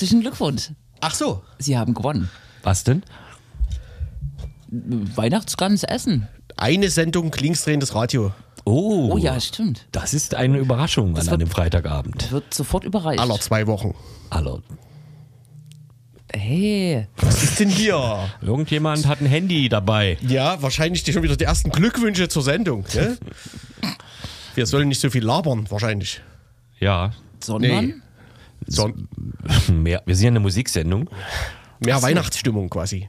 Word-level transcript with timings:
Herzlichen 0.00 0.22
Glückwunsch. 0.22 0.70
Ach 1.02 1.14
so. 1.14 1.42
Sie 1.58 1.76
haben 1.76 1.92
gewonnen. 1.92 2.30
Was 2.62 2.84
denn? 2.84 3.02
Weihnachtsgans 4.70 5.82
essen. 5.84 6.26
Eine 6.56 6.88
Sendung 6.88 7.30
linksdrehendes 7.38 7.94
Radio. 7.94 8.32
Oh, 8.64 9.10
Oh 9.12 9.18
ja, 9.18 9.38
stimmt. 9.40 9.86
das 9.92 10.14
ist 10.14 10.34
eine 10.34 10.56
Überraschung 10.56 11.10
an 11.10 11.16
wird- 11.26 11.28
einem 11.34 11.48
Freitagabend. 11.48 12.32
Wird 12.32 12.54
sofort 12.54 12.84
überreicht. 12.84 13.20
Aller 13.20 13.38
zwei 13.40 13.66
Wochen. 13.66 13.94
Aller. 14.30 14.62
Hey, 16.32 17.06
Was 17.18 17.42
ist 17.42 17.60
denn 17.60 17.68
hier? 17.68 18.30
Irgendjemand 18.40 19.06
hat 19.06 19.20
ein 19.20 19.26
Handy 19.26 19.68
dabei. 19.68 20.16
Ja, 20.26 20.62
wahrscheinlich 20.62 21.04
schon 21.04 21.22
wieder 21.22 21.36
die 21.36 21.44
ersten 21.44 21.68
Glückwünsche 21.68 22.30
zur 22.30 22.42
Sendung. 22.42 22.86
Ne? 22.94 23.18
Wir 24.54 24.64
sollen 24.64 24.88
nicht 24.88 25.00
so 25.02 25.10
viel 25.10 25.24
labern, 25.24 25.70
wahrscheinlich. 25.70 26.22
Ja, 26.78 27.10
sondern 27.44 27.84
Nee. 27.86 27.94
So, 28.70 28.90
mehr. 29.72 30.02
Wir 30.06 30.14
sind 30.16 30.24
ja 30.24 30.30
eine 30.30 30.40
Musiksendung. 30.40 31.08
mehr 31.84 32.00
Weihnachtsstimmung 32.00 32.70
quasi. 32.70 33.08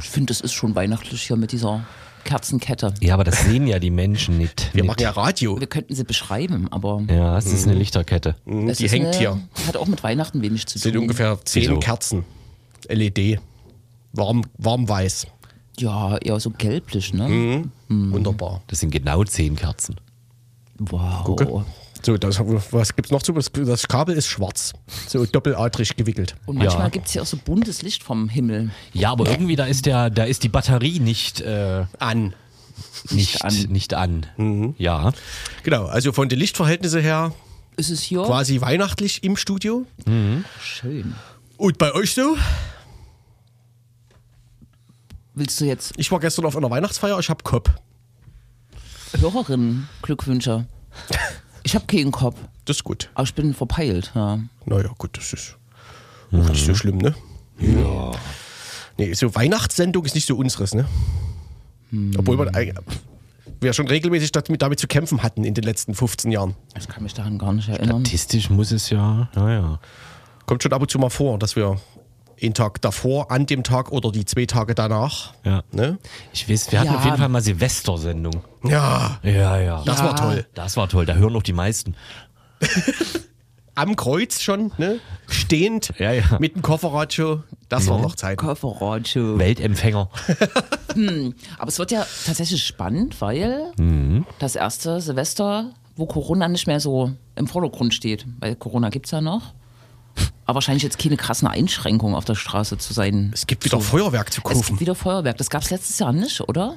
ich 0.00 0.08
finde, 0.10 0.32
es 0.32 0.40
ist 0.40 0.52
schon 0.52 0.74
weihnachtlich 0.74 1.22
hier 1.22 1.36
mit 1.36 1.52
dieser 1.52 1.84
Kerzenkette. 2.24 2.92
Ja, 3.00 3.14
aber 3.14 3.22
das 3.22 3.44
sehen 3.44 3.68
ja 3.68 3.78
die 3.78 3.90
Menschen 3.92 4.36
nicht. 4.38 4.70
Wir 4.74 4.82
nicht. 4.82 4.88
machen 4.88 5.00
ja 5.02 5.10
Radio. 5.10 5.58
Wir 5.60 5.68
könnten 5.68 5.94
sie 5.94 6.02
beschreiben, 6.02 6.66
aber 6.72 7.00
Ja, 7.08 7.38
es 7.38 7.46
ist 7.46 7.66
eine 7.68 7.76
Lichterkette. 7.78 8.34
Mhm, 8.44 8.68
es 8.68 8.78
Die 8.78 8.88
hängt 8.90 9.06
eine, 9.06 9.16
hier. 9.16 9.40
Hat 9.68 9.76
auch 9.76 9.86
mit 9.86 10.02
Weihnachten 10.02 10.42
wenig 10.42 10.66
zu 10.66 10.78
sind 10.78 10.94
tun. 10.94 11.02
ungefähr 11.02 11.38
zehn 11.44 11.62
Wieso? 11.62 11.78
Kerzen. 11.78 12.24
LED. 12.88 13.38
Warm, 14.12 14.42
warm 14.58 14.88
weiß. 14.88 15.28
Ja, 15.78 16.16
eher 16.18 16.40
so 16.40 16.50
gelblich, 16.50 17.12
ne? 17.14 17.28
Mhm. 17.28 17.70
Mhm. 17.88 18.12
Wunderbar. 18.12 18.62
Das 18.66 18.80
sind 18.80 18.90
genau 18.90 19.22
zehn 19.24 19.54
Kerzen. 19.54 19.96
Wow. 20.78 21.24
Gucke. 21.24 21.64
So, 22.04 22.16
das, 22.16 22.38
was 22.40 22.94
gibt's 22.94 23.10
noch 23.10 23.22
zu? 23.22 23.32
Das, 23.32 23.50
das 23.52 23.88
Kabel 23.88 24.14
ist 24.16 24.26
schwarz. 24.28 24.72
So 25.08 25.24
doppeladrig 25.26 25.96
gewickelt. 25.96 26.36
Und 26.46 26.58
manchmal 26.58 26.84
Ja. 26.84 26.88
gibt 26.90 27.06
es 27.08 27.14
ja 27.14 27.22
auch 27.22 27.26
so 27.26 27.36
buntes 27.36 27.82
Licht 27.82 28.02
vom 28.02 28.28
Himmel. 28.28 28.70
Ja, 28.92 29.10
aber 29.12 29.28
irgendwie 29.28 29.56
da 29.56 29.64
ist 29.66 29.86
der, 29.86 30.10
da 30.10 30.24
ist 30.24 30.42
die 30.42 30.48
Batterie 30.48 31.00
nicht, 31.00 31.40
äh, 31.40 31.84
An. 31.98 32.34
nicht, 33.10 33.44
an. 33.44 33.54
nicht 33.68 33.94
an. 33.94 34.74
Ja. 34.78 35.12
Genau, 35.62 35.86
also 35.86 36.12
von 36.12 36.28
den 36.28 36.38
Lichtverhältnissen 36.38 37.00
her 37.00 37.32
Ist 37.76 37.90
es 37.90 38.02
hier? 38.02 38.22
quasi 38.22 38.60
weihnachtlich 38.60 39.24
im 39.24 39.36
Studio. 39.36 39.86
Schön. 40.62 41.14
Und 41.56 41.78
bei 41.78 41.92
euch 41.92 42.12
so? 42.14 42.36
Willst 45.34 45.60
du 45.60 45.64
jetzt 45.66 45.92
Ich 45.96 46.10
war 46.12 46.20
gestern 46.20 46.44
auf 46.46 46.56
einer 46.56 46.70
Weihnachtsfeier, 46.70 47.18
ich 47.18 47.28
hab 47.30 47.42
Kopf. 47.44 47.70
Hörerinnen 49.18 49.88
Glückwünsche? 50.02 50.66
Ich 51.66 51.74
habe 51.74 51.84
keinen 51.86 52.12
Kopf, 52.12 52.36
Das 52.64 52.76
ist 52.76 52.84
gut. 52.84 53.10
aber 53.14 53.24
ich 53.24 53.34
bin 53.34 53.52
verpeilt. 53.52 54.12
Ja. 54.14 54.38
Naja, 54.66 54.90
gut, 54.98 55.16
das 55.16 55.32
ist 55.32 55.56
auch 56.32 56.48
nicht 56.48 56.64
so 56.64 56.74
schlimm, 56.76 56.98
ne? 56.98 57.12
Ja. 57.58 58.12
Nee, 58.98 59.12
so 59.14 59.34
Weihnachtssendung 59.34 60.04
ist 60.04 60.14
nicht 60.14 60.28
so 60.28 60.36
unseres, 60.36 60.74
ne? 60.74 60.86
Obwohl 62.16 62.36
man 62.36 62.54
eigentlich- 62.54 62.78
wir 63.60 63.72
schon 63.72 63.88
regelmäßig 63.88 64.30
damit, 64.30 64.62
damit 64.62 64.78
zu 64.78 64.86
kämpfen 64.86 65.24
hatten 65.24 65.42
in 65.42 65.54
den 65.54 65.64
letzten 65.64 65.94
15 65.94 66.30
Jahren. 66.30 66.54
Ich 66.78 66.86
kann 66.86 67.02
mich 67.02 67.14
daran 67.14 67.36
gar 67.36 67.52
nicht 67.52 67.68
erinnern. 67.68 68.04
Statistisch 68.04 68.48
muss 68.48 68.70
es 68.70 68.90
ja, 68.90 69.28
naja. 69.34 69.80
Kommt 70.46 70.62
schon 70.62 70.72
ab 70.72 70.82
und 70.82 70.90
zu 70.90 70.98
mal 71.00 71.10
vor, 71.10 71.36
dass 71.38 71.56
wir 71.56 71.80
einen 72.42 72.54
Tag 72.54 72.80
davor, 72.82 73.30
an 73.30 73.46
dem 73.46 73.62
Tag 73.62 73.92
oder 73.92 74.12
die 74.12 74.24
zwei 74.24 74.46
Tage 74.46 74.74
danach. 74.74 75.32
Ja. 75.44 75.62
Ne? 75.72 75.98
Ich 76.32 76.48
weiß, 76.48 76.70
wir 76.72 76.80
hatten 76.80 76.90
Ja. 76.92 76.98
auf 76.98 77.04
jeden 77.04 77.16
Fall 77.16 77.28
mal 77.28 77.40
Silvestersendung. 77.42 78.42
Ja, 78.64 79.18
Ja, 79.22 79.58
ja. 79.58 79.82
das 79.84 79.98
Ja. 79.98 80.04
war 80.04 80.16
toll. 80.16 80.46
Das 80.54 80.76
war 80.76 80.88
toll, 80.88 81.06
da 81.06 81.14
hören 81.14 81.34
auch 81.36 81.42
die 81.42 81.52
meisten. 81.54 81.94
Am 83.74 83.94
Kreuz 83.94 84.40
schon, 84.40 84.72
ne? 84.78 85.00
Stehend, 85.28 85.92
Ja, 85.98 86.10
ja. 86.12 86.24
mit 86.38 86.54
dem 86.54 86.62
Kofferradio. 86.62 87.42
Das 87.68 87.88
war 87.88 87.98
noch 88.00 88.14
Zeit. 88.14 88.38
Kofferradio. 88.38 89.38
Weltempfänger. 89.38 90.08
Aber 91.58 91.68
es 91.68 91.78
wird 91.78 91.90
ja 91.90 92.06
tatsächlich 92.24 92.64
spannend, 92.64 93.20
weil 93.20 93.72
Mhm. 93.76 94.24
das 94.38 94.56
erste 94.56 95.00
Silvester, 95.02 95.72
wo 95.94 96.06
Corona 96.06 96.48
nicht 96.48 96.66
mehr 96.66 96.80
so 96.80 97.12
im 97.34 97.46
Vordergrund 97.46 97.92
steht, 97.92 98.24
weil 98.40 98.56
Corona 98.56 98.88
gibt 98.88 99.06
es 99.06 99.12
ja 99.12 99.20
noch. 99.20 99.52
Aber 100.44 100.56
wahrscheinlich 100.56 100.82
jetzt 100.84 100.98
keine 100.98 101.16
krassen 101.16 101.48
Einschränkungen 101.48 102.14
auf 102.14 102.24
der 102.24 102.34
Straße 102.36 102.78
zu 102.78 102.92
sein. 102.92 103.30
Es 103.34 103.46
gibt 103.46 103.64
wieder 103.64 103.80
Feuerwerk 103.80 104.32
zu 104.32 104.40
Es 104.40 104.44
gibt 104.48 104.54
kaufen. 104.66 104.80
wieder 104.80 104.94
Feuerwerk. 104.94 105.36
Das 105.38 105.50
gab 105.50 105.62
es 105.62 105.70
letztes 105.70 105.98
Jahr 105.98 106.12
nicht, 106.12 106.40
oder? 106.42 106.76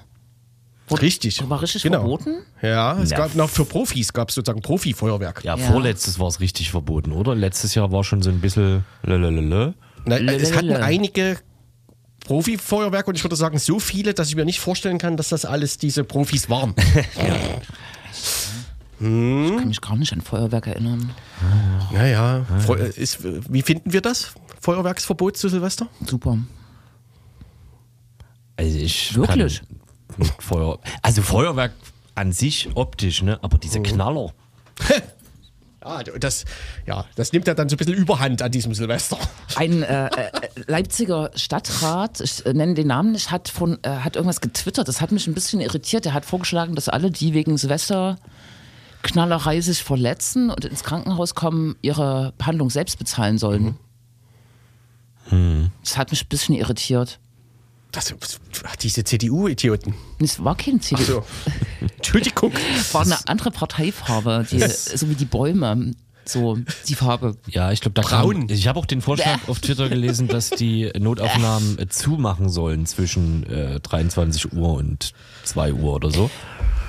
Richtig. 0.92 1.48
War 1.48 1.62
richtig 1.62 1.84
genau. 1.84 2.00
verboten? 2.00 2.38
Ja, 2.64 2.98
es 3.00 3.12
Na, 3.12 3.18
gab 3.18 3.36
noch 3.36 3.50
für 3.50 3.64
Profis 3.64 4.12
gab 4.12 4.30
es 4.30 4.36
sozusagen 4.36 4.62
Profi-Feuerwerk. 4.64 5.44
Ja, 5.44 5.56
Ja. 5.56 5.72
vorletztes 5.72 6.18
war 6.18 6.28
es 6.28 6.40
richtig 6.40 6.72
verboten, 6.72 7.12
oder? 7.12 7.36
Letztes 7.36 7.76
Jahr 7.76 7.92
war 7.92 8.04
schon 8.04 8.24
so 8.24 8.32
ein 8.32 8.42
bisschen 8.42 8.84
lelelele. 9.04 9.76
Na, 10.06 10.18
es 10.18 10.54
hatten 10.56 10.66
Lalalala. 10.68 10.86
einige 10.88 11.38
Profi-Feuerwerke 12.26 13.10
und 13.10 13.16
ich 13.18 13.24
würde 13.24 13.36
sagen, 13.36 13.60
so 13.60 13.80
viele, 13.80 14.16
dass 14.16 14.30
ich 14.30 14.36
mir 14.36 14.46
nicht 14.46 14.60
vorstellen 14.60 14.98
kann, 14.98 15.16
dass 15.16 15.30
das 15.30 15.46
alles 15.46 15.78
diese 15.78 16.04
Profis 16.04 16.50
waren. 16.50 16.74
Ich 19.00 19.56
kann 19.58 19.68
mich 19.68 19.82
gar 19.82 19.96
nicht 19.96 20.12
an 20.12 20.22
Feuerwerk 20.22 20.68
erinnern. 20.68 21.12
Naja, 21.94 22.46
Feu- 22.60 22.76
äh, 22.76 22.90
ist, 22.90 23.20
wie 23.24 23.62
finden 23.62 23.94
wir 23.94 24.02
das? 24.02 24.34
Feuerwerksverbot 24.60 25.38
zu 25.38 25.48
Silvester? 25.48 25.88
Super. 26.06 26.38
Also 28.58 28.78
ich 28.78 29.16
Wirklich? 29.16 29.62
Feuer, 30.40 30.80
also 31.02 31.22
Feuerwerk 31.22 31.72
an 32.16 32.34
sich 32.34 32.70
optisch, 32.76 33.22
ne? 33.24 33.40
Aber 33.42 33.58
diese 33.58 33.82
Knaller. 33.82 34.34
Ja, 35.82 36.04
das, 36.04 36.44
ja, 36.86 37.06
das 37.16 37.32
nimmt 37.32 37.48
ja 37.48 37.54
dann 37.54 37.70
so 37.70 37.76
ein 37.76 37.78
bisschen 37.78 37.94
Überhand 37.94 38.42
an 38.42 38.52
diesem 38.52 38.74
Silvester. 38.74 39.18
Ein 39.56 39.82
äh, 39.82 40.08
äh, 40.08 40.32
Leipziger 40.68 41.32
Stadtrat, 41.36 42.20
ich 42.20 42.46
äh, 42.46 42.54
nenne 42.54 42.74
den 42.74 42.88
Namen 42.88 43.14
nicht, 43.14 43.32
hat, 43.32 43.48
von, 43.48 43.80
äh, 43.84 43.90
hat 43.90 44.18
irgendwas 44.18 44.42
getwittert. 44.42 44.90
Das 44.90 45.00
hat 45.00 45.14
mich 45.14 45.26
ein 45.28 45.34
bisschen 45.34 45.62
irritiert. 45.62 46.06
Er 46.06 46.14
hat 46.14 46.26
vorgeschlagen, 46.26 46.76
dass 46.76 46.90
alle, 46.90 47.12
die 47.12 47.34
wegen 47.34 47.58
Silvester 47.58 48.18
Knallerei 49.02 49.62
sich 49.62 49.84
verletzen 49.84 50.50
und 50.50 50.66
ins 50.66 50.84
Krankenhaus 50.84 51.36
kommen, 51.36 51.76
ihre 51.82 52.34
Behandlung 52.38 52.70
selbst 52.70 53.00
bezahlen 53.00 53.38
sollen. 53.38 53.78
Das 55.84 55.98
hat 55.98 56.12
mich 56.12 56.24
ein 56.24 56.28
bisschen 56.28 56.56
irritiert. 56.56 57.20
Das, 57.92 58.14
ach, 58.66 58.76
diese 58.76 59.04
CDU-Idioten. 59.04 59.96
Es 60.20 60.44
war 60.44 60.56
kein 60.56 60.80
CDU, 60.80 61.04
So. 61.04 61.26
Entschuldigung. 61.98 62.52
es 62.78 62.94
war 62.94 63.02
eine 63.02 63.18
andere 63.28 63.52
Parteifarbe, 63.52 64.46
die, 64.50 64.60
so 64.60 65.10
wie 65.10 65.16
die 65.16 65.26
Bäume, 65.26 65.94
so 66.24 66.58
die 66.88 66.94
Farbe. 66.94 67.36
Ja, 67.48 67.72
ich 67.72 67.82
glaube, 67.82 67.94
da 67.94 68.02
Braun. 68.04 68.48
Kam, 68.48 68.56
ich 68.56 68.68
habe 68.68 68.78
auch 68.80 68.86
den 68.86 69.02
Vorschlag 69.02 69.40
auf 69.48 69.60
Twitter 69.60 69.90
gelesen, 69.90 70.28
dass 70.28 70.52
die 70.52 70.92
Notaufnahmen 71.00 71.90
zumachen 71.90 72.50
sollen 72.50 72.86
zwischen 72.86 73.44
äh, 73.48 73.80
23 73.80 74.54
Uhr 74.54 74.74
und 74.74 75.14
2 75.46 75.74
Uhr 75.74 75.94
oder 75.96 76.12
so. 76.12 76.30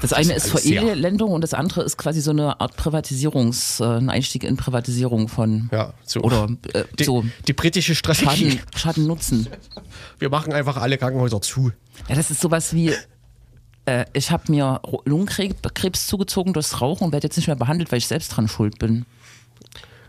Das 0.01 0.13
eine 0.13 0.33
ist 0.35 0.51
alles 0.51 0.63
sehr- 0.65 0.81
Verelendung 0.83 1.33
und 1.33 1.43
das 1.43 1.53
andere 1.55 1.83
ist 1.83 1.97
quasi 1.99 2.21
so 2.21 2.31
eine 2.31 2.61
Art 2.61 2.77
Privatisierungs, 2.77 3.81
äh, 3.81 3.85
ein 3.85 4.09
Einstieg 4.11 4.45
in 4.45 4.57
Privatisierung 4.57 5.29
von 5.29 5.69
Ja, 5.73 5.93
so. 6.05 6.21
oder 6.21 6.49
äh, 6.73 6.85
Die, 6.99 7.05
so 7.05 7.25
die 7.47 7.53
britische 7.53 7.95
Strategie. 7.95 8.51
Schaden, 8.53 8.61
Schaden 8.77 9.07
Nutzen. 9.07 9.49
Wir 10.19 10.31
machen 10.31 10.53
einfach 10.53 10.77
alle 10.79 10.97
Krankenhäuser 10.99 11.41
zu. 11.43 11.73
Ja, 12.09 12.15
das 12.15 12.31
ist 12.31 12.41
sowas 12.41 12.73
wie 12.75 12.95
äh, 13.87 14.05
ich 14.13 14.31
habe 14.31 14.51
mir 14.51 14.81
Lungenkrebs 15.05 16.07
zugezogen 16.07 16.53
durchs 16.53 16.81
Rauchen 16.81 17.05
und 17.05 17.13
werde 17.13 17.27
jetzt 17.27 17.37
nicht 17.37 17.47
mehr 17.47 17.57
behandelt, 17.57 17.93
weil 17.93 17.99
ich 17.99 18.07
selbst 18.07 18.29
dran 18.37 18.49
schuld 18.49 18.79
bin. 18.79 19.05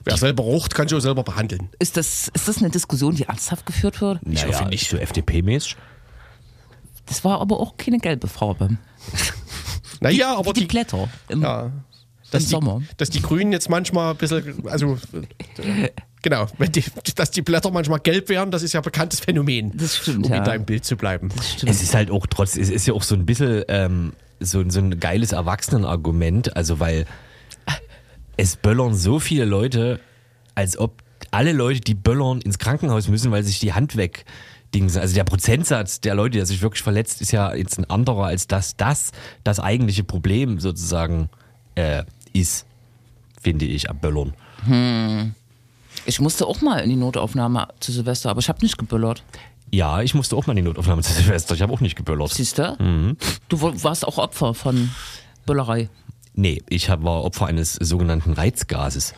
Wer 0.03 0.17
selber 0.17 0.43
raucht, 0.43 0.73
kann 0.73 0.87
sich 0.87 0.97
auch 0.97 1.01
selber 1.01 1.23
behandeln. 1.23 1.69
Ist 1.79 1.95
das, 1.95 2.29
ist 2.33 2.47
das 2.47 2.57
eine 2.57 2.69
Diskussion, 2.71 3.15
die 3.15 3.23
ernsthaft 3.23 3.65
geführt 3.65 4.01
wird? 4.01 4.19
Ich 4.29 4.41
hoffe 4.45 4.53
naja, 4.53 4.67
nicht. 4.69 4.89
so 4.89 4.97
FDP-mäßig. 4.97 5.75
Das 7.05 7.23
war 7.23 7.39
aber 7.39 7.59
auch 7.59 7.77
keine 7.77 7.99
gelbe 7.99 8.27
Farbe. 8.27 8.77
Naja, 10.01 10.35
aber 10.35 10.51
die 10.51 10.61
die, 10.61 10.65
Blätter 10.65 11.07
im, 11.29 11.41
ja, 11.43 11.71
dass, 12.31 12.43
im 12.43 12.47
die, 12.47 12.51
Sommer. 12.51 12.81
dass 12.97 13.09
die 13.09 13.21
Grünen 13.21 13.51
jetzt 13.51 13.69
manchmal 13.69 14.11
ein 14.11 14.17
bisschen, 14.17 14.67
also 14.67 14.97
äh, 15.57 15.89
genau, 16.21 16.47
wenn 16.57 16.71
die, 16.71 16.83
dass 17.15 17.31
die 17.31 17.41
Blätter 17.41 17.71
manchmal 17.71 17.99
gelb 17.99 18.27
werden, 18.29 18.51
das 18.51 18.63
ist 18.63 18.73
ja 18.73 18.79
ein 18.79 18.83
bekanntes 18.83 19.19
Phänomen. 19.19 19.71
Das 19.77 19.97
stimmt, 19.97 20.25
um 20.25 20.31
ja. 20.31 20.39
in 20.39 20.43
deinem 20.43 20.65
Bild 20.65 20.83
zu 20.83 20.97
bleiben. 20.97 21.29
Stimmt. 21.41 21.71
Es 21.71 21.83
ist 21.83 21.93
halt 21.93 22.09
auch 22.09 22.25
trotz, 22.27 22.57
es 22.57 22.69
ist 22.69 22.87
ja 22.87 22.93
auch 22.93 23.03
so 23.03 23.15
ein 23.15 23.25
bisschen 23.25 23.63
ähm, 23.67 24.13
so, 24.39 24.67
so 24.67 24.79
ein 24.79 24.99
geiles 24.99 25.31
Erwachsenenargument, 25.33 26.55
also 26.55 26.79
weil 26.79 27.05
es 28.37 28.55
böllern 28.55 28.95
so 28.95 29.19
viele 29.19 29.45
Leute, 29.45 29.99
als 30.55 30.77
ob 30.77 31.03
alle 31.29 31.51
Leute, 31.51 31.81
die 31.81 31.93
böllern, 31.93 32.41
ins 32.41 32.57
Krankenhaus 32.57 33.07
müssen, 33.07 33.31
weil 33.31 33.43
sich 33.43 33.59
die 33.59 33.73
Hand 33.73 33.95
weg 33.97 34.25
Dings. 34.73 34.97
Also 34.97 35.13
der 35.15 35.23
Prozentsatz 35.23 36.01
der 36.01 36.15
Leute, 36.15 36.37
der 36.37 36.45
sich 36.45 36.61
wirklich 36.61 36.83
verletzt, 36.83 37.21
ist 37.21 37.31
ja 37.31 37.53
jetzt 37.53 37.77
ein 37.77 37.89
anderer, 37.89 38.25
als 38.25 38.47
dass 38.47 38.77
das 38.77 39.11
das 39.43 39.59
eigentliche 39.59 40.03
Problem 40.03 40.59
sozusagen 40.59 41.29
äh, 41.75 42.03
ist, 42.33 42.65
finde 43.41 43.65
ich, 43.65 43.89
am 43.89 43.99
Böllern. 43.99 44.33
Ich 46.05 46.19
musste 46.19 46.45
auch 46.45 46.61
mal 46.61 46.79
in 46.79 46.89
die 46.89 46.95
Notaufnahme 46.95 47.67
zu 47.79 47.91
Silvester, 47.91 48.29
aber 48.29 48.39
ich 48.39 48.49
habe 48.49 48.59
nicht 48.61 48.77
geböllert. 48.77 49.23
Ja, 49.71 50.01
ich 50.01 50.13
musste 50.13 50.35
auch 50.35 50.45
mal 50.47 50.51
in 50.53 50.57
die 50.57 50.69
Notaufnahme 50.69 51.01
zu 51.01 51.13
Silvester. 51.13 51.55
Ich 51.55 51.61
habe 51.61 51.73
auch 51.73 51.79
nicht 51.79 51.95
geböllert. 51.95 52.31
Siehst 52.31 52.57
du? 52.57 52.75
Mhm. 52.79 53.17
Du 53.47 53.61
warst 53.61 54.05
auch 54.05 54.17
Opfer 54.17 54.53
von 54.53 54.91
Böllerei. 55.45 55.89
Nee, 56.33 56.61
ich 56.69 56.89
war 56.89 57.23
Opfer 57.23 57.47
eines 57.47 57.73
sogenannten 57.73 58.33
Reizgases. 58.33 59.13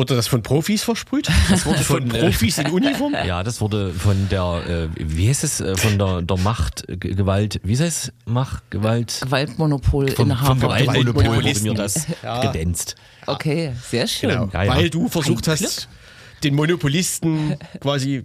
Wurde 0.00 0.16
das 0.16 0.28
von 0.28 0.42
Profis 0.42 0.82
versprüht? 0.82 1.28
Das 1.50 1.66
wurde 1.66 1.78
von 1.84 2.08
Profis 2.08 2.56
in 2.56 2.68
Uniform? 2.68 3.14
Ja, 3.26 3.42
das 3.42 3.60
wurde 3.60 3.92
von 3.92 4.30
der, 4.30 4.62
äh, 4.66 4.88
wie 4.96 5.28
heißt 5.28 5.44
es, 5.44 5.60
äh, 5.60 5.76
von 5.76 5.98
der, 5.98 6.22
der 6.22 6.38
Macht, 6.38 6.88
äh, 6.88 6.96
Gewalt, 6.96 7.60
wie 7.64 7.72
heißt 7.72 7.82
es? 7.82 8.12
Macht, 8.24 8.70
Gewalt? 8.70 9.18
Gewaltmonopol 9.20 10.08
Vom, 10.12 10.30
Inhaber. 10.30 10.46
vom 10.46 10.60
Gewaltmonopol 10.60 11.26
wurde 11.26 11.60
mir 11.60 11.74
das 11.74 12.06
gedänzt. 12.40 12.94
Okay, 13.26 13.72
sehr 13.90 14.06
schön. 14.06 14.30
Genau. 14.30 14.48
Ja, 14.54 14.64
ja. 14.64 14.74
Weil 14.74 14.88
du 14.88 15.10
versucht 15.10 15.46
Ein 15.50 15.58
hast, 15.60 15.86
den 16.42 16.54
Monopolisten 16.54 17.56
quasi 17.80 18.24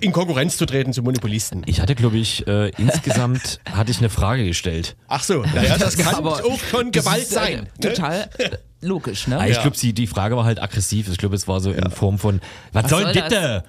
in 0.00 0.12
Konkurrenz 0.12 0.56
zu 0.56 0.66
treten 0.66 0.92
zum 0.92 1.04
Monopolisten. 1.04 1.62
Ich 1.66 1.80
hatte, 1.80 1.94
glaube 1.94 2.18
ich, 2.18 2.46
äh, 2.46 2.70
insgesamt 2.78 3.60
hatte 3.72 3.90
ich 3.90 3.98
eine 3.98 4.10
Frage 4.10 4.44
gestellt. 4.44 4.96
Ach 5.08 5.22
so, 5.22 5.42
naja, 5.42 5.78
das 5.78 5.96
kann 5.98 6.14
Aber 6.14 6.44
auch 6.44 6.58
schon 6.58 6.92
das 6.92 7.04
Gewalt 7.04 7.22
ist, 7.22 7.32
äh, 7.32 7.34
sein. 7.34 7.68
ne? 7.82 7.88
Total 7.92 8.30
äh, 8.38 8.50
logisch, 8.80 9.26
ne? 9.26 9.38
Ah, 9.38 9.46
ich 9.46 9.60
glaube, 9.60 9.76
die 9.76 10.06
Frage 10.06 10.36
war 10.36 10.44
halt 10.44 10.62
aggressiv. 10.62 11.08
Ich 11.10 11.18
glaube, 11.18 11.36
es 11.36 11.48
war 11.48 11.60
so 11.60 11.72
in 11.72 11.90
Form 11.90 12.18
von, 12.18 12.40
was, 12.72 12.88
soll 12.90 13.02
soll 13.04 13.12
bitte? 13.12 13.64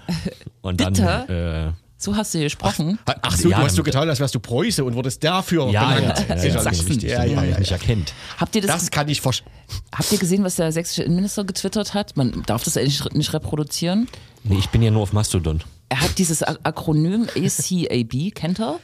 Und 0.62 0.82
dann, 0.82 0.94
Bitte? 0.94 1.74
äh, 1.76 1.85
So 1.98 2.16
hast 2.16 2.34
du 2.34 2.40
gesprochen. 2.40 3.00
Ach 3.22 3.38
so, 3.38 3.50
Ja, 3.50 3.60
du 3.60 3.64
hast 3.66 3.76
so 3.76 3.84
getan, 3.84 4.08
als 4.10 4.20
wärst 4.20 4.36
du 4.36 4.40
Preuße 4.40 4.84
und 4.84 4.96
wurdest 4.96 5.24
dafür 5.24 5.70
ja, 5.72 5.92
ja, 5.94 5.96
benannt. 5.96 6.26
ja, 6.30 6.36
ja, 6.36 6.44
ja, 6.64 6.70
nicht. 6.72 6.90
wichtig, 6.90 7.10
ja, 7.10 7.24
ja, 7.24 7.42
ja, 7.44 7.58
mich 7.58 7.70
ja. 7.70 7.78
erkennt. 7.78 8.14
Habt 8.38 8.54
ihr 8.56 8.62
das, 8.62 8.72
Das 8.82 8.92
kann 8.92 9.08
ich 9.08 9.22
verstehen. 9.22 9.50
habt 9.96 10.12
ihr 10.12 10.18
gesehen, 10.18 10.44
was 10.44 10.56
der 10.58 10.72
sächsische 10.74 11.04
Innenminister 11.04 11.46
getwittert 11.46 11.94
hat? 11.94 12.18
Man 12.18 12.44
darf 12.46 12.64
das 12.66 12.76
eigentlich 12.76 13.04
nicht 13.14 13.34
reproduzieren. 13.34 14.10
Nee, 14.44 14.58
ich 14.60 14.70
bin 14.70 14.82
ja 14.84 14.92
nur 14.92 15.04
auf 15.04 15.14
Mastodon. 15.14 15.64
Er 15.90 16.02
hat 16.02 16.18
dieses 16.18 16.44
A- 16.44 16.58
Akronym 16.64 17.28
ACAB, 17.36 18.32
kennt 18.34 18.60
er, 18.60 18.80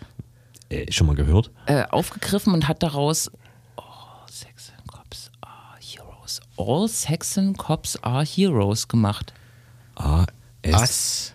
Äh, 0.69 0.89
schon 0.91 1.07
mal 1.07 1.15
gehört? 1.15 1.51
äh, 1.65 1.83
aufgegriffen 1.89 2.53
und 2.53 2.67
hat 2.69 2.81
daraus 2.81 3.29
All 3.75 4.25
Saxon 4.31 4.87
Cops 4.87 5.29
are 5.41 5.77
Heroes. 5.81 6.39
All 6.57 6.87
Saxon 6.87 7.57
Cops 7.57 8.01
are 8.03 8.23
Heroes 8.23 8.87
gemacht. 8.87 9.33
A, 9.95 10.25
S, 10.61 11.33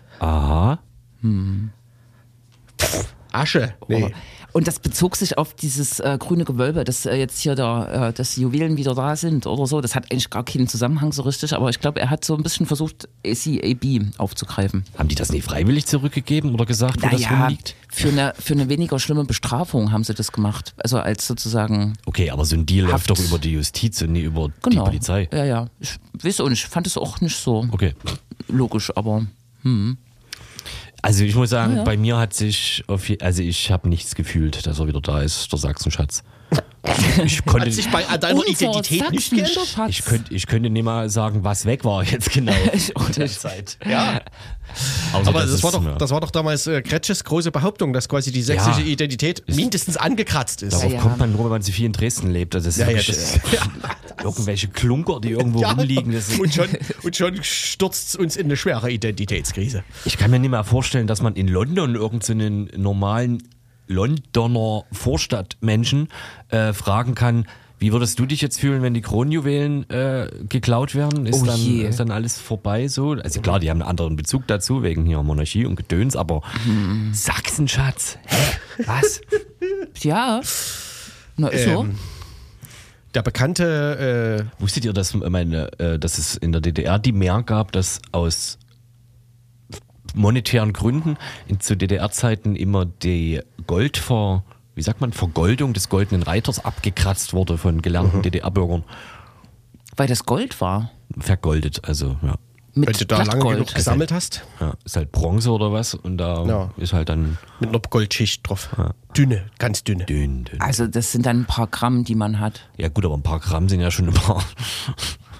A. 3.31 3.41
Asche. 3.41 3.73
Nee. 3.87 4.13
Und 4.53 4.67
das 4.67 4.79
bezog 4.79 5.15
sich 5.17 5.37
auf 5.37 5.53
dieses 5.53 5.99
äh, 5.99 6.17
grüne 6.19 6.43
Gewölbe, 6.45 6.83
dass 6.83 7.05
äh, 7.05 7.15
jetzt 7.15 7.39
hier 7.41 7.53
da, 7.53 8.07
äh, 8.07 8.13
dass 8.13 8.33
die 8.33 8.41
Juwelen 8.41 8.77
wieder 8.77 8.95
da 8.95 9.15
sind 9.15 9.45
oder 9.45 9.67
so. 9.67 9.81
Das 9.81 9.93
hat 9.93 10.11
eigentlich 10.11 10.31
gar 10.31 10.43
keinen 10.43 10.67
Zusammenhang 10.67 11.11
so 11.11 11.21
richtig, 11.23 11.53
aber 11.53 11.69
ich 11.69 11.79
glaube, 11.79 11.99
er 11.99 12.09
hat 12.09 12.25
so 12.25 12.35
ein 12.35 12.41
bisschen 12.41 12.65
versucht, 12.65 13.07
ACAB 13.25 14.05
aufzugreifen. 14.17 14.85
Haben 14.97 15.09
die 15.09 15.15
das 15.15 15.31
nie 15.31 15.41
freiwillig 15.41 15.85
zurückgegeben 15.85 16.53
oder 16.55 16.65
gesagt, 16.65 17.03
wo 17.03 17.07
das 17.09 17.21
Naja, 17.21 17.41
rumliegt? 17.41 17.75
für 17.89 18.07
eine, 18.09 18.33
für 18.39 18.53
eine 18.53 18.69
weniger 18.69 18.97
schlimme 18.97 19.25
Bestrafung 19.25 19.91
haben 19.91 20.03
sie 20.05 20.15
das 20.15 20.31
gemacht. 20.31 20.73
Also 20.77 20.97
als 20.97 21.27
sozusagen, 21.27 21.93
Okay, 22.07 22.31
aber 22.31 22.45
so 22.45 22.55
ein 22.55 22.65
Deal 22.65 22.85
Haft. 22.91 23.09
läuft 23.09 23.19
doch 23.19 23.25
über 23.25 23.37
die 23.37 23.51
Justiz 23.51 24.01
und 24.01 24.13
nie 24.13 24.21
über 24.21 24.47
die 24.47 24.69
genau. 24.71 24.85
Polizei. 24.85 25.29
Ja, 25.31 25.45
ja. 25.45 25.67
Ich 25.79 25.97
weiß 26.23 26.39
auch 26.39 26.49
nicht, 26.49 26.63
ich 26.63 26.69
fand 26.69 26.87
es 26.87 26.97
auch 26.97 27.21
nicht 27.21 27.35
so 27.35 27.67
Okay. 27.71 27.93
logisch, 28.47 28.91
aber 28.95 29.27
Also 31.01 31.23
ich 31.23 31.35
muss 31.35 31.49
sagen, 31.51 31.77
Ja, 31.77 31.83
bei 31.83 31.95
mir 31.97 32.17
hat 32.17 32.33
sich, 32.33 32.83
also 32.87 33.41
ich 33.41 33.71
habe 33.71 33.87
nichts 33.87 34.15
gefühlt, 34.15 34.65
dass 34.65 34.79
er 34.79 34.87
wieder 34.87 35.01
da 35.01 35.21
ist, 35.21 35.51
der 35.51 35.59
Sachsenschatz. 35.59 36.23
Ich 37.25 37.43
konnte, 37.45 37.65
Hat 37.67 37.73
sich 37.73 37.89
bei 37.89 38.03
deiner 38.17 38.47
Identität 38.47 39.11
nicht 39.11 39.29
geändert? 39.31 39.53
Sachsenschatz. 39.53 39.89
ich, 39.89 40.05
könnte, 40.05 40.33
ich 40.33 40.47
könnte 40.47 40.69
nicht 40.69 40.83
mal 40.83 41.09
sagen, 41.09 41.43
was 41.43 41.65
weg 41.65 41.83
war 41.83 42.03
jetzt 42.03 42.31
genau. 42.31 42.53
Der. 43.17 43.27
Zeit. 43.27 43.77
Ja, 43.85 44.21
Außer, 45.13 45.27
aber 45.29 45.41
dass 45.41 45.51
das 45.51 45.63
war, 45.63 45.71
doch, 45.71 45.83
ja, 45.83 45.95
das 45.95 46.11
war 46.11 46.21
doch 46.21 46.31
damals 46.31 46.65
äh, 46.67 46.81
Kretsches 46.81 47.23
große 47.23 47.51
Behauptung, 47.51 47.91
dass 47.91 48.07
quasi 48.07 48.31
die 48.31 48.41
sächsische 48.41 48.81
Ja. 48.81 48.87
Identität 48.87 49.43
mindestens 49.53 49.97
angekratzt 49.97 50.61
ist. 50.63 50.73
Darauf 50.73 50.89
Ja, 50.91 50.97
ja. 50.97 51.01
kommt 51.01 51.17
man 51.17 51.31
nur, 51.33 51.43
wenn 51.45 51.51
man 51.51 51.61
so 51.61 51.71
viel 51.71 51.85
in 51.87 51.93
Dresden 51.93 52.31
lebt. 52.31 52.55
Also 52.55 52.67
das 52.67 52.75
ist 52.77 52.81
Ja, 52.81 52.87
wirklich, 52.87 53.07
das- 53.07 53.39
irgendwelche 54.23 54.67
Klunker, 54.69 55.19
die 55.19 55.31
irgendwo 55.31 55.59
Ja, 55.61 55.71
rumliegen. 55.71 56.13
Das 56.13 56.29
und, 56.39 56.53
schon, 56.53 56.67
und 57.03 57.15
schon 57.15 57.43
stürzt 57.43 58.09
es 58.09 58.15
uns 58.15 58.35
in 58.37 58.45
eine 58.45 58.55
schwere 58.57 58.89
Identitätskrise. 58.91 59.83
ich 60.05 60.17
kann 60.17 60.31
mir 60.31 60.39
nicht 60.39 60.51
mehr 60.51 60.63
vorstellen, 60.63 61.07
dass 61.07 61.21
man 61.21 61.35
in 61.35 61.47
London 61.47 61.95
irgendeinen 61.95 62.69
normalen 62.77 63.43
Londoner 63.87 64.83
Vorstadtmenschen 64.91 66.09
äh, 66.49 66.73
fragen 66.73 67.15
kann, 67.15 67.45
wie 67.79 67.93
würdest 67.93 68.17
du 68.17 68.25
dich 68.25 68.41
jetzt 68.41 68.59
fühlen, 68.59 68.81
wenn 68.81 68.95
die 68.95 69.01
Kronjuwelen 69.01 69.87
äh, 69.91 70.29
geklaut 70.49 70.95
werden? 70.95 71.27
Ist, 71.27 71.43
Oh 71.43 71.45
dann, 71.45 71.59
ist 71.81 71.99
dann 71.99 72.09
alles 72.09 72.39
vorbei 72.39 72.87
so? 72.87 73.11
Also 73.11 73.39
klar, 73.41 73.59
die 73.59 73.69
haben 73.69 73.81
einen 73.81 73.89
anderen 73.89 74.15
Bezug 74.15 74.47
dazu, 74.47 74.81
wegen 74.81 75.05
hier 75.05 75.21
Monarchie 75.21 75.65
und 75.65 75.75
Gedöns, 75.75 76.15
aber 76.15 76.41
Mhm. 76.65 77.13
Sachsenschatz, 77.13 78.17
hä? 78.25 78.83
Was? 78.87 79.21
ja. 80.03 80.41
Na, 81.37 81.49
ist 81.49 81.65
so. 81.65 81.81
Ähm, 81.81 81.95
der 83.13 83.21
bekannte, 83.21 84.47
äh, 84.59 84.61
Wusstet 84.61 84.85
ihr, 84.85 84.93
dass, 84.93 85.13
meine, 85.13 85.71
äh, 85.79 85.99
dass 85.99 86.17
es 86.17 86.35
in 86.35 86.51
der 86.51 86.61
DDR 86.61 86.97
die 86.97 87.11
mehr 87.11 87.43
gab, 87.43 87.71
dass 87.71 87.99
aus 88.11 88.57
monetären 90.17 90.73
Gründen 90.73 91.17
in, 91.47 91.59
zu 91.59 91.77
DDR-Zeiten 91.77 92.55
immer 92.55 92.85
die 92.85 93.39
Goldver, 93.67 94.43
wie 94.75 94.81
sagt 94.81 95.01
man, 95.01 95.13
Vergoldung 95.13 95.73
des 95.73 95.89
goldenen 95.89 96.23
Reiters 96.23 96.63
abgekratzt 96.63 97.33
wurde 97.33 97.57
von 97.57 97.81
gelernten 97.81 98.21
DDR-Bürgern. 98.21 98.83
Weil 99.95 100.07
das 100.07 100.25
Gold 100.25 100.59
war. 100.61 100.91
Vergoldet, 101.19 101.85
also 101.87 102.17
ja. 102.21 102.35
Mit 102.73 102.89
wenn 102.89 102.93
du 102.95 103.05
da 103.07 103.23
lange 103.23 103.43
genug 103.43 103.73
gesammelt 103.73 104.11
hast, 104.11 104.43
ja. 104.59 104.73
Ist 104.85 104.95
halt 104.97 105.11
Bronze 105.11 105.49
oder 105.49 105.71
was 105.73 105.95
und 105.95 106.17
da 106.19 106.45
Ja. 106.45 106.69
ist 106.77 106.93
halt 106.93 107.09
dann 107.09 107.39
mit 107.59 107.69
einer 107.69 107.79
Goldschicht 107.79 108.47
drauf. 108.47 108.69
Dünne, 109.17 109.45
ganz 109.57 109.83
dünne. 109.83 110.05
dünn, 110.05 110.43
dünn. 110.43 110.61
Also 110.61 110.85
das 110.85 111.11
sind 111.11 111.25
dann 111.25 111.39
ein 111.41 111.45
paar 111.45 111.65
Gramm, 111.65 112.03
die 112.03 112.13
man 112.13 112.39
hat. 112.39 112.69
Ja 112.77 112.89
gut, 112.89 113.03
aber 113.03 113.15
ein 113.17 113.23
paar 113.23 113.39
Gramm 113.39 113.67
sind 113.67 113.79
ja 113.79 113.89
schon 113.89 114.09
ein 114.09 114.13
paar. 114.13 114.43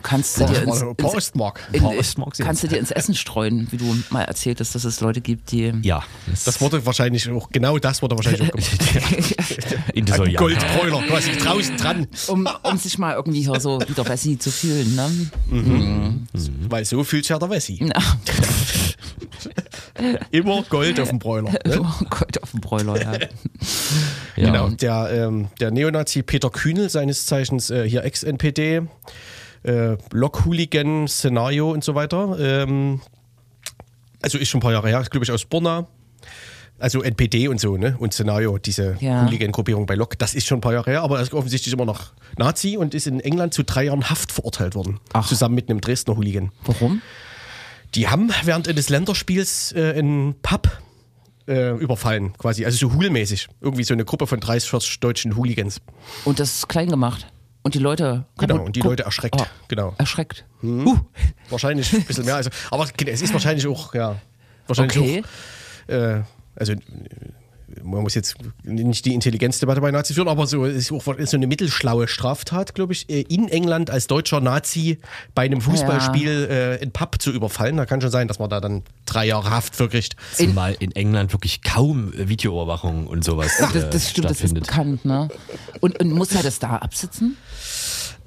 Kannst 0.04 0.40
du 0.40 0.46
dir 0.46 0.64
ins, 0.64 0.80
paar 0.80 1.14
ins, 1.14 1.32
in, 1.74 1.82
paar 1.82 1.98
Ostmark 1.98 2.36
sind 2.36 2.46
kannst 2.46 2.64
du 2.64 2.68
dir 2.68 2.78
ins 2.78 2.92
Essen 2.92 3.16
streuen, 3.16 3.68
wie 3.72 3.78
du 3.78 3.98
mal 4.10 4.24
erzählt 4.24 4.60
hast, 4.60 4.76
dass 4.76 4.84
es 4.84 5.02
Leute 5.02 5.22
gibt, 5.22 5.52
die 5.52 5.74
Ja. 5.84 6.04
Das 6.46 6.62
wurde 6.62 6.86
wahrscheinlich 6.86 7.30
auch, 7.30 7.50
genau 7.50 7.78
das 7.78 8.02
wurde 8.02 8.16
wahrscheinlich 8.16 8.42
auch 8.42 8.56
gemacht. 8.56 9.78
in 9.94 10.06
die 10.06 10.14
Ein. 10.14 10.36
Goldbräuler, 10.36 11.02
quasi 11.08 11.32
draußen 11.32 11.78
dran. 11.78 12.08
um, 12.28 12.48
um 12.64 12.78
sich 12.78 12.98
mal 12.98 13.16
irgendwie 13.16 13.42
hier 13.42 13.60
so 13.60 13.80
wieder 13.88 14.04
Bessie 14.04 14.38
zu 14.38 14.52
fühlen. 14.52 14.96
Ne? 14.96 16.22
Weil 16.70 16.86
so 16.86 17.04
fühlt 17.04 17.26
sich 17.26 17.30
ja 17.30 17.40
der 17.40 17.50
Wessi. 17.50 17.80
Ja. 17.84 18.02
Immer 20.32 20.64
Gold 20.64 21.00
auf 21.00 21.10
dem 21.10 21.20
Bräuler. 21.20 21.52
Ne? 21.52 21.82
Oh 21.82 22.06
Gott, 22.10 22.42
auf 22.42 22.52
dem 22.52 22.62
Bräuler, 22.62 23.02
ja. 23.02 23.14
Ja. 24.36 24.46
Genau. 24.46 24.70
Der, 24.70 25.10
ähm, 25.12 25.48
der 25.60 25.72
Neonazi 25.72 26.22
Peter 26.22 26.50
Kühnel, 26.50 26.90
seines 26.90 27.26
Zeichens 27.26 27.70
äh, 27.70 27.88
hier 27.90 28.04
Ex-NPD, 28.04 28.84
äh, 29.68 29.98
Lok-Hooligan-Szenario 30.12 31.72
und 31.72 31.84
so 31.84 31.96
weiter. 31.96 32.38
Ähm, 32.40 33.02
also 34.22 34.38
ist 34.38 34.50
schon 34.50 34.60
ein 34.60 34.62
paar 34.62 34.72
Jahre 34.72 34.90
her, 34.90 35.04
glaube 35.10 35.24
ich, 35.24 35.32
aus 35.32 35.46
Borna. 35.46 35.88
Also 36.80 37.02
NPD 37.02 37.48
und 37.48 37.60
so, 37.60 37.76
ne? 37.76 37.96
Und 37.98 38.14
Szenario, 38.14 38.60
diese 38.60 38.98
Ja. 39.00 39.26
Hooligan-Gruppierung 39.26 39.88
bei 39.88 39.96
Lok, 39.96 40.18
das 40.20 40.36
ist 40.36 40.46
schon 40.46 40.60
ein 40.60 40.62
paar 40.62 40.74
Jahre 40.74 40.92
her, 40.92 41.02
aber 41.02 41.18
er 41.18 41.24
ist 41.24 41.34
offensichtlich 41.34 41.74
immer 41.74 41.86
noch 41.86 42.14
Nazi 42.38 42.78
und 42.78 42.94
ist 42.94 43.08
in 43.08 43.20
England 43.20 43.54
zu 43.56 43.64
drei 43.64 43.86
Jahren 43.86 44.10
Haft 44.12 44.32
verurteilt 44.32 44.76
worden. 44.76 45.00
Ach. 45.14 45.28
Zusammen 45.28 45.56
mit 45.56 45.70
einem 45.72 45.82
Dresdner 45.82 46.16
Hooligan. 46.18 46.52
Warum? 46.66 47.02
Die 47.96 48.08
haben 48.10 48.30
während 48.44 48.68
eines 48.68 48.90
Länderspiels 48.90 49.72
äh, 49.72 49.94
einen 49.98 50.36
Pub 50.44 50.70
äh, 51.48 51.72
überfallen, 51.78 52.34
quasi, 52.38 52.64
also 52.64 52.78
so 52.78 52.94
Hool-mäßig. 52.94 53.48
Irgendwie 53.60 53.84
so 53.84 53.96
eine 53.96 54.06
Gruppe 54.06 54.28
von 54.28 54.40
30, 54.40 54.70
40 54.70 55.00
deutschen 55.00 55.36
Hooligans. 55.36 55.82
Und 56.26 56.40
das 56.40 56.54
ist 56.58 56.70
klein 56.70 56.90
gemacht. 56.90 57.26
Und 57.68 57.74
die 57.74 57.80
Leute. 57.80 58.24
Genau, 58.38 58.62
und 58.64 58.78
die 58.78 58.80
guck- 58.80 58.92
Leute 58.92 59.04
erschreckt. 59.04 59.36
Oh, 59.38 59.46
Genau. 59.68 59.94
Erschreckt. 59.98 60.46
Wahrscheinlich 61.50 61.94
ein 61.94 62.04
bisschen 62.06 62.24
mehr. 62.24 62.36
Also, 62.38 62.50
aber 62.72 62.86
es 63.06 63.22
ist 63.22 63.34
wahrscheinlich 63.34 63.68
auch, 63.68 63.94
ja, 63.94 64.16
wahrscheinlich 64.68 64.98
Okay. 64.98 65.24
auch, 65.90 65.94
äh, 65.94 66.22
also 66.56 66.74
man 67.84 68.04
muss 68.04 68.14
jetzt 68.16 68.36
nicht 68.64 69.06
die 69.06 69.14
Intelligenzdebatte 69.14 69.82
bei 69.82 69.92
Nazis 69.92 70.16
führen, 70.16 70.28
aber 70.28 70.48
so 70.48 70.66
es 70.66 70.76
ist 70.76 70.92
auch 70.92 71.04
so 71.04 71.38
eine 71.38 71.48
mittelschlaue 71.48 72.08
Straftat, 72.08 72.76
glaube 72.76 72.94
ich, 72.94 73.10
äh, 73.10 73.22
in 73.22 73.48
England 73.50 73.90
als 73.90 74.08
deutscher 74.08 74.42
Nazi 74.42 75.00
bei 75.34 75.44
einem 75.44 75.62
Fußballspiel 75.62 76.48
äh, 76.50 76.84
ein 76.84 76.92
Pub 76.92 77.22
zu 77.22 77.32
überfallen. 77.32 77.78
Da 77.78 77.86
kann 77.86 78.02
schon 78.02 78.12
sein, 78.12 78.28
dass 78.28 78.40
man 78.40 78.50
da 78.50 78.62
dann 78.62 78.84
drei 79.06 79.26
Jahre 79.26 79.50
Haft 79.50 79.76
für 79.76 79.90
kriegt. 79.90 80.16
Zumal 80.34 80.76
in 80.80 80.92
England 80.94 81.34
wirklich 81.34 81.62
kaum 81.62 82.12
Videoüberwachung 82.14 83.08
und 83.08 83.24
sowas 83.24 83.52
Das, 83.60 83.76
äh, 83.76 83.90
das 83.90 84.10
stimmt, 84.10 84.30
das 84.30 84.42
ist 84.42 84.54
bekannt, 84.54 85.06
ne? 85.06 85.30
Und, 85.80 86.00
und 86.00 86.12
muss 86.12 86.34
er 86.34 86.44
das 86.44 86.60
da 86.60 86.78
absitzen? 86.78 87.38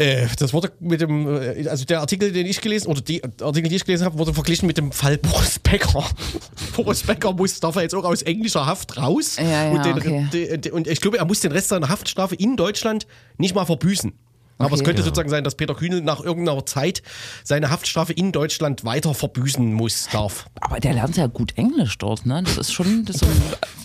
Äh, 0.01 0.27
das 0.39 0.53
wurde 0.55 0.73
mit 0.81 1.01
dem, 1.03 1.27
äh, 1.29 1.69
also 1.69 1.85
der 1.85 2.01
Artikel, 2.01 2.33
den 2.33 2.47
ich 2.47 2.61
gelesen, 2.61 2.89
oder 2.89 3.01
die 3.03 3.23
Artikel, 3.23 3.69
die 3.69 3.77
ich 3.77 3.85
gelesen 3.85 4.05
habe, 4.07 4.19
wurde 4.19 4.33
verglichen 4.33 4.67
mit 4.67 4.79
dem 4.79 4.93
Fall 4.93 5.19
Boris 5.19 5.59
Becker. 5.59 6.05
Boris 6.77 7.03
Becker 7.03 7.33
muss, 7.35 7.61
darf 7.61 7.77
er 7.77 7.83
jetzt 7.83 7.95
auch 7.95 8.05
aus 8.05 8.23
englischer 8.23 8.65
Haft 8.65 8.97
raus. 8.97 9.37
Ja, 9.37 9.45
ja, 9.67 9.71
und, 9.73 9.85
den, 9.85 9.97
okay. 9.99 10.27
de- 10.33 10.57
de- 10.59 10.73
und 10.73 10.87
ich 10.89 11.01
glaube, 11.01 11.19
er 11.19 11.25
muss 11.27 11.41
den 11.41 11.53
Rest 11.53 11.69
seiner 11.69 11.89
Haftstrafe 11.91 12.35
in 12.35 12.57
Deutschland 12.57 13.07
nicht 13.37 13.55
mal 13.55 13.67
verbüßen. 13.67 14.13
Aber 14.59 14.75
es 14.75 14.81
Okay. 14.81 14.89
könnte 14.89 15.03
sozusagen 15.03 15.31
sein, 15.31 15.45
dass 15.45 15.55
Peter 15.55 15.75
Kühnel 15.75 16.03
nach 16.03 16.21
irgendeiner 16.23 16.65
Zeit 16.67 17.03
seine 17.45 17.71
Haftstrafe 17.71 18.13
in 18.13 18.31
Deutschland 18.33 18.85
weiter 18.85 19.15
verbüßen 19.15 19.73
muss, 19.73 20.09
darf. 20.13 20.47
Aber 20.61 20.81
der 20.81 20.93
lernt 20.95 21.17
ja 21.17 21.27
gut 21.29 21.57
Englisch 21.57 21.97
dort, 21.99 22.27
ne? 22.27 22.43
Das 22.45 22.59
ist 22.59 22.73
schon 22.73 23.05
das 23.07 23.17
ist 23.17 23.25
ein 23.25 23.31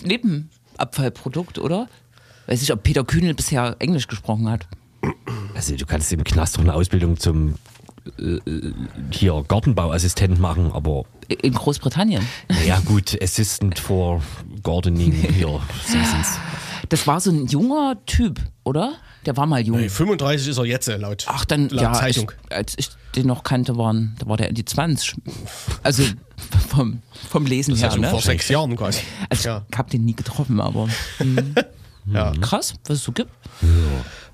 Nebenabfallprodukt, 0.04 1.58
oder? 1.58 1.88
Weiß 2.46 2.60
nicht, 2.60 2.72
ob 2.72 2.82
Peter 2.82 3.04
Kühnel 3.04 3.34
bisher 3.34 3.76
Englisch 3.78 4.06
gesprochen 4.06 4.48
hat. 4.50 4.66
Also 5.54 5.74
du 5.76 5.86
kannst 5.86 6.12
im 6.12 6.24
Knast 6.24 6.56
doch 6.56 6.62
eine 6.62 6.74
Ausbildung 6.74 7.18
zum 7.18 7.54
äh, 8.18 8.38
hier 9.10 9.44
Gartenbauassistent 9.48 10.38
machen, 10.38 10.70
aber 10.72 11.04
In 11.42 11.54
Großbritannien. 11.54 12.26
ja 12.66 12.78
gut, 12.80 13.16
Assistant 13.22 13.78
for 13.78 14.22
Gardening 14.62 15.12
hier 15.34 15.60
Seasons. 15.86 16.38
Das 16.88 17.06
war 17.06 17.20
so 17.20 17.30
ein 17.30 17.46
junger 17.46 17.96
Typ, 18.06 18.40
oder? 18.64 18.94
Der 19.24 19.36
war 19.36 19.46
mal 19.46 19.60
jung. 19.60 19.78
Nee, 19.80 19.88
35 19.88 20.48
ist 20.48 20.58
er 20.58 20.66
jetzt, 20.66 20.86
äh, 20.86 20.98
laut, 20.98 21.24
Ach, 21.28 21.44
dann, 21.44 21.68
laut 21.70 21.82
ja, 21.82 21.92
Zeitung. 21.94 22.30
Ich, 22.48 22.56
als 22.56 22.74
ich 22.76 22.90
den 23.16 23.26
noch 23.26 23.42
kannte, 23.42 23.76
waren, 23.76 24.14
da 24.20 24.28
war 24.28 24.36
der 24.36 24.48
in 24.50 24.54
die 24.54 24.64
20. 24.64 25.16
Also 25.82 26.04
vom, 26.68 27.00
vom 27.28 27.46
Lesen 27.46 27.72
Das 27.72 27.80
her, 27.80 27.88
ja 27.88 27.92
schon 27.94 28.02
ne? 28.02 28.10
vor 28.10 28.20
sechs 28.20 28.48
Jahren 28.48 28.76
quasi. 28.76 29.00
Also 29.28 29.48
ja. 29.48 29.66
ich 29.68 29.78
hab 29.78 29.90
den 29.90 30.04
nie 30.04 30.14
getroffen, 30.14 30.60
aber 30.60 30.86
hm, 31.18 31.54
Ja. 32.12 32.32
krass, 32.40 32.74
was 32.86 32.98
es 32.98 33.02
so 33.04 33.10
gibt. 33.10 33.30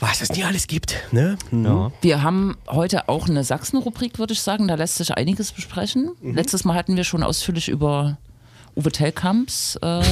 Was 0.05 0.21
es 0.21 0.31
nie 0.33 0.43
alles 0.43 0.67
gibt. 0.67 0.97
Ne? 1.13 1.39
Hm. 1.51 1.93
Wir 2.01 2.23
haben 2.25 2.57
heute 2.69 3.09
auch 3.09 3.29
eine 3.29 3.45
Sachsen-Rubrik, 3.45 4.19
würde 4.19 4.33
ich 4.33 4.41
sagen. 4.43 4.67
Da 4.67 4.75
lässt 4.75 4.97
sich 4.97 5.15
einiges 5.15 5.53
besprechen. 5.53 6.11
Mhm. 6.21 6.35
Letztes 6.35 6.65
Mal 6.65 6.75
hatten 6.75 6.97
wir 6.97 7.05
schon 7.05 7.23
ausführlich 7.23 7.69
über 7.69 8.19
Uwe 8.77 8.91
Tellkamps 8.91 9.77
äh, 9.81 10.03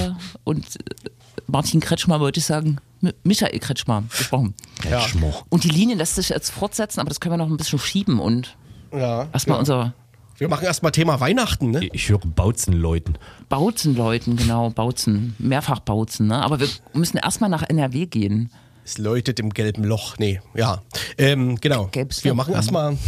und 0.44 0.64
äh, 0.76 1.10
Martin 1.48 1.80
Kretschmer, 1.80 2.20
wollte 2.20 2.38
ich 2.38 2.46
sagen, 2.46 2.76
Mi- 3.02 3.14
Michael 3.24 3.58
Kretschmer 3.58 4.04
gesprochen. 4.08 4.54
Ja. 4.88 5.00
Schmoch. 5.00 5.44
Und 5.48 5.64
die 5.64 5.70
Linie 5.70 5.96
lässt 5.96 6.14
sich 6.14 6.28
jetzt 6.28 6.50
fortsetzen, 6.50 7.00
aber 7.00 7.08
das 7.08 7.18
können 7.18 7.32
wir 7.32 7.38
noch 7.38 7.48
ein 7.50 7.56
bisschen 7.56 7.78
schieben 7.80 8.20
und 8.20 8.56
Ja. 8.92 9.26
erstmal 9.32 9.56
ja. 9.56 9.60
unser 9.60 9.94
Wir 10.38 10.48
machen 10.48 10.66
erstmal 10.66 10.92
Thema 10.92 11.18
Weihnachten. 11.18 11.72
Ne? 11.72 11.88
Ich 11.92 12.08
höre 12.08 12.18
Bautzen-Leuten. 12.20 13.18
Bautzen-Leuten, 13.48 14.36
genau, 14.36 14.70
Bautzen, 14.70 15.34
mehrfach 15.38 15.80
Bautzen, 15.80 16.28
ne? 16.28 16.40
Aber 16.44 16.60
wir 16.60 16.68
müssen 16.92 17.16
erstmal 17.16 17.50
nach 17.50 17.62
NRW 17.68 18.06
gehen. 18.06 18.50
Es 18.90 18.98
läutet 18.98 19.38
im 19.38 19.50
gelben 19.50 19.84
Loch. 19.84 20.18
Nee, 20.18 20.40
ja. 20.54 20.82
Ähm, 21.16 21.54
genau. 21.60 21.86
Gelbes 21.92 22.24
Wir 22.24 22.32
Loch, 22.32 22.38
machen 22.38 22.54
erstmal 22.54 22.98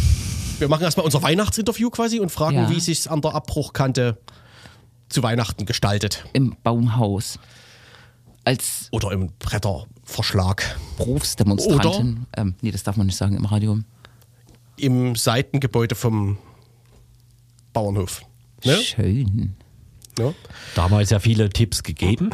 wir 0.59 0.69
machen 0.69 0.83
erstmal 0.83 1.05
unser 1.05 1.21
Weihnachtsinterview 1.21 1.89
quasi 1.89 2.19
und 2.21 2.31
fragen, 2.31 2.55
Ja. 2.55 2.69
wie 2.69 2.79
sich 2.79 3.11
an 3.11 3.19
der 3.21 3.35
Abbruchkante 3.35 4.17
zu 5.09 5.23
Weihnachten 5.23 5.65
gestaltet. 5.65 6.23
Im 6.31 6.55
Baumhaus. 6.63 7.37
Als 8.45 8.87
Oder 8.91 9.11
im 9.11 9.31
Bretterverschlag. 9.39 10.77
Berufsdemonstrantin. 10.97 12.27
Ähm, 12.37 12.55
nee, 12.61 12.71
das 12.71 12.83
darf 12.83 12.95
man 12.95 13.07
nicht 13.07 13.17
sagen 13.17 13.35
im 13.35 13.43
Radio. 13.45 13.79
Im 14.77 15.17
Seitengebäude 15.17 15.95
vom 15.95 16.37
Bauernhof. 17.73 18.21
Ne? 18.63 18.77
Schön. 18.77 19.55
Ja. 20.17 20.33
Damals 20.75 21.09
ja 21.09 21.19
viele 21.19 21.49
Tipps 21.49 21.83
gegeben. 21.83 22.29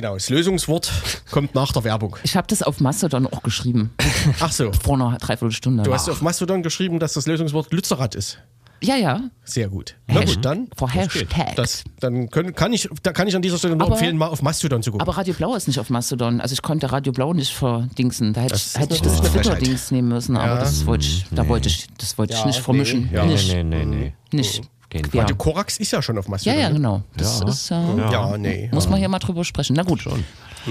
Genau, 0.00 0.14
das 0.14 0.30
Lösungswort 0.30 0.90
kommt 1.30 1.54
nach 1.54 1.72
der 1.72 1.84
Werbung. 1.84 2.16
Ich 2.22 2.34
habe 2.36 2.46
das 2.46 2.62
auf 2.62 2.80
Mastodon 2.80 3.26
auch 3.26 3.42
geschrieben. 3.42 3.90
Ach 4.40 4.50
so. 4.50 4.72
Vor 4.72 4.94
einer 4.94 5.18
Dreiviertelstunde. 5.18 5.82
Du 5.82 5.92
hast 5.92 6.08
auf 6.08 6.22
Mastodon 6.22 6.62
geschrieben, 6.62 6.98
dass 6.98 7.12
das 7.12 7.26
Lösungswort 7.26 7.70
Lützerath 7.70 8.14
ist. 8.14 8.38
ja, 8.80 8.96
ja. 8.96 9.20
Sehr 9.44 9.68
gut. 9.68 9.96
Na 10.06 10.24
gut, 10.24 10.38
dann. 10.42 10.68
Vor 10.74 10.88
Hashtag. 10.90 11.54
Das, 11.56 11.84
dann 11.98 12.30
können, 12.30 12.54
kann, 12.54 12.72
ich, 12.72 12.88
da 13.02 13.12
kann 13.12 13.28
ich 13.28 13.36
an 13.36 13.42
dieser 13.42 13.58
Stelle 13.58 13.76
nur 13.76 13.88
Aber- 13.88 13.96
empfehlen, 13.96 14.16
mal 14.16 14.28
auf 14.28 14.40
Mastodon 14.40 14.82
zu 14.82 14.90
gucken. 14.92 15.02
Aber 15.06 15.18
Radio 15.18 15.34
Blau 15.34 15.54
ist 15.54 15.66
nicht 15.68 15.78
auf 15.78 15.90
Mastodon. 15.90 16.40
Also 16.40 16.54
ich 16.54 16.62
konnte 16.62 16.90
Radio 16.90 17.12
Blau 17.12 17.34
nicht 17.34 17.52
verdingsen. 17.52 18.32
Da 18.32 18.40
hätte 18.40 18.52
Das 18.54 18.74
ich, 18.74 18.80
hätte 18.80 18.94
ich 18.94 19.02
das 19.02 19.20
Twitter-Dings 19.20 19.90
nehmen 19.90 20.08
müssen, 20.08 20.34
aber 20.38 20.54
Ja. 20.54 20.60
das 20.60 20.86
wollte 20.86 21.04
ich, 21.04 21.26
da 21.30 21.46
wollte 21.46 21.68
ich, 21.68 21.88
das 21.98 22.16
wollte 22.16 22.32
ich 22.32 22.40
Ja, 22.40 22.46
nicht 22.46 22.60
vermischen. 22.60 23.08
nee, 23.10 23.16
ja. 23.16 23.26
Nicht, 23.26 23.52
Nee, 23.52 23.64
nee, 23.64 23.84
nee. 23.84 24.12
nicht. 24.32 24.62
Kein 24.90 25.02
quer. 25.10 25.22
Radio 25.22 25.36
Korax 25.36 25.76
ist 25.78 25.92
ja 25.92 26.02
schon 26.02 26.18
auf 26.18 26.26
Ja, 26.26 26.30
Mastodon. 26.32 26.58
ja, 26.60 26.68
ne? 26.68 26.74
genau. 26.74 27.02
Das 27.16 27.40
Ja. 27.40 27.48
ist 27.48 27.70
äh, 27.70 27.74
Ja, 28.12 28.36
nee. 28.36 28.68
Muss 28.72 28.88
man 28.88 28.98
hier 28.98 29.08
mal 29.08 29.18
drüber 29.20 29.44
sprechen. 29.44 29.74
Na 29.76 29.82
gut. 29.84 30.04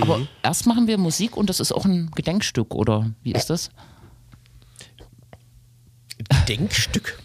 Aber 0.02 0.20
erst 0.44 0.68
machen 0.68 0.86
wir 0.88 0.98
Musik 0.98 1.36
und 1.38 1.50
das 1.50 1.60
ist 1.60 1.72
auch 1.72 1.86
ein 1.86 2.12
Gedenkstück, 2.14 2.76
oder 2.76 3.10
wie 3.24 3.32
ist 3.32 3.50
das? 3.50 3.70
Denkstück. 6.48 7.20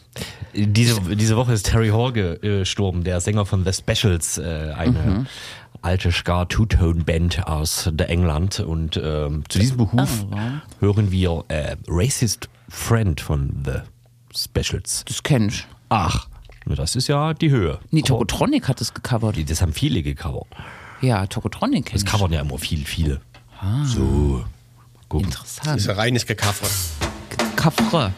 Diese, 0.54 1.00
diese 1.16 1.36
Woche 1.36 1.52
ist 1.52 1.66
Terry 1.66 1.88
Hall 1.88 2.12
gestorben, 2.12 3.02
der 3.02 3.20
Sänger 3.20 3.44
von 3.44 3.64
The 3.64 3.72
Specials, 3.72 4.38
äh, 4.38 4.72
eine 4.76 5.26
alte 5.82 6.12
Ska 6.12 6.44
Two-Tone-Band 6.44 7.46
aus 7.48 7.90
der 7.92 8.08
England. 8.08 8.60
Und 8.60 8.96
ähm, 9.02 9.42
zu 9.48 9.58
diesem 9.58 9.78
Behuf 9.78 10.24
Ah, 10.30 10.36
ja. 10.36 10.62
hören 10.78 11.10
wir 11.10 11.44
äh, 11.48 11.76
Racist 11.88 12.48
Friend 12.68 13.20
von 13.20 13.64
The 13.64 13.80
Specials. 14.38 15.04
Das 15.06 15.22
kenn 15.24 15.48
ich. 15.48 15.66
Ach, 15.88 16.28
das 16.66 16.97
ist 16.97 17.09
ja 17.09 17.35
die 17.35 17.50
Höhe. 17.50 17.78
Nee, 17.90 18.02
Tokotronic 18.02 18.68
hat 18.68 18.80
es 18.80 18.94
gecovert. 18.94 19.37
Das 19.50 19.61
haben 19.62 19.73
viele 19.73 20.02
gecovert. 20.02 20.47
Ja, 21.00 21.26
Tokotronic 21.26 21.92
Das 21.92 22.04
covern 22.04 22.33
ja 22.33 22.40
immer 22.40 22.59
viele, 22.59 22.85
viele. 22.85 23.21
So. 23.85 24.44
Guck. 25.09 25.23
Das 25.23 25.30
Interessant. 25.35 25.80
ist 25.80 25.88
ein 25.88 25.97
reines 25.97 26.26
Gekaffre. 26.26 26.66
Kaffre. 27.56 28.12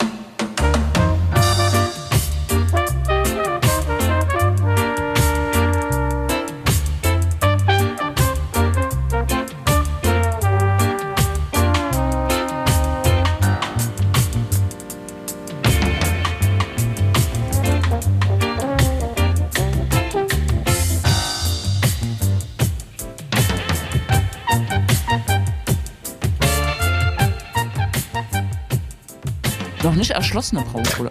Nicht 29.97 30.11
erschlossene 30.11 30.63
Braunkohle. 30.63 31.11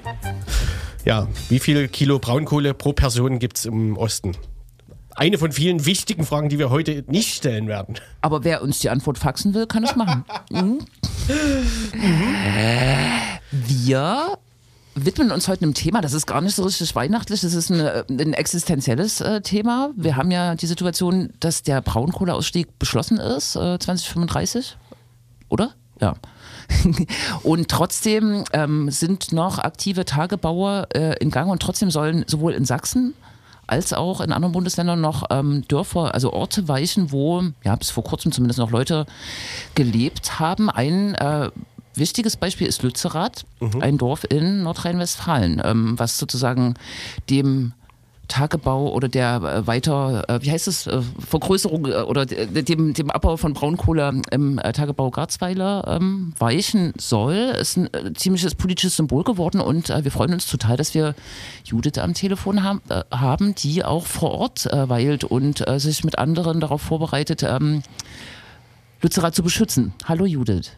Ja, 1.03 1.27
wie 1.49 1.59
viel 1.59 1.87
Kilo 1.87 2.19
Braunkohle 2.19 2.73
pro 2.73 2.93
Person 2.93 3.39
gibt 3.39 3.57
es 3.57 3.65
im 3.65 3.97
Osten? 3.97 4.35
Eine 5.15 5.37
von 5.37 5.51
vielen 5.51 5.85
wichtigen 5.85 6.25
Fragen, 6.25 6.49
die 6.49 6.59
wir 6.59 6.69
heute 6.69 7.03
nicht 7.07 7.35
stellen 7.35 7.67
werden. 7.67 7.95
Aber 8.21 8.43
wer 8.43 8.61
uns 8.61 8.79
die 8.79 8.89
Antwort 8.89 9.17
faxen 9.17 9.53
will, 9.53 9.67
kann 9.67 9.83
es 9.83 9.95
machen. 9.95 10.25
Mhm. 10.51 10.79
Wir 13.51 14.37
widmen 14.95 15.31
uns 15.31 15.47
heute 15.47 15.63
einem 15.63 15.73
Thema, 15.73 16.01
das 16.01 16.13
ist 16.13 16.27
gar 16.27 16.41
nicht 16.41 16.55
so 16.55 16.63
richtig 16.63 16.93
weihnachtlich, 16.95 17.41
das 17.41 17.53
ist 17.53 17.71
eine, 17.71 18.05
ein 18.09 18.33
existenzielles 18.33 19.21
äh, 19.21 19.41
Thema. 19.41 19.91
Wir 19.95 20.15
haben 20.17 20.29
ja 20.29 20.55
die 20.55 20.67
Situation, 20.67 21.33
dass 21.39 21.63
der 21.63 21.81
Braunkohleausstieg 21.81 22.79
beschlossen 22.79 23.17
ist, 23.17 23.55
äh, 23.55 23.79
2035, 23.79 24.77
oder? 25.49 25.73
Ja. 25.99 26.13
Und 27.43 27.69
trotzdem 27.69 28.43
ähm, 28.53 28.89
sind 28.89 29.31
noch 29.31 29.59
aktive 29.59 30.05
Tagebauer 30.05 30.87
äh, 30.93 31.17
in 31.19 31.31
Gang 31.31 31.51
und 31.51 31.61
trotzdem 31.61 31.91
sollen 31.91 32.25
sowohl 32.27 32.53
in 32.53 32.65
Sachsen 32.65 33.13
als 33.67 33.93
auch 33.93 34.21
in 34.21 34.31
anderen 34.31 34.51
Bundesländern 34.51 35.01
noch 35.01 35.23
ähm, 35.31 35.63
Dörfer, 35.67 36.13
also 36.13 36.31
Orte 36.33 36.67
weichen, 36.67 37.11
wo 37.11 37.43
ja 37.63 37.75
bis 37.75 37.89
vor 37.89 38.03
kurzem 38.03 38.31
zumindest 38.31 38.59
noch 38.59 38.71
Leute 38.71 39.05
gelebt 39.73 40.39
haben. 40.39 40.69
Ein 40.69 41.15
äh, 41.15 41.49
wichtiges 41.95 42.37
Beispiel 42.37 42.67
ist 42.67 42.83
Lützerath, 42.83 43.45
ein 43.79 43.97
Dorf 43.97 44.25
in 44.29 44.63
Nordrhein-Westfalen, 44.63 45.61
ähm, 45.63 45.97
was 45.97 46.17
sozusagen 46.17 46.75
dem 47.29 47.73
Tagebau 48.27 48.91
oder 48.91 49.07
der 49.07 49.35
äh, 49.41 49.67
weiter, 49.67 50.23
äh, 50.27 50.39
wie 50.41 50.51
heißt 50.51 50.67
es, 50.67 50.87
äh, 50.87 51.01
Vergrößerung 51.19 51.85
äh, 51.85 51.95
oder 52.01 52.25
de- 52.25 52.61
dem, 52.63 52.93
dem 52.93 53.11
Abbau 53.11 53.37
von 53.37 53.53
Braunkohle 53.53 54.21
im 54.31 54.59
äh, 54.59 54.71
Tagebau 54.73 55.11
Garzweiler 55.11 55.97
ähm, 55.99 56.33
weichen 56.37 56.93
soll. 56.97 57.33
Ist 57.35 57.77
ein 57.77 57.93
äh, 57.93 58.13
ziemliches 58.13 58.55
politisches 58.55 58.95
Symbol 58.97 59.23
geworden 59.23 59.61
und 59.61 59.89
äh, 59.89 60.03
wir 60.03 60.11
freuen 60.11 60.33
uns 60.33 60.47
total, 60.47 60.77
dass 60.77 60.93
wir 60.93 61.15
Judith 61.63 61.97
am 61.97 62.13
Telefon 62.13 62.63
haben, 62.63 62.81
äh, 62.89 63.03
haben 63.11 63.55
die 63.55 63.83
auch 63.83 64.05
vor 64.05 64.31
Ort 64.31 64.65
äh, 64.67 64.89
weilt 64.89 65.23
und 65.23 65.67
äh, 65.67 65.79
sich 65.79 66.03
mit 66.03 66.17
anderen 66.17 66.59
darauf 66.59 66.81
vorbereitet, 66.81 67.43
ähm, 67.43 67.83
Lützerath 69.01 69.35
zu 69.35 69.43
beschützen. 69.43 69.93
Hallo 70.05 70.25
Judith. 70.25 70.71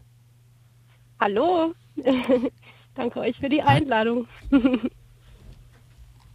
Hallo. 1.19 1.73
Danke 2.95 3.19
euch 3.19 3.37
für 3.37 3.49
die 3.49 3.61
Einladung. 3.61 4.27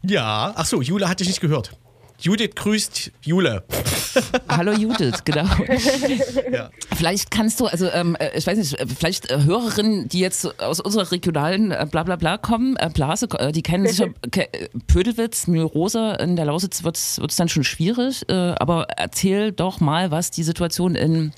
Ja, 0.04 0.52
ach 0.56 0.66
so, 0.66 0.82
Jule 0.82 1.08
hatte 1.08 1.22
ich 1.22 1.28
nicht 1.28 1.40
gehört. 1.40 1.72
Judith 2.18 2.50
grüßt 2.54 3.10
Jule. 3.22 3.64
Hallo 4.48 4.72
Judith, 4.72 5.24
genau. 5.24 5.44
Ja. 6.52 6.70
Vielleicht 6.94 7.30
kannst 7.30 7.58
du, 7.60 7.66
also 7.66 7.88
ähm, 7.88 8.14
äh, 8.16 8.36
ich 8.36 8.46
weiß 8.46 8.58
nicht, 8.58 8.78
äh, 8.78 8.86
vielleicht 8.86 9.30
äh, 9.30 9.42
Hörerinnen, 9.42 10.08
die 10.08 10.20
jetzt 10.20 10.60
aus 10.60 10.80
unserer 10.80 11.10
regionalen 11.10 11.72
äh, 11.72 11.86
Blablabla 11.90 12.16
bla, 12.16 12.16
bla 12.16 12.38
kommen, 12.38 12.76
äh, 12.76 12.90
Blase, 12.90 13.26
äh, 13.38 13.52
die 13.52 13.62
kennen 13.62 13.86
sicher 13.86 14.08
Pödelwitz, 14.86 15.46
Mühlrose, 15.46 16.18
in 16.20 16.36
der 16.36 16.44
Lausitz 16.44 16.84
wird 16.84 16.96
es 16.96 17.36
dann 17.36 17.48
schon 17.48 17.64
schwierig, 17.64 18.28
äh, 18.28 18.32
aber 18.32 18.88
erzähl 18.96 19.50
doch 19.50 19.80
mal, 19.80 20.10
was 20.10 20.30
die 20.30 20.42
Situation 20.42 20.94
in 20.94 21.32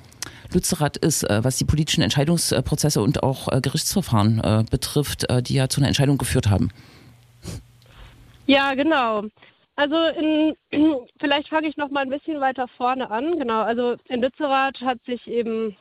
Lützerath 0.52 0.96
ist, 0.96 1.22
äh, 1.24 1.44
was 1.44 1.56
die 1.56 1.64
politischen 1.64 2.02
Entscheidungsprozesse 2.02 3.00
und 3.00 3.22
auch 3.22 3.48
äh, 3.48 3.60
Gerichtsverfahren 3.60 4.40
äh, 4.40 4.64
betrifft, 4.68 5.30
äh, 5.30 5.42
die 5.42 5.54
ja 5.54 5.68
zu 5.68 5.80
einer 5.80 5.88
Entscheidung 5.88 6.18
geführt 6.18 6.50
haben. 6.50 6.70
Ja, 8.46 8.74
genau. 8.74 9.24
Also 9.76 9.96
in, 9.96 10.56
vielleicht 11.20 11.48
fange 11.48 11.68
ich 11.68 11.76
noch 11.76 11.90
mal 11.90 12.02
ein 12.02 12.10
bisschen 12.10 12.40
weiter 12.40 12.68
vorne 12.76 13.10
an. 13.10 13.38
Genau, 13.38 13.62
also 13.62 13.96
in 14.08 14.22
Lützerath 14.22 14.80
hat 14.80 14.98
sich 15.04 15.26
eben 15.26 15.76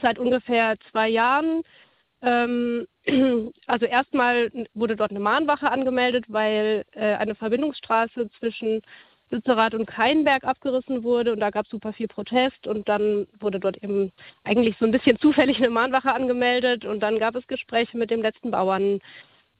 seit 0.00 0.18
ungefähr 0.18 0.76
zwei 0.90 1.08
Jahren 1.08 1.62
ähm, 2.22 2.86
also 3.66 3.86
erstmal 3.86 4.50
wurde 4.74 4.96
dort 4.96 5.10
eine 5.10 5.20
Mahnwache 5.20 5.70
angemeldet, 5.70 6.24
weil 6.28 6.84
äh, 6.92 7.14
eine 7.14 7.34
Verbindungsstraße 7.34 8.30
zwischen 8.38 8.80
Lützerath 9.30 9.74
und 9.74 9.86
Keinberg 9.86 10.44
abgerissen 10.44 11.02
wurde 11.02 11.32
und 11.32 11.40
da 11.40 11.50
gab 11.50 11.64
es 11.64 11.70
super 11.70 11.92
viel 11.92 12.06
Protest 12.06 12.66
und 12.66 12.88
dann 12.88 13.26
wurde 13.40 13.58
dort 13.58 13.82
eben 13.82 14.12
eigentlich 14.44 14.76
so 14.78 14.84
ein 14.84 14.92
bisschen 14.92 15.18
zufällig 15.20 15.56
eine 15.58 15.70
Mahnwache 15.70 16.12
angemeldet 16.14 16.84
und 16.84 17.00
dann 17.00 17.18
gab 17.18 17.34
es 17.34 17.46
Gespräche 17.46 17.96
mit 17.96 18.10
dem 18.10 18.22
letzten 18.22 18.50
Bauern, 18.50 19.00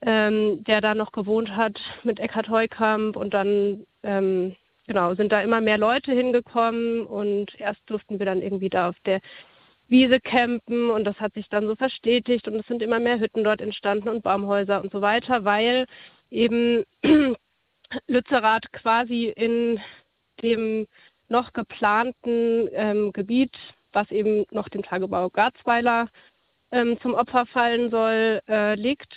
ähm, 0.05 0.65
der 0.65 0.81
da 0.81 0.95
noch 0.95 1.13
gewohnt 1.13 1.55
hat, 1.57 1.81
mit 2.03 2.21
Eckhard 2.21 2.49
Heukamp. 2.49 3.17
Und 3.17 3.35
dann 3.35 3.87
ähm, 4.03 4.57
genau 4.87 5.15
sind 5.15 5.33
da 5.33 5.41
immer 5.43 5.61
mehr 5.61 5.79
Leute 5.79 6.13
hingekommen. 6.13 7.07
Und 7.07 7.59
erst 7.59 7.81
durften 7.87 8.19
wir 8.19 8.27
dann 8.27 8.43
irgendwie 8.43 8.71
da 8.71 8.89
auf 8.89 8.97
der 9.07 9.21
Wiese 9.89 10.21
campen. 10.21 10.91
Und 10.91 11.05
das 11.05 11.19
hat 11.21 11.35
sich 11.35 11.49
dann 11.49 11.67
so 11.67 11.77
verstetigt. 11.77 12.49
Und 12.49 12.57
es 12.57 12.67
sind 12.67 12.83
immer 12.83 12.99
mehr 12.99 13.21
Hütten 13.21 13.45
dort 13.45 13.61
entstanden 13.61 14.09
und 14.09 14.23
Baumhäuser 14.23 14.83
und 14.83 14.93
so 14.93 15.01
weiter, 15.01 15.45
weil 15.45 15.87
eben 16.31 16.85
Lützerath 18.07 18.73
quasi 18.73 19.33
in 19.37 19.81
dem 20.43 20.87
noch 21.29 21.53
geplanten 21.53 22.69
ähm, 22.73 23.13
Gebiet, 23.13 23.57
was 23.93 24.11
eben 24.11 24.45
noch 24.51 24.69
dem 24.69 24.83
Tagebau 24.83 25.31
Garzweiler 25.31 26.09
ähm, 26.73 26.99
zum 27.01 27.15
Opfer 27.15 27.47
fallen 27.47 27.91
soll, 27.91 28.41
äh, 28.49 28.75
liegt. 28.75 29.13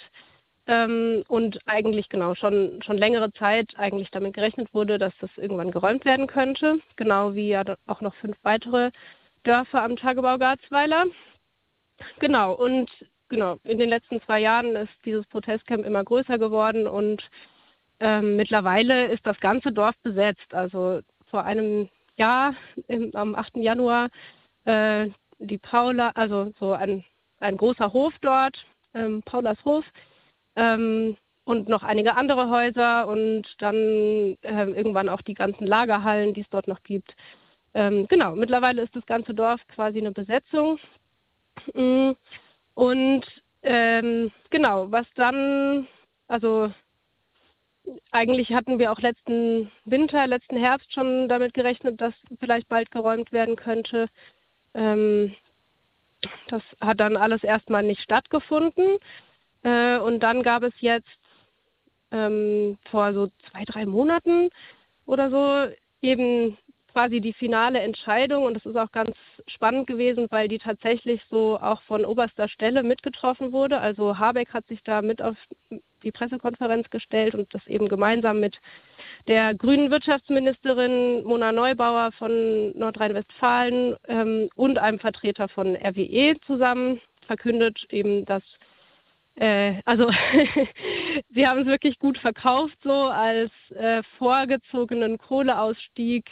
Ähm, 0.67 1.24
und 1.27 1.60
eigentlich 1.67 2.10
genau 2.10 2.34
schon, 2.34 2.81
schon 2.81 2.98
längere 2.98 3.31
Zeit 3.34 3.74
eigentlich 3.77 4.10
damit 4.10 4.34
gerechnet 4.34 4.74
wurde, 4.74 4.98
dass 4.98 5.13
das 5.19 5.29
irgendwann 5.38 5.72
geräumt 5.72 6.05
werden 6.05 6.25
könnte, 6.25 6.79
genau 6.95 7.36
wie 7.36 7.50
ja 7.50 7.63
auch 7.86 8.01
noch 8.01 8.15
fünf 8.15 8.36
weitere 8.41 8.91
Dörfer 9.43 9.84
am 9.84 9.95
Tagebau 9.95 10.38
Garzweiler. 10.39 11.05
Genau, 12.19 12.53
und 12.53 12.89
genau, 13.29 13.57
in 13.63 13.77
den 13.77 13.89
letzten 13.89 14.22
zwei 14.22 14.39
Jahren 14.39 14.75
ist 14.75 14.93
dieses 15.05 15.25
Protestcamp 15.27 15.86
immer 15.86 16.03
größer 16.03 16.39
geworden 16.39 16.88
und 16.88 17.24
ähm, 18.00 18.36
mittlerweile 18.36 19.07
ist 19.07 19.25
das 19.25 19.39
ganze 19.39 19.72
Dorf 19.72 19.95
besetzt. 20.03 20.53
Also 20.53 21.01
vor 21.29 21.43
einem 21.43 21.89
Jahr, 22.17 22.55
im, 22.88 23.15
am 23.15 23.36
8. 23.36 23.57
Januar, 23.57 24.10
äh, 24.65 25.10
die 25.39 25.57
Paula, 25.57 26.12
also 26.15 26.51
so 26.60 26.74
ein, 26.74 27.03
ein 27.39 27.57
großer 27.57 27.93
Hof 27.93 28.13
dort, 28.22 28.65
ähm, 28.93 29.22
Paulas 29.24 29.63
Hof, 29.63 29.86
ähm, 30.55 31.17
und 31.45 31.69
noch 31.69 31.83
einige 31.83 32.15
andere 32.15 32.50
Häuser 32.50 33.07
und 33.07 33.43
dann 33.59 33.75
äh, 34.41 34.65
irgendwann 34.65 35.09
auch 35.09 35.21
die 35.21 35.35
ganzen 35.35 35.67
Lagerhallen, 35.67 36.33
die 36.33 36.41
es 36.41 36.50
dort 36.50 36.67
noch 36.67 36.81
gibt. 36.83 37.15
Ähm, 37.74 38.07
genau, 38.07 38.35
mittlerweile 38.35 38.81
ist 38.81 38.95
das 38.95 39.05
ganze 39.05 39.33
Dorf 39.33 39.62
quasi 39.67 40.00
eine 40.00 40.12
Besetzung. 40.12 40.79
Mm, 41.74 42.12
und 42.74 43.25
ähm, 43.63 44.31
genau, 44.50 44.91
was 44.91 45.05
dann, 45.15 45.88
also 46.27 46.71
eigentlich 48.12 48.53
hatten 48.53 48.79
wir 48.79 48.91
auch 48.91 49.00
letzten 49.00 49.71
Winter, 49.85 50.25
letzten 50.27 50.57
Herbst 50.57 50.93
schon 50.93 51.27
damit 51.27 51.53
gerechnet, 51.53 52.01
dass 52.01 52.13
vielleicht 52.39 52.67
bald 52.69 52.91
geräumt 52.91 53.32
werden 53.32 53.56
könnte. 53.56 54.08
Ähm, 54.73 55.36
das 56.47 56.63
hat 56.82 56.99
dann 56.99 57.17
alles 57.17 57.43
erstmal 57.43 57.84
nicht 57.84 58.01
stattgefunden. 58.01 58.97
Äh, 59.65 59.97
und 59.97 60.19
dann 60.21 60.43
gab 60.43 60.63
es 60.63 60.73
jetzt 60.80 61.10
ähm, 62.12 62.78
vor 62.89 63.13
so 63.13 63.30
zwei, 63.49 63.65
drei 63.65 63.86
Monaten 63.86 64.49
oder 65.08 65.30
so 65.32 65.73
eben 66.01 66.56
quasi 66.93 67.19
die 67.19 67.34
finale 67.34 67.80
Entscheidung 67.80 68.43
und 68.45 68.54
das 68.54 68.65
ist 68.65 68.78
auch 68.78 68.91
ganz 68.91 69.17
spannend 69.47 69.88
gewesen, 69.88 70.28
weil 70.30 70.47
die 70.47 70.60
tatsächlich 70.60 71.21
so 71.30 71.60
auch 71.60 71.82
von 71.82 72.06
oberster 72.06 72.47
Stelle 72.47 72.84
mitgetroffen 72.84 73.51
wurde. 73.51 73.80
Also 73.80 74.17
Habeck 74.17 74.54
hat 74.54 74.65
sich 74.67 74.82
da 74.84 75.01
mit 75.01 75.21
auf 75.21 75.36
die 76.04 76.12
Pressekonferenz 76.12 76.89
gestellt 76.91 77.34
und 77.34 77.54
das 77.54 77.65
eben 77.67 77.89
gemeinsam 77.89 78.39
mit 78.39 78.60
der 79.28 79.56
grünen 79.56 79.89
Wirtschaftsministerin 79.89 81.23
Mona 81.23 81.51
Neubauer 81.51 82.12
von 82.13 82.78
Nordrhein-Westfalen 82.78 83.95
ähm, 84.08 84.49
und 84.56 84.78
einem 84.78 84.99
Vertreter 84.99 85.49
von 85.49 85.75
RWE 85.75 86.36
zusammen 86.45 87.01
verkündet, 87.28 87.88
eben 87.89 88.25
dass 88.25 88.43
äh, 89.36 89.82
also 89.86 90.10
sie 91.30 91.48
haben 91.48 91.62
es 91.62 91.67
wirklich 91.67 92.00
gut 92.00 92.17
verkauft 92.17 92.78
so 92.84 92.91
als 92.91 93.52
äh, 93.71 94.02
vorgezogenen 94.17 95.17
Kohleausstieg 95.17 96.26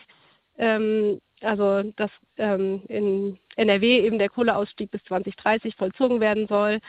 ähm, 0.58 1.20
also 1.42 1.84
dass 1.96 2.12
ähm, 2.38 2.84
in 2.88 3.38
NRW 3.56 4.00
eben 4.00 4.18
der 4.20 4.30
Kohleausstieg 4.30 4.92
bis 4.92 5.04
2030 5.04 5.76
vollzogen 5.76 6.20
werden 6.20 6.48
soll 6.48 6.80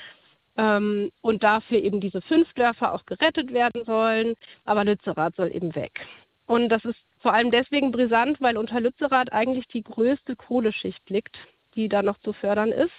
ähm, 0.56 1.10
und 1.20 1.42
dafür 1.42 1.82
eben 1.82 2.00
diese 2.00 2.22
fünf 2.22 2.52
Dörfer 2.54 2.94
auch 2.94 3.04
gerettet 3.06 3.52
werden 3.52 3.84
sollen, 3.84 4.34
aber 4.64 4.84
Lützerath 4.84 5.36
soll 5.36 5.54
eben 5.54 5.74
weg. 5.74 6.06
Und 6.46 6.68
das 6.68 6.84
ist 6.84 6.98
vor 7.20 7.32
allem 7.32 7.50
deswegen 7.50 7.90
brisant, 7.90 8.40
weil 8.40 8.56
unter 8.56 8.80
Lützerath 8.80 9.32
eigentlich 9.32 9.66
die 9.68 9.82
größte 9.82 10.36
Kohleschicht 10.36 11.08
liegt, 11.08 11.36
die 11.74 11.88
da 11.88 12.02
noch 12.02 12.18
zu 12.18 12.32
fördern 12.32 12.70
ist. 12.70 12.92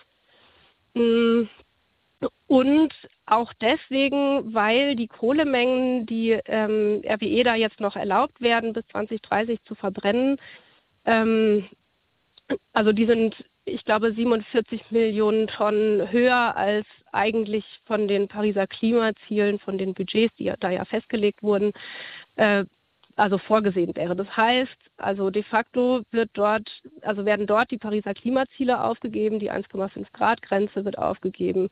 Und 2.47 2.93
auch 3.25 3.51
deswegen, 3.53 4.53
weil 4.53 4.95
die 4.95 5.07
Kohlemengen, 5.07 6.05
die 6.05 6.31
ähm, 6.45 7.01
RWE 7.05 7.43
da 7.43 7.55
jetzt 7.55 7.79
noch 7.79 7.95
erlaubt 7.95 8.39
werden, 8.41 8.73
bis 8.73 8.85
2030 8.87 9.63
zu 9.65 9.75
verbrennen, 9.75 10.37
ähm, 11.05 11.65
also 12.73 12.91
die 12.91 13.05
sind, 13.05 13.43
ich 13.65 13.83
glaube, 13.85 14.13
47 14.13 14.91
Millionen 14.91 15.47
Tonnen 15.47 16.11
höher 16.11 16.55
als 16.55 16.85
eigentlich 17.11 17.65
von 17.85 18.07
den 18.07 18.27
Pariser 18.27 18.67
Klimazielen, 18.67 19.59
von 19.59 19.77
den 19.77 19.93
Budgets, 19.93 20.35
die 20.35 20.53
da 20.59 20.69
ja 20.69 20.85
festgelegt 20.85 21.41
wurden, 21.41 21.71
äh, 22.35 22.65
also 23.15 23.37
vorgesehen 23.37 23.95
wäre. 23.95 24.15
Das 24.15 24.35
heißt, 24.35 24.77
also 24.97 25.29
de 25.29 25.43
facto 25.43 26.01
wird 26.11 26.29
dort, 26.33 26.69
also 27.01 27.25
werden 27.25 27.47
dort 27.47 27.71
die 27.71 27.77
Pariser 27.77 28.13
Klimaziele 28.13 28.83
aufgegeben, 28.83 29.39
die 29.39 29.51
1,5 29.51 30.05
Grad 30.13 30.41
Grenze 30.41 30.85
wird 30.85 30.97
aufgegeben. 30.97 31.69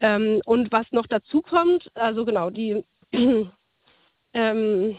Ähm, 0.00 0.40
und 0.44 0.70
was 0.72 0.86
noch 0.92 1.06
dazu 1.06 1.42
kommt, 1.42 1.90
also 1.94 2.24
genau, 2.24 2.50
die, 2.50 2.84
ähm, 4.32 4.98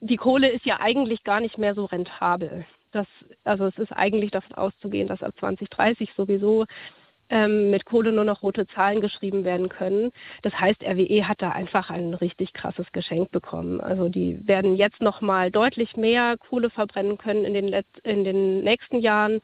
die 0.00 0.16
Kohle 0.16 0.48
ist 0.48 0.64
ja 0.64 0.80
eigentlich 0.80 1.24
gar 1.24 1.40
nicht 1.40 1.58
mehr 1.58 1.74
so 1.74 1.84
rentabel. 1.84 2.64
Das, 2.92 3.06
also 3.44 3.66
es 3.66 3.76
ist 3.78 3.92
eigentlich 3.92 4.30
davon 4.30 4.54
auszugehen, 4.56 5.08
dass 5.08 5.22
ab 5.22 5.34
2030 5.38 6.10
sowieso 6.16 6.64
ähm, 7.30 7.70
mit 7.70 7.84
Kohle 7.84 8.12
nur 8.12 8.24
noch 8.24 8.42
rote 8.42 8.66
Zahlen 8.68 9.00
geschrieben 9.00 9.44
werden 9.44 9.68
können. 9.68 10.12
Das 10.42 10.58
heißt, 10.58 10.82
RWE 10.82 11.28
hat 11.28 11.42
da 11.42 11.50
einfach 11.50 11.90
ein 11.90 12.14
richtig 12.14 12.54
krasses 12.54 12.90
Geschenk 12.92 13.30
bekommen. 13.30 13.80
Also 13.80 14.08
die 14.08 14.46
werden 14.46 14.76
jetzt 14.76 15.02
noch 15.02 15.20
mal 15.20 15.50
deutlich 15.50 15.96
mehr 15.96 16.36
Kohle 16.38 16.70
verbrennen 16.70 17.18
können 17.18 17.44
in 17.44 17.54
den, 17.54 17.68
Let 17.68 17.86
in 18.02 18.24
den 18.24 18.62
nächsten 18.64 19.00
Jahren 19.00 19.40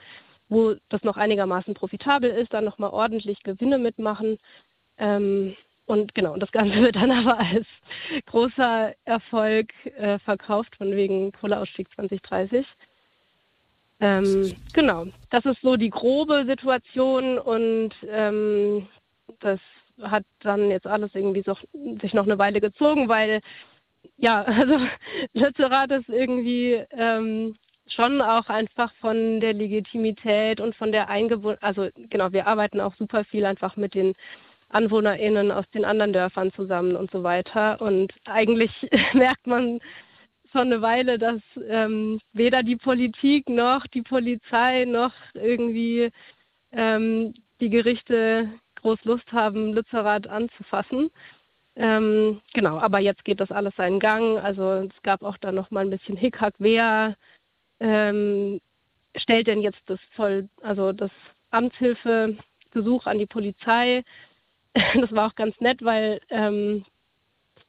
wo 0.55 0.75
das 0.89 1.03
noch 1.03 1.17
einigermaßen 1.17 1.75
profitabel 1.75 2.31
ist, 2.31 2.53
dann 2.55 2.65
nochmal 2.65 2.91
ordentlich 2.91 3.43
Gewinne 3.43 3.79
mitmachen. 3.79 4.39
Ähm, 4.97 5.57
und 5.87 6.15
genau, 6.15 6.37
das 6.37 6.53
Ganze 6.53 6.77
wird 6.81 6.97
dann 6.97 7.11
aber 7.11 7.39
als 7.39 7.67
großer 8.27 8.95
Erfolg 9.05 9.73
äh, 9.97 10.19
verkauft, 10.21 10.77
von 10.77 10.95
wegen 10.95 11.33
Kohleausstieg 11.33 11.89
2030. 11.95 12.67
Ähm, 14.01 14.57
genau, 14.73 15.07
das 15.31 15.45
ist 15.45 15.61
so 15.63 15.77
die 15.77 15.91
grobe 15.91 16.45
Situation 16.47 17.39
und 17.39 17.95
ähm, 18.09 18.89
das 19.41 19.61
hat 20.03 20.25
dann 20.41 20.71
jetzt 20.71 20.87
alles 20.87 21.15
irgendwie 21.15 21.43
so, 21.43 21.57
sich 22.01 22.13
noch 22.15 22.25
eine 22.25 22.39
Weile 22.39 22.61
gezogen, 22.61 23.09
weil 23.09 23.41
ja, 24.17 24.43
also 24.43 24.79
Lützerath 25.33 25.93
ist 25.93 26.09
irgendwie 26.09 26.85
ähm, 26.91 27.57
schon 27.87 28.21
auch 28.21 28.49
einfach 28.49 28.93
von 29.01 29.41
der 29.41 29.53
Legitimität 29.53 30.61
und 30.61 30.75
von 30.75 30.93
der 30.93 31.09
Eingewohnung, 31.09 31.59
also 31.61 31.89
genau, 32.11 32.33
wir 32.33 32.47
arbeiten 32.47 32.81
auch 32.81 32.95
super 32.97 33.25
viel 33.25 33.45
einfach 33.45 33.77
mit 33.77 33.95
den 33.95 34.15
AnwohnerInnen 34.71 35.51
aus 35.51 35.65
den 35.73 35.85
anderen 35.85 36.13
Dörfern 36.13 36.53
zusammen 36.53 36.97
und 36.97 37.11
so 37.11 37.23
weiter. 37.23 37.81
Und 37.81 38.13
eigentlich 38.25 38.71
merkt 39.13 39.47
man 39.47 39.81
schon 40.51 40.73
eine 40.73 40.83
Weile, 40.83 41.19
dass 41.19 41.41
ähm, 41.69 42.21
weder 42.33 42.63
die 42.63 42.77
Politik 42.77 43.49
noch 43.49 43.87
die 43.89 44.03
Polizei 44.03 44.85
noch 44.85 45.13
irgendwie 45.35 46.11
ähm, 46.73 47.35
die 47.61 47.71
Gerichte 47.71 48.51
groß 48.77 49.05
Lust 49.05 49.33
haben, 49.33 49.73
Lützerath 49.73 50.27
anzufassen. 50.27 51.11
Ähm, 51.77 52.41
genau, 52.53 52.79
aber 52.79 53.01
jetzt 53.01 53.25
geht 53.25 53.41
das 53.41 53.51
alles 53.51 53.75
seinen 53.77 53.99
Gang. 53.99 54.39
Also 54.39 54.89
es 54.89 55.03
gab 55.03 55.23
auch 55.23 55.37
da 55.39 55.53
noch 55.53 55.71
mal 55.71 55.81
ein 55.81 55.91
bisschen 55.91 56.17
Hickhack, 56.17 56.55
wer 56.59 57.17
ähm, 57.81 58.61
stellt 59.17 59.47
denn 59.47 59.61
jetzt 59.61 59.81
das 59.87 60.01
Zoll, 60.17 60.49
also 60.63 60.93
das 60.93 61.11
Amtshilfegesuch 61.51 63.07
an 63.07 63.19
die 63.19 63.27
Polizei. 63.27 64.03
Das 65.01 65.13
war 65.13 65.29
auch 65.29 65.37
ganz 65.37 65.55
nett, 65.61 65.85
weil 65.85 66.21
ähm, 66.31 66.85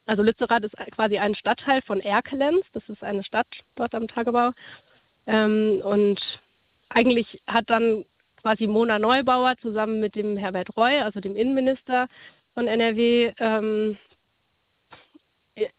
also 0.06 0.22
Lützerath 0.22 0.64
ist 0.64 0.76
quasi 0.92 1.18
ein 1.18 1.34
Stadtteil 1.34 1.82
von 1.82 2.00
Erkelenz, 2.00 2.64
das 2.72 2.82
ist 2.88 3.02
eine 3.02 3.24
Stadt 3.24 3.46
dort 3.74 3.94
am 3.94 4.08
Tagebau. 4.08 4.52
Ähm, 5.26 5.80
und 5.84 6.20
eigentlich 6.88 7.40
hat 7.46 7.68
dann 7.68 8.04
quasi 8.40 8.68
Mona 8.68 8.98
Neubauer 8.98 9.56
zusammen 9.60 9.98
mit 9.98 10.14
dem 10.14 10.36
Herbert 10.36 10.76
Roy, 10.76 11.00
also 11.00 11.20
dem 11.20 11.36
Innenminister 11.36 12.06
von 12.54 12.68
NRW, 12.68 13.32
ähm, 13.38 13.98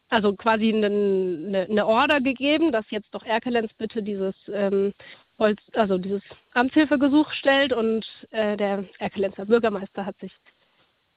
also 0.10 0.34
quasi 0.34 0.74
eine, 0.74 1.68
eine, 1.70 1.86
Order 1.86 2.22
gegeben, 2.22 2.72
dass 2.72 2.86
jetzt 2.90 3.14
doch 3.14 3.24
Erkelenz 3.24 3.74
bitte 3.74 4.02
dieses 4.02 4.36
ähm, 4.52 4.94
Holz, 5.38 5.60
also 5.74 5.98
dieses 5.98 6.22
Amtshilfegesuch 6.54 7.32
stellt 7.32 7.74
und 7.74 8.06
äh, 8.32 8.58
der 8.58 8.86
Erkelenzer 9.00 9.46
Bürgermeister 9.46 10.06
hat 10.06 10.18
sich 10.20 10.34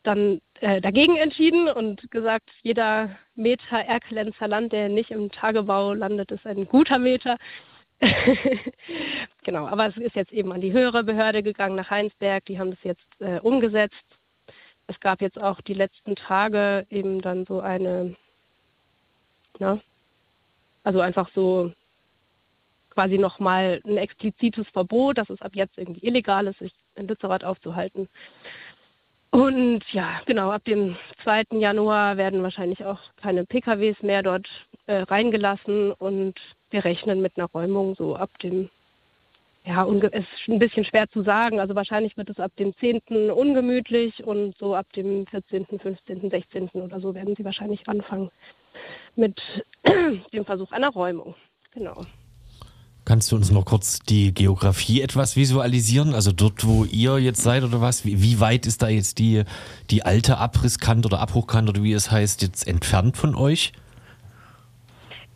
dann 0.03 0.41
äh, 0.61 0.81
dagegen 0.81 1.17
entschieden 1.17 1.69
und 1.69 2.11
gesagt, 2.11 2.51
jeder 2.63 3.17
Meter 3.35 3.79
Erkelenzer 3.79 4.49
Land, 4.49 4.73
der 4.73 4.89
nicht 4.89 5.11
im 5.11 5.31
Tagebau 5.31 5.95
landet, 5.95 6.31
ist 6.31 6.47
ein 6.47 6.67
guter 6.67 6.99
Meter. 6.99 7.37
genau, 9.45 9.67
aber 9.67 9.89
es 9.89 9.97
ist 9.99 10.17
jetzt 10.17 10.33
eben 10.33 10.53
an 10.53 10.63
die 10.63 10.73
höhere 10.73 11.05
Behörde 11.05 11.43
gegangen 11.43 11.77
nach 11.77 11.91
Heinsberg, 11.91 12.45
die 12.47 12.59
haben 12.59 12.71
das 12.71 12.83
jetzt 12.83 13.07
äh, 13.21 13.41
umgesetzt. 13.41 13.95
Es 14.87 14.99
gab 15.01 15.21
jetzt 15.21 15.39
auch 15.39 15.61
die 15.61 15.75
letzten 15.75 16.17
Tage 16.17 16.87
eben 16.89 17.21
dann 17.21 17.45
so 17.47 17.61
eine 17.61 18.17
Ne? 19.61 19.81
Also 20.83 21.01
einfach 21.01 21.29
so 21.35 21.73
quasi 22.91 23.19
nochmal 23.19 23.81
ein 23.87 23.97
explizites 23.97 24.67
Verbot, 24.69 25.19
dass 25.19 25.31
es 25.31 25.41
ab 25.43 25.53
jetzt 25.55 25.79
irgendwie 25.79 26.07
illegal 26.07 26.47
ist, 26.47 26.59
sich 26.59 26.73
in 26.97 27.07
Lützerath 27.07 27.45
aufzuhalten. 27.45 28.09
Und 29.31 29.85
ja, 29.93 30.21
genau, 30.27 30.51
ab 30.51 30.65
dem 30.65 30.97
2. 31.23 31.45
Januar 31.53 32.17
werden 32.17 32.43
wahrscheinlich 32.43 32.85
auch 32.85 32.99
keine 33.23 33.45
PKWs 33.47 34.03
mehr 34.03 34.25
dort 34.25 34.49
äh, 34.87 35.03
reingelassen 35.03 35.93
und 35.93 36.35
wir 36.71 36.85
rechnen 36.85 37.23
mit 37.23 37.37
einer 37.37 37.47
Räumung 37.47 37.95
so 37.95 38.17
ab 38.17 38.31
dem, 38.41 38.71
ja, 39.65 39.87
es 39.87 40.25
ist 40.25 40.49
ein 40.49 40.59
bisschen 40.59 40.85
schwer 40.85 41.09
zu 41.11 41.23
sagen, 41.23 41.61
also 41.61 41.77
wahrscheinlich 41.77 42.17
wird 42.17 42.31
es 42.31 42.41
ab 42.41 42.51
dem 42.59 42.75
10. 42.79 43.31
ungemütlich 43.31 44.25
und 44.25 44.57
so 44.59 44.75
ab 44.75 44.93
dem 44.95 45.27
14., 45.29 45.79
15., 45.79 46.29
16. 46.29 46.69
oder 46.71 47.01
so 47.01 47.15
werden 47.15 47.37
sie 47.37 47.45
wahrscheinlich 47.45 47.89
anfangen 47.89 48.33
mit 49.17 49.41
dem 50.33 50.45
Versuch 50.45 50.73
einer 50.73 50.91
Räumung. 50.91 51.35
Genau. 51.73 52.05
Kannst 53.05 53.33
du 53.33 53.37
uns 53.37 53.51
noch 53.51 53.65
kurz 53.65 54.01
die 54.01 54.33
Geografie 54.35 55.01
etwas 55.01 55.35
visualisieren? 55.35 56.15
Also 56.15 56.33
dort, 56.33 56.67
wo 56.67 56.85
ihr 56.85 57.19
jetzt 57.19 57.43
seid 57.43 57.65
oder 57.65 57.81
was? 57.81 58.05
Wie, 58.05 58.23
wie 58.23 58.41
weit 58.41 58.67
ist 58.67 58.83
da 58.83 58.89
jetzt 58.89 59.19
die, 59.19 59.45
die 59.91 60.05
alte 60.05 60.39
Abrisskante 60.39 61.07
oder 61.07 61.21
Abbruchkante 61.21 61.71
oder 61.71 61.83
wie 61.83 61.93
es 61.93 62.11
heißt, 62.11 62.43
jetzt 62.43 62.67
entfernt 62.69 63.17
von 63.17 63.35
euch? 63.35 63.73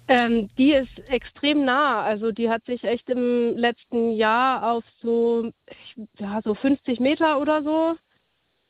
Ähm, 0.07 0.51
die 0.59 0.73
ist 0.73 0.99
extrem 1.09 1.65
nah. 1.65 2.03
Also 2.03 2.31
die 2.33 2.51
hat 2.51 2.65
sich 2.67 2.85
echt 2.85 3.09
im 3.09 3.57
letzten 3.57 4.13
Jahr 4.13 4.71
auf 4.71 4.85
so, 5.03 5.51
ja, 6.19 6.41
so 6.45 6.55
50 6.55 7.01
Meter 7.01 7.41
oder 7.41 7.63
so 7.63 7.97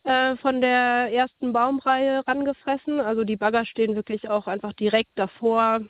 äh, 0.05 0.37
von 0.37 0.61
der 0.61 1.11
ersten 1.13 1.53
Baumreihe 1.53 2.27
rangefressen. 2.27 3.01
Also 3.01 3.25
die 3.25 3.37
Bagger 3.37 3.65
stehen 3.65 3.97
wirklich 3.97 4.29
auch 4.29 4.47
einfach 4.47 4.73
direkt 4.75 5.11
davor. 5.17 5.81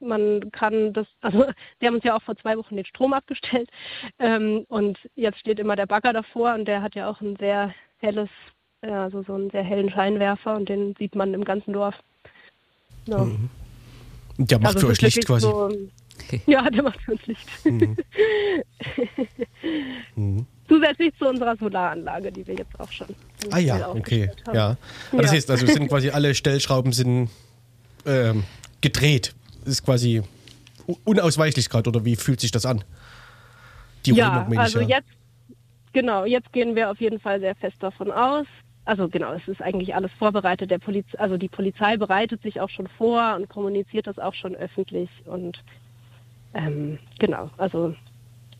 Man 0.00 0.50
kann 0.50 0.92
das, 0.92 1.06
also 1.20 1.44
die 1.80 1.86
haben 1.86 1.96
uns 1.96 2.04
ja 2.04 2.16
auch 2.16 2.22
vor 2.22 2.36
zwei 2.36 2.56
Wochen 2.56 2.76
den 2.76 2.86
Strom 2.86 3.12
abgestellt 3.12 3.70
ähm, 4.18 4.64
und 4.68 4.98
jetzt 5.14 5.38
steht 5.38 5.58
immer 5.58 5.76
der 5.76 5.86
Bagger 5.86 6.12
davor 6.12 6.54
und 6.54 6.66
der 6.66 6.80
hat 6.82 6.94
ja 6.94 7.08
auch 7.08 7.20
ein 7.20 7.36
sehr 7.36 7.74
helles, 7.98 8.30
also 8.80 9.22
so 9.22 9.34
einen 9.34 9.50
sehr 9.50 9.62
hellen 9.62 9.90
Scheinwerfer 9.90 10.56
und 10.56 10.68
den 10.70 10.94
sieht 10.98 11.14
man 11.14 11.34
im 11.34 11.44
ganzen 11.44 11.74
Dorf. 11.74 11.94
So. 13.06 13.18
Mhm. 13.18 13.50
Der 14.38 14.58
macht 14.58 14.76
also 14.76 14.86
für 14.86 14.92
euch 14.92 15.02
Licht 15.02 15.26
quasi. 15.26 15.46
So, 15.46 15.70
ja, 16.46 16.70
der 16.70 16.82
macht 16.82 17.00
für 17.02 17.12
uns 17.12 17.26
Licht. 17.26 17.46
Mhm. 17.64 17.96
mhm. 20.16 20.46
Zusätzlich 20.70 21.12
zu 21.18 21.26
unserer 21.26 21.56
Solaranlage, 21.56 22.30
die 22.30 22.46
wir 22.46 22.54
jetzt 22.54 22.78
auch 22.78 22.90
schon. 22.92 23.08
Ah 23.50 23.58
ja, 23.58 23.90
okay. 23.90 24.30
Ja. 24.46 24.54
ja. 24.54 24.76
Das 25.10 25.32
heißt, 25.32 25.50
also 25.50 25.66
sind 25.66 25.88
quasi 25.88 26.10
alle 26.10 26.32
Stellschrauben 26.32 26.92
sind 26.92 27.28
ähm, 28.06 28.44
gedreht. 28.80 29.34
Das 29.64 29.70
ist 29.70 29.84
quasi 29.84 30.22
unausweichlich 31.04 31.68
gerade, 31.68 31.90
oder 31.90 32.04
wie 32.04 32.14
fühlt 32.14 32.40
sich 32.40 32.52
das 32.52 32.66
an? 32.66 32.84
Die 34.06 34.12
ja, 34.12 34.46
also 34.56 34.78
ja. 34.78 34.98
jetzt, 34.98 35.08
genau, 35.92 36.24
jetzt 36.24 36.52
gehen 36.52 36.76
wir 36.76 36.88
auf 36.88 37.00
jeden 37.00 37.18
Fall 37.18 37.40
sehr 37.40 37.56
fest 37.56 37.76
davon 37.80 38.12
aus. 38.12 38.46
Also 38.84 39.08
genau, 39.08 39.32
es 39.32 39.46
ist 39.48 39.60
eigentlich 39.60 39.96
alles 39.96 40.12
vorbereitet. 40.20 40.70
Der 40.70 40.78
Poliz 40.78 41.06
also 41.18 41.36
die 41.36 41.48
Polizei 41.48 41.96
bereitet 41.96 42.42
sich 42.42 42.60
auch 42.60 42.70
schon 42.70 42.86
vor 42.86 43.34
und 43.34 43.48
kommuniziert 43.48 44.06
das 44.06 44.20
auch 44.20 44.34
schon 44.34 44.54
öffentlich. 44.54 45.10
Und 45.26 45.58
ähm, 46.54 47.00
genau, 47.18 47.50
also 47.58 47.94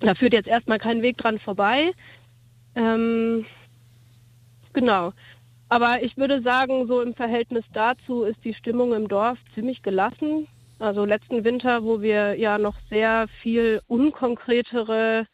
da 0.01 0.15
führt 0.15 0.33
jetzt 0.33 0.49
erstmal 0.49 0.79
kein 0.79 1.03
Weg 1.03 1.17
dran 1.19 1.39
vorbei. 1.39 1.93
Ähm, 2.75 3.47
genau. 4.73 5.13
Aber 5.69 6.03
ich 6.03 6.17
würde 6.17 6.43
sagen, 6.43 6.87
so 6.89 7.01
im 7.01 7.15
Verhältnis 7.15 7.65
dazu 7.73 8.25
ist 8.25 8.45
die 8.45 8.55
Stimmung 8.55 8.93
im 8.93 9.07
Dorf 9.07 9.39
ziemlich 9.55 9.83
gelassen. 9.83 10.49
Also 10.81 11.05
letzten 11.05 11.45
Winter, 11.45 11.85
wo 11.85 12.01
wir 12.01 12.35
ja 12.35 12.59
noch 12.59 12.75
sehr 12.89 13.29
viel 13.43 13.81
unkonkretere 13.87 15.27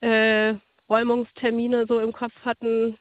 äh, 0.00 0.54
Räumungstermine 0.88 1.86
so 1.86 2.00
im 2.00 2.12
Kopf 2.12 2.32
hatten, 2.44 2.96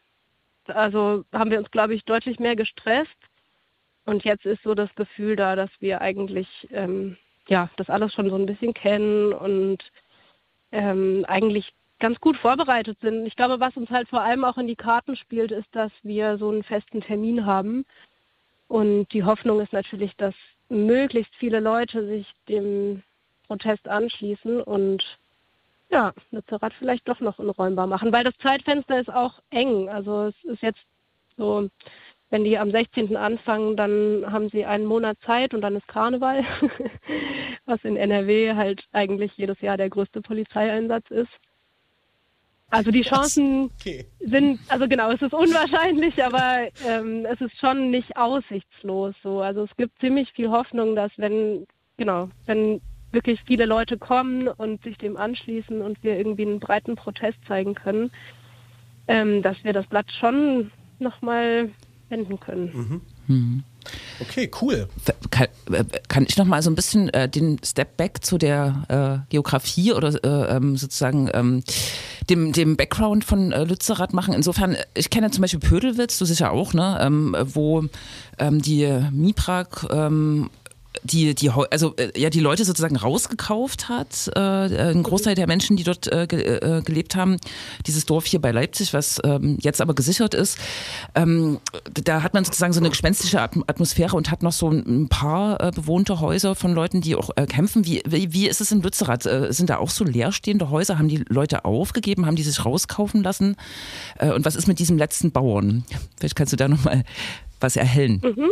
also 0.67 1.23
haben 1.31 1.49
wir 1.49 1.59
uns, 1.59 1.71
glaube 1.71 1.95
ich, 1.95 2.03
deutlich 2.03 2.39
mehr 2.39 2.55
gestresst. 2.55 3.15
Und 4.05 4.23
jetzt 4.23 4.45
ist 4.45 4.63
so 4.63 4.75
das 4.75 4.93
Gefühl 4.95 5.35
da, 5.35 5.55
dass 5.55 5.69
wir 5.79 6.01
eigentlich 6.01 6.47
ähm, 6.71 7.17
ja 7.47 7.69
das 7.77 7.89
alles 7.89 8.13
schon 8.13 8.29
so 8.29 8.35
ein 8.35 8.45
bisschen 8.45 8.73
kennen 8.73 9.33
und 9.33 9.83
ähm, 10.71 11.25
eigentlich 11.27 11.73
ganz 11.99 12.19
gut 12.19 12.37
vorbereitet 12.37 12.97
sind. 13.01 13.25
Ich 13.25 13.35
glaube, 13.35 13.59
was 13.59 13.75
uns 13.75 13.89
halt 13.89 14.07
vor 14.09 14.21
allem 14.21 14.43
auch 14.43 14.57
in 14.57 14.67
die 14.67 14.75
Karten 14.75 15.15
spielt, 15.15 15.51
ist, 15.51 15.67
dass 15.71 15.91
wir 16.03 16.37
so 16.37 16.49
einen 16.49 16.63
festen 16.63 17.01
Termin 17.01 17.45
haben. 17.45 17.85
Und 18.67 19.11
die 19.13 19.23
Hoffnung 19.23 19.61
ist 19.61 19.73
natürlich, 19.73 20.15
dass 20.17 20.35
möglichst 20.69 21.33
viele 21.35 21.59
Leute 21.59 22.05
sich 22.05 22.27
dem 22.49 23.01
Protest 23.47 23.87
anschließen 23.87 24.61
und 24.61 25.03
ja, 25.89 26.13
Lützerath 26.31 26.73
vielleicht 26.73 27.07
doch 27.07 27.21
noch 27.21 27.39
unräumbar 27.39 27.87
machen, 27.87 28.11
weil 28.11 28.25
das 28.25 28.37
Zeitfenster 28.39 28.99
ist 28.99 29.09
auch 29.09 29.39
eng. 29.51 29.87
Also 29.87 30.25
es 30.25 30.35
ist 30.43 30.61
jetzt 30.61 30.81
so, 31.37 31.69
wenn 32.29 32.43
die 32.43 32.57
am 32.57 32.71
16. 32.71 33.15
anfangen, 33.15 33.77
dann 33.77 34.25
haben 34.29 34.49
sie 34.49 34.65
einen 34.65 34.85
Monat 34.85 35.17
Zeit 35.25 35.53
und 35.53 35.61
dann 35.61 35.75
ist 35.75 35.87
Karneval, 35.87 36.43
was 37.65 37.83
in 37.83 37.95
NRW 37.95 38.55
halt 38.55 38.83
eigentlich 38.91 39.31
jedes 39.37 39.59
Jahr 39.61 39.77
der 39.77 39.89
größte 39.89 40.21
Polizeieinsatz 40.21 41.09
ist. 41.09 41.31
Also 42.69 42.91
die 42.91 43.03
Chancen 43.03 43.71
okay. 43.79 44.05
sind, 44.19 44.59
also 44.67 44.89
genau, 44.89 45.09
es 45.11 45.21
ist 45.21 45.33
unwahrscheinlich, 45.33 46.21
aber 46.21 46.67
ähm, 46.85 47.25
es 47.25 47.39
ist 47.39 47.57
schon 47.59 47.91
nicht 47.91 48.17
aussichtslos 48.17 49.15
so. 49.23 49.39
Also 49.39 49.63
es 49.63 49.75
gibt 49.77 49.97
ziemlich 50.01 50.33
viel 50.33 50.49
Hoffnung, 50.49 50.93
dass 50.93 51.11
wenn, 51.15 51.65
genau, 51.95 52.27
wenn 52.45 52.81
wirklich 53.13 53.41
viele 53.45 53.65
Leute 53.65 53.97
kommen 53.97 54.49
und 54.49 54.83
sich 54.83 54.97
dem 54.97 55.15
anschließen 55.15 55.81
und 55.81 56.03
wir 56.03 56.17
irgendwie 56.17 56.45
einen 56.45 56.59
breiten 56.59 56.95
Protest 56.95 57.37
zeigen 57.47 57.73
können, 57.73 58.11
ähm, 59.07 59.41
dass 59.41 59.63
wir 59.63 59.71
das 59.71 59.87
Blatt 59.87 60.11
schon 60.11 60.71
nochmal 60.99 61.71
wenden 62.09 62.39
können. 62.39 62.71
Mhm. 62.73 63.01
Mhm. 63.27 63.63
Okay, 64.19 64.49
cool. 64.61 64.87
Kann, 65.31 65.47
äh, 65.71 65.83
kann, 66.07 66.25
ich 66.27 66.37
noch 66.37 66.45
mal 66.45 66.61
so 66.61 66.69
ein 66.69 66.75
bisschen 66.75 67.09
äh, 67.09 67.29
den 67.29 67.57
Step 67.63 67.97
Back 67.97 68.23
zu 68.25 68.37
der 68.37 69.23
äh, 69.27 69.29
Geografie 69.29 69.93
oder 69.93 70.13
äh, 70.23 70.55
ähm, 70.55 70.77
sozusagen 70.77 71.29
ähm, 71.33 71.63
dem, 72.29 72.51
dem 72.51 72.75
Background 72.75 73.23
von 73.23 73.51
äh, 73.51 73.63
Lützerath 73.63 74.13
machen? 74.13 74.33
Insofern, 74.33 74.75
ich 74.93 75.09
kenne 75.09 75.31
zum 75.31 75.41
Beispiel 75.41 75.59
Pödelwitz, 75.59 76.17
du 76.17 76.25
sicher 76.25 76.51
auch, 76.51 76.73
ne? 76.73 76.97
Ähm, 77.01 77.35
wo 77.39 77.85
ähm, 78.39 78.61
die 78.61 78.87
Miprak 79.11 79.87
ähm, 79.91 80.49
die, 81.03 81.35
die, 81.35 81.49
also 81.49 81.95
äh, 81.97 82.11
ja, 82.19 82.29
die 82.29 82.39
Leute 82.39 82.65
sozusagen 82.65 82.95
rausgekauft 82.95 83.89
hat, 83.89 84.29
äh, 84.35 84.39
ein 84.39 85.03
Großteil 85.03 85.35
der 85.35 85.47
Menschen, 85.47 85.77
die 85.77 85.83
dort 85.83 86.07
äh, 86.07 86.23
äh, 86.23 86.81
gelebt 86.81 87.15
haben, 87.15 87.37
dieses 87.85 88.05
Dorf 88.05 88.25
hier 88.25 88.41
bei 88.41 88.51
Leipzig, 88.51 88.93
was 88.93 89.19
ähm, 89.23 89.57
jetzt 89.61 89.81
aber 89.81 89.95
gesichert 89.95 90.33
ist, 90.33 90.57
ähm, 91.15 91.59
da 91.93 92.23
hat 92.23 92.33
man 92.33 92.45
sozusagen 92.45 92.73
so 92.73 92.79
eine 92.79 92.89
gespenstische 92.89 93.41
Atmosphäre 93.41 94.15
und 94.15 94.31
hat 94.31 94.43
noch 94.43 94.51
so 94.51 94.69
ein 94.69 95.07
paar 95.09 95.61
äh, 95.61 95.71
bewohnte 95.71 96.19
Häuser 96.19 96.55
von 96.55 96.73
Leuten, 96.73 97.01
die 97.01 97.15
auch 97.15 97.29
äh, 97.35 97.45
kämpfen. 97.45 97.85
Wie, 97.85 98.01
wie, 98.07 98.33
wie 98.33 98.47
ist 98.47 98.61
es 98.61 98.71
in 98.71 98.81
Lützerath? 98.81 99.25
Äh, 99.25 99.53
sind 99.53 99.69
da 99.69 99.77
auch 99.77 99.89
so 99.89 100.03
leerstehende 100.03 100.69
Häuser? 100.69 100.97
Haben 100.97 101.09
die 101.09 101.23
Leute 101.29 101.65
aufgegeben? 101.65 102.25
Haben 102.25 102.35
die 102.35 102.43
sich 102.43 102.63
rauskaufen 102.65 103.23
lassen? 103.23 103.55
Äh, 104.19 104.31
und 104.31 104.45
was 104.45 104.55
ist 104.55 104.67
mit 104.67 104.79
diesem 104.79 104.97
letzten 104.97 105.31
Bauern? 105.31 105.83
Vielleicht 106.17 106.35
kannst 106.35 106.53
du 106.53 106.57
da 106.57 106.67
nochmal 106.67 107.03
was 107.59 107.75
erhellen. 107.75 108.21
Mhm. 108.23 108.49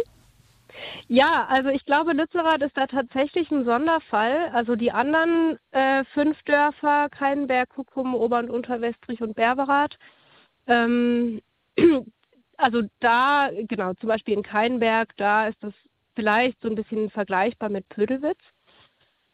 Ja, 1.08 1.46
also 1.50 1.70
ich 1.70 1.86
glaube, 1.86 2.14
Lützerath 2.14 2.64
ist 2.64 2.76
da 2.76 2.88
tatsächlich 2.88 3.52
ein 3.52 3.64
Sonderfall. 3.66 4.50
Also 4.54 4.76
die 4.76 4.92
anderen 4.92 5.60
äh, 5.72 6.04
fünf 6.14 6.42
Dörfer, 6.44 7.10
Keinberg, 7.10 7.70
Kuckum, 7.70 8.16
Ober- 8.16 8.40
und 8.40 8.50
Unterwestrich 8.50 9.22
und 9.22 9.36
Berberath, 9.36 9.98
ähm, 10.68 11.42
also 12.58 12.82
da, 13.00 13.50
genau, 13.68 13.94
zum 13.96 14.10
Beispiel 14.10 14.34
in 14.36 14.44
Keinberg, 14.44 15.16
da 15.18 15.48
ist 15.48 15.58
das 15.62 15.74
vielleicht 16.16 16.60
so 16.62 16.70
ein 16.70 16.76
bisschen 16.76 17.10
vergleichbar 17.12 17.70
mit 17.70 17.88
Pödelwitz. 17.90 18.40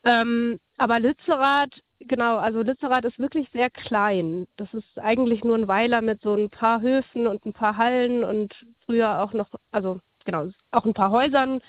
Ähm, 0.04 0.60
aber 0.78 1.00
Lützerath 1.00 1.82
genau, 2.08 2.38
also 2.38 2.62
Lützerath 2.62 3.06
ist 3.06 3.20
wirklich 3.20 3.48
sehr 3.54 3.70
klein. 3.70 4.48
Das 4.58 4.74
ist 4.74 5.00
eigentlich 5.00 5.44
nur 5.44 5.56
ein 5.58 5.68
Weiler 5.68 6.02
mit 6.02 6.22
so 6.22 6.34
ein 6.34 6.50
paar 6.50 6.82
Höfen 6.82 7.28
und 7.28 7.46
ein 7.46 7.54
paar 7.54 7.78
Hallen 7.78 8.24
und 8.24 8.54
früher 8.86 9.22
auch 9.22 9.34
noch, 9.34 9.50
also 9.72 10.00
genau, 10.26 10.50
auch 10.72 10.86
ein 10.86 10.94
paar 10.94 11.12
Häusern. 11.12 11.62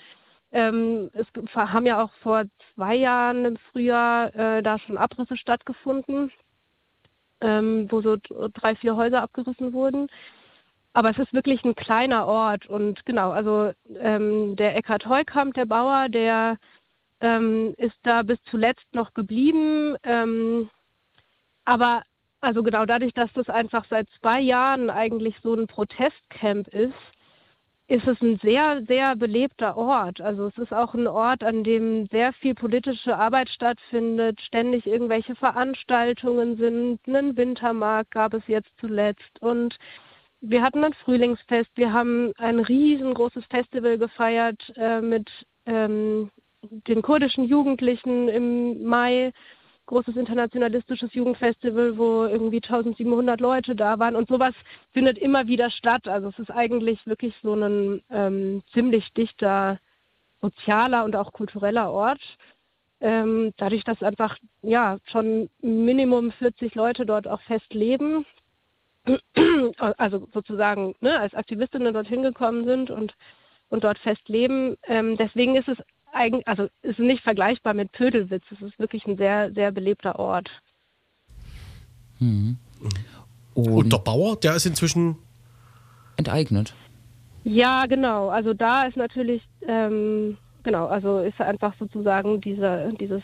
Ähm, 0.51 1.09
es 1.13 1.27
haben 1.55 1.85
ja 1.85 2.03
auch 2.03 2.11
vor 2.21 2.43
zwei 2.73 2.95
Jahren 2.95 3.45
im 3.45 3.57
Frühjahr 3.71 4.35
äh, 4.35 4.61
da 4.61 4.77
schon 4.77 4.97
Abrisse 4.97 5.35
stattgefunden, 5.35 6.31
ähm, 7.41 7.87
wo 7.89 8.01
so 8.01 8.17
drei, 8.53 8.75
vier 8.75 8.95
Häuser 8.95 9.23
abgerissen 9.23 9.73
wurden. 9.73 10.09
Aber 10.93 11.09
es 11.09 11.17
ist 11.17 11.33
wirklich 11.33 11.63
ein 11.63 11.75
kleiner 11.75 12.27
Ort 12.27 12.67
und 12.67 13.03
genau, 13.05 13.31
also 13.31 13.73
ähm, 13.99 14.55
der 14.55 14.75
Eckhard 14.75 15.07
Heukamp, 15.07 15.55
der 15.55 15.65
Bauer, 15.65 16.07
der 16.07 16.57
ähm, 17.19 17.73
ist 17.77 17.97
da 18.03 18.21
bis 18.21 18.37
zuletzt 18.51 18.85
noch 18.93 19.13
geblieben. 19.15 19.95
Ähm, 20.03 20.69
aber 21.65 22.03
also 22.41 22.61
genau 22.61 22.85
dadurch, 22.85 23.13
dass 23.13 23.31
das 23.33 23.49
einfach 23.49 23.85
seit 23.89 24.07
zwei 24.19 24.39
Jahren 24.39 24.89
eigentlich 24.89 25.35
so 25.41 25.55
ein 25.55 25.65
Protestcamp 25.65 26.67
ist, 26.67 26.93
ist 27.93 28.07
es 28.07 28.19
ein 28.23 28.39
sehr, 28.41 28.81
sehr 28.87 29.15
belebter 29.15 29.77
Ort. 29.77 30.19
Also 30.19 30.47
es 30.47 30.57
ist 30.57 30.73
auch 30.73 30.95
ein 30.95 31.05
Ort, 31.05 31.43
an 31.43 31.63
dem 31.63 32.07
sehr 32.07 32.33
viel 32.33 32.55
politische 32.55 33.15
Arbeit 33.15 33.49
stattfindet, 33.49 34.41
ständig 34.41 34.87
irgendwelche 34.87 35.35
Veranstaltungen 35.35 36.57
sind. 36.57 36.99
Einen 37.07 37.37
Wintermarkt 37.37 38.09
gab 38.09 38.33
es 38.33 38.41
jetzt 38.47 38.71
zuletzt 38.79 39.39
und 39.41 39.77
wir 40.41 40.63
hatten 40.63 40.83
ein 40.83 40.93
Frühlingsfest. 40.93 41.69
Wir 41.75 41.93
haben 41.93 42.33
ein 42.37 42.59
riesengroßes 42.59 43.45
Festival 43.51 43.99
gefeiert 43.99 44.73
äh, 44.75 44.99
mit 44.99 45.29
ähm, 45.67 46.31
den 46.87 47.03
kurdischen 47.03 47.43
Jugendlichen 47.43 48.27
im 48.27 48.83
Mai, 48.85 49.33
großes 49.85 50.15
internationalistisches 50.15 51.13
Jugendfestival, 51.13 51.97
wo 51.97 52.25
irgendwie 52.25 52.61
1700 52.63 53.41
Leute 53.41 53.75
da 53.75 53.99
waren 53.99 54.15
und 54.15 54.29
sowas 54.29 54.53
findet 54.91 55.17
immer 55.17 55.47
wieder 55.47 55.69
statt. 55.69 56.07
Also 56.07 56.29
es 56.29 56.39
ist 56.39 56.51
eigentlich 56.51 57.05
wirklich 57.05 57.35
so 57.41 57.53
ein 57.53 58.01
ähm, 58.09 58.63
ziemlich 58.73 59.11
dichter 59.13 59.79
sozialer 60.41 61.03
und 61.05 61.15
auch 61.15 61.33
kultureller 61.33 61.91
Ort. 61.91 62.21
Ähm, 63.01 63.53
dadurch, 63.57 63.83
dass 63.83 64.01
einfach 64.01 64.37
ja 64.61 64.97
schon 65.05 65.49
Minimum 65.61 66.31
40 66.31 66.75
Leute 66.75 67.05
dort 67.05 67.27
auch 67.27 67.41
fest 67.41 67.73
leben, 67.73 68.25
also 69.97 70.27
sozusagen 70.33 70.95
ne, 71.01 71.19
als 71.19 71.33
Aktivistinnen 71.33 71.93
dorthin 71.93 72.23
gekommen 72.23 72.63
sind 72.63 72.89
und, 72.89 73.13
und 73.69 73.83
dort 73.83 73.97
fest 73.99 74.29
leben. 74.29 74.77
Ähm, 74.83 75.17
deswegen 75.17 75.55
ist 75.55 75.67
es 75.67 75.77
eigentlich, 76.13 76.47
also 76.47 76.67
ist 76.81 76.99
nicht 76.99 77.23
vergleichbar 77.23 77.73
mit 77.73 77.91
Pödelwitz. 77.91 78.43
Es 78.51 78.61
ist 78.61 78.79
wirklich 78.79 79.05
ein 79.05 79.17
sehr, 79.17 79.51
sehr 79.53 79.71
belebter 79.71 80.19
Ort. 80.19 80.49
Mhm. 82.19 82.57
Und, 83.53 83.67
Und 83.67 83.93
der 83.93 83.97
Bauer, 83.99 84.35
der 84.37 84.55
ist 84.55 84.65
inzwischen 84.65 85.17
enteignet. 86.17 86.73
Ja, 87.43 87.85
genau. 87.85 88.29
Also 88.29 88.53
da 88.53 88.83
ist 88.83 88.97
natürlich, 88.97 89.43
ähm, 89.67 90.37
genau, 90.63 90.87
also 90.87 91.19
ist 91.19 91.39
einfach 91.41 91.73
sozusagen 91.77 92.39
diese, 92.41 92.93
dieses 92.99 93.21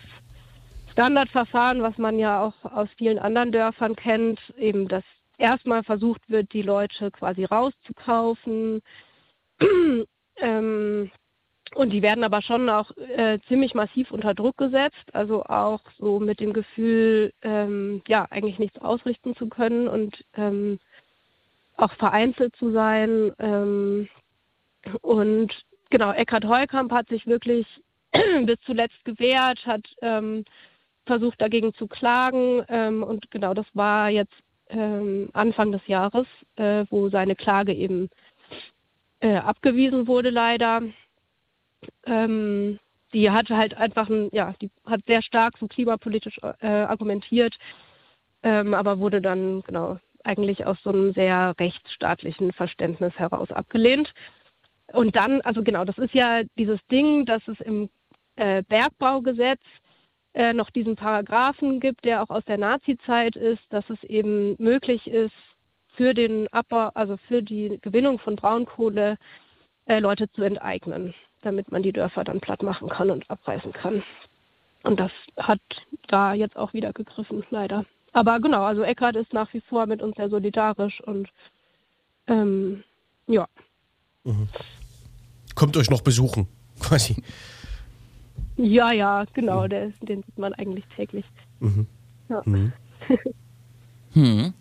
Standardverfahren, 0.91 1.81
was 1.81 1.97
man 1.97 2.19
ja 2.19 2.41
auch 2.43 2.53
aus 2.71 2.89
vielen 2.97 3.19
anderen 3.19 3.51
Dörfern 3.51 3.95
kennt, 3.95 4.39
eben 4.57 4.87
dass 4.87 5.03
erstmal 5.37 5.83
versucht 5.83 6.29
wird, 6.29 6.51
die 6.53 6.61
Leute 6.61 7.11
quasi 7.11 7.45
rauszukaufen. 7.45 8.81
ähm, 10.37 11.11
und 11.75 11.91
die 11.91 12.01
werden 12.01 12.23
aber 12.23 12.41
schon 12.41 12.69
auch 12.69 12.91
äh, 12.97 13.39
ziemlich 13.47 13.73
massiv 13.73 14.11
unter 14.11 14.33
Druck 14.33 14.57
gesetzt, 14.57 15.03
also 15.13 15.43
auch 15.43 15.81
so 15.97 16.19
mit 16.19 16.39
dem 16.39 16.53
Gefühl, 16.53 17.33
ähm, 17.41 18.01
ja, 18.07 18.27
eigentlich 18.29 18.59
nichts 18.59 18.79
ausrichten 18.79 19.35
zu 19.35 19.47
können 19.47 19.87
und 19.87 20.23
ähm, 20.35 20.79
auch 21.77 21.93
vereinzelt 21.93 22.55
zu 22.55 22.71
sein. 22.71 23.31
Ähm, 23.39 24.09
und 25.01 25.53
genau, 25.89 26.11
Eckhard 26.11 26.45
Heukamp 26.45 26.91
hat 26.91 27.07
sich 27.09 27.27
wirklich 27.27 27.65
bis 28.43 28.57
zuletzt 28.65 29.03
gewehrt, 29.05 29.65
hat 29.65 29.85
ähm, 30.01 30.45
versucht 31.05 31.41
dagegen 31.41 31.73
zu 31.73 31.87
klagen 31.87 32.63
ähm, 32.69 33.03
und 33.03 33.31
genau 33.31 33.53
das 33.53 33.65
war 33.73 34.09
jetzt 34.09 34.33
ähm, 34.69 35.29
Anfang 35.33 35.71
des 35.71 35.85
Jahres, 35.87 36.27
äh, 36.55 36.85
wo 36.89 37.09
seine 37.09 37.35
Klage 37.35 37.73
eben 37.73 38.09
äh, 39.19 39.37
abgewiesen 39.37 40.07
wurde 40.07 40.29
leider. 40.29 40.81
Ähm, 42.05 42.79
die 43.13 43.31
hatte 43.31 43.57
halt 43.57 43.75
einfach 43.75 44.09
ein, 44.09 44.29
ja, 44.31 44.53
die 44.61 44.69
hat 44.85 45.01
sehr 45.07 45.21
stark 45.21 45.57
so 45.59 45.67
klimapolitisch 45.67 46.39
äh, 46.61 46.67
argumentiert, 46.67 47.57
ähm, 48.43 48.73
aber 48.73 48.99
wurde 48.99 49.21
dann 49.21 49.61
genau 49.63 49.99
eigentlich 50.23 50.65
aus 50.65 50.77
so 50.83 50.91
einem 50.91 51.13
sehr 51.13 51.55
rechtsstaatlichen 51.59 52.51
Verständnis 52.53 53.13
heraus 53.17 53.51
abgelehnt. 53.51 54.13
Und 54.91 55.15
dann, 55.15 55.41
also 55.41 55.63
genau, 55.63 55.85
das 55.85 55.97
ist 55.97 56.13
ja 56.13 56.41
dieses 56.57 56.79
Ding, 56.91 57.25
dass 57.25 57.47
es 57.47 57.59
im 57.61 57.89
äh, 58.35 58.63
Bergbaugesetz 58.63 59.61
äh, 60.33 60.53
noch 60.53 60.69
diesen 60.69 60.95
Paragraphen 60.95 61.79
gibt, 61.79 62.05
der 62.05 62.21
auch 62.23 62.29
aus 62.29 62.43
der 62.45 62.57
Nazi-Zeit 62.57 63.35
ist, 63.35 63.61
dass 63.69 63.89
es 63.89 64.03
eben 64.03 64.55
möglich 64.59 65.07
ist, 65.07 65.33
für 65.95 66.13
den 66.13 66.47
Abbau, 66.53 66.89
also 66.93 67.17
für 67.27 67.41
die 67.43 67.77
Gewinnung 67.81 68.19
von 68.19 68.35
Braunkohle 68.35 69.17
äh, 69.85 69.99
Leute 69.99 70.31
zu 70.31 70.43
enteignen 70.43 71.13
damit 71.41 71.71
man 71.71 71.83
die 71.83 71.93
Dörfer 71.93 72.23
dann 72.23 72.39
platt 72.39 72.63
machen 72.63 72.89
kann 72.89 73.11
und 73.11 73.29
abreißen 73.29 73.73
kann. 73.73 74.03
Und 74.83 74.99
das 74.99 75.11
hat 75.37 75.59
da 76.07 76.33
jetzt 76.33 76.57
auch 76.57 76.73
wieder 76.73 76.93
gegriffen, 76.93 77.43
leider. 77.49 77.85
Aber 78.13 78.39
genau, 78.39 78.63
also 78.63 78.81
Eckhardt 78.81 79.15
ist 79.15 79.33
nach 79.33 79.53
wie 79.53 79.61
vor 79.61 79.85
mit 79.85 80.01
uns 80.01 80.15
sehr 80.15 80.29
solidarisch 80.29 81.01
und 81.01 81.29
ähm, 82.27 82.83
ja. 83.27 83.47
Mhm. 84.23 84.47
Kommt 85.55 85.77
euch 85.77 85.89
noch 85.89 86.01
besuchen, 86.01 86.47
quasi. 86.79 87.21
Ja, 88.57 88.91
ja, 88.91 89.25
genau, 89.33 89.63
mhm. 89.63 89.69
der, 89.69 89.89
den 90.01 90.23
sieht 90.23 90.37
man 90.37 90.53
eigentlich 90.53 90.85
täglich. 90.95 91.25
Mhm. 91.59 91.87
Ja. 92.29 92.41
Mhm. 92.45 92.73
hm. 94.13 94.53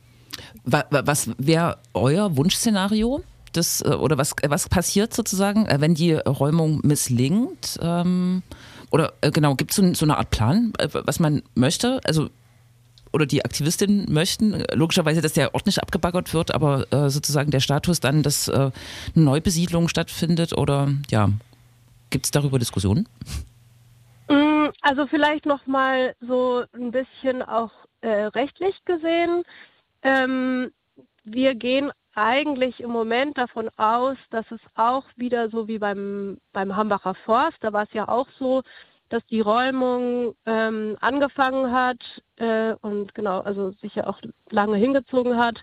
Was 0.65 1.31
wäre 1.39 1.79
euer 1.95 2.37
Wunschszenario? 2.37 3.23
Das 3.57 3.81
äh, 3.81 3.89
oder 3.89 4.19
was, 4.19 4.35
was 4.47 4.69
passiert 4.69 5.15
sozusagen, 5.15 5.67
äh, 5.67 5.81
wenn 5.81 5.95
die 5.95 6.13
Räumung 6.13 6.81
misslingt? 6.83 7.79
Ähm, 7.81 8.43
oder 8.91 9.13
äh, 9.21 9.31
genau, 9.31 9.55
gibt 9.55 9.71
es 9.71 9.77
so, 9.77 9.95
so, 9.95 10.05
eine 10.05 10.17
Art 10.17 10.31
Plan, 10.31 10.73
was 10.93 11.21
man 11.21 11.43
möchte? 11.55 12.01
Also 12.05 12.31
oder 13.13 13.27
die 13.27 13.45
Aktivistinnen 13.45 14.07
möchten, 14.13 14.65
logischerweise, 14.73 15.21
dass 15.21 15.33
der 15.33 15.55
Ort 15.55 15.67
nicht 15.67 15.83
abgebaggert 15.83 16.35
wird, 16.35 16.55
aber 16.55 16.87
äh, 16.93 17.09
sozusagen 17.09 17.51
der 17.51 17.61
Status 17.61 18.01
dann, 18.01 18.23
dass 18.23 18.49
äh, 18.49 18.53
eine 18.53 18.73
Neubesiedlung 19.15 19.89
stattfindet 19.89 20.53
oder 20.53 20.89
ja, 21.11 21.31
gibt 22.11 22.27
es 22.27 22.31
darüber 22.31 22.59
Diskussionen? 22.59 23.09
Mm, 24.29 24.69
also 24.83 25.07
vielleicht 25.07 25.47
nochmal 25.47 26.15
so 26.21 26.65
ein 26.75 26.91
bisschen 26.91 27.43
auch 27.43 27.73
äh, 28.01 28.09
rechtlich 28.09 28.85
gesehen. 28.85 29.43
Ähm, 30.03 30.71
wir 31.25 31.55
gehen 31.55 31.91
eigentlich 32.19 32.81
im 32.81 32.91
Moment 32.91 33.39
davon 33.39 33.71
aus, 33.77 34.17
dass 34.31 34.51
es 34.51 34.61
auch 34.75 35.05
wieder 35.17 35.49
so 35.51 35.69
wie 35.69 35.79
beim, 35.79 36.39
beim 36.53 36.75
Hambacher 36.77 37.15
Forst, 37.15 37.59
da 37.61 37.73
war 37.73 37.85
es 37.85 37.93
ja 37.93 38.09
auch 38.09 38.29
so, 38.39 38.63
dass 39.09 39.25
die 39.27 39.41
Räumung 39.41 40.35
ähm, 40.45 40.97
angefangen 41.01 41.73
hat 41.73 41.99
äh, 42.37 42.75
und 42.83 43.15
genau, 43.15 43.41
also 43.41 43.71
sich 43.81 43.95
ja 43.95 44.07
auch 44.07 44.21
lange 44.51 44.77
hingezogen 44.77 45.39
hat 45.39 45.63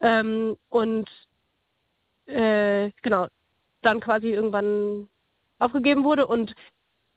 ähm, 0.00 0.56
und 0.70 1.08
äh, 2.26 2.90
genau, 3.02 3.28
dann 3.82 4.00
quasi 4.00 4.28
irgendwann 4.28 5.08
aufgegeben 5.58 6.04
wurde 6.04 6.26
und 6.26 6.54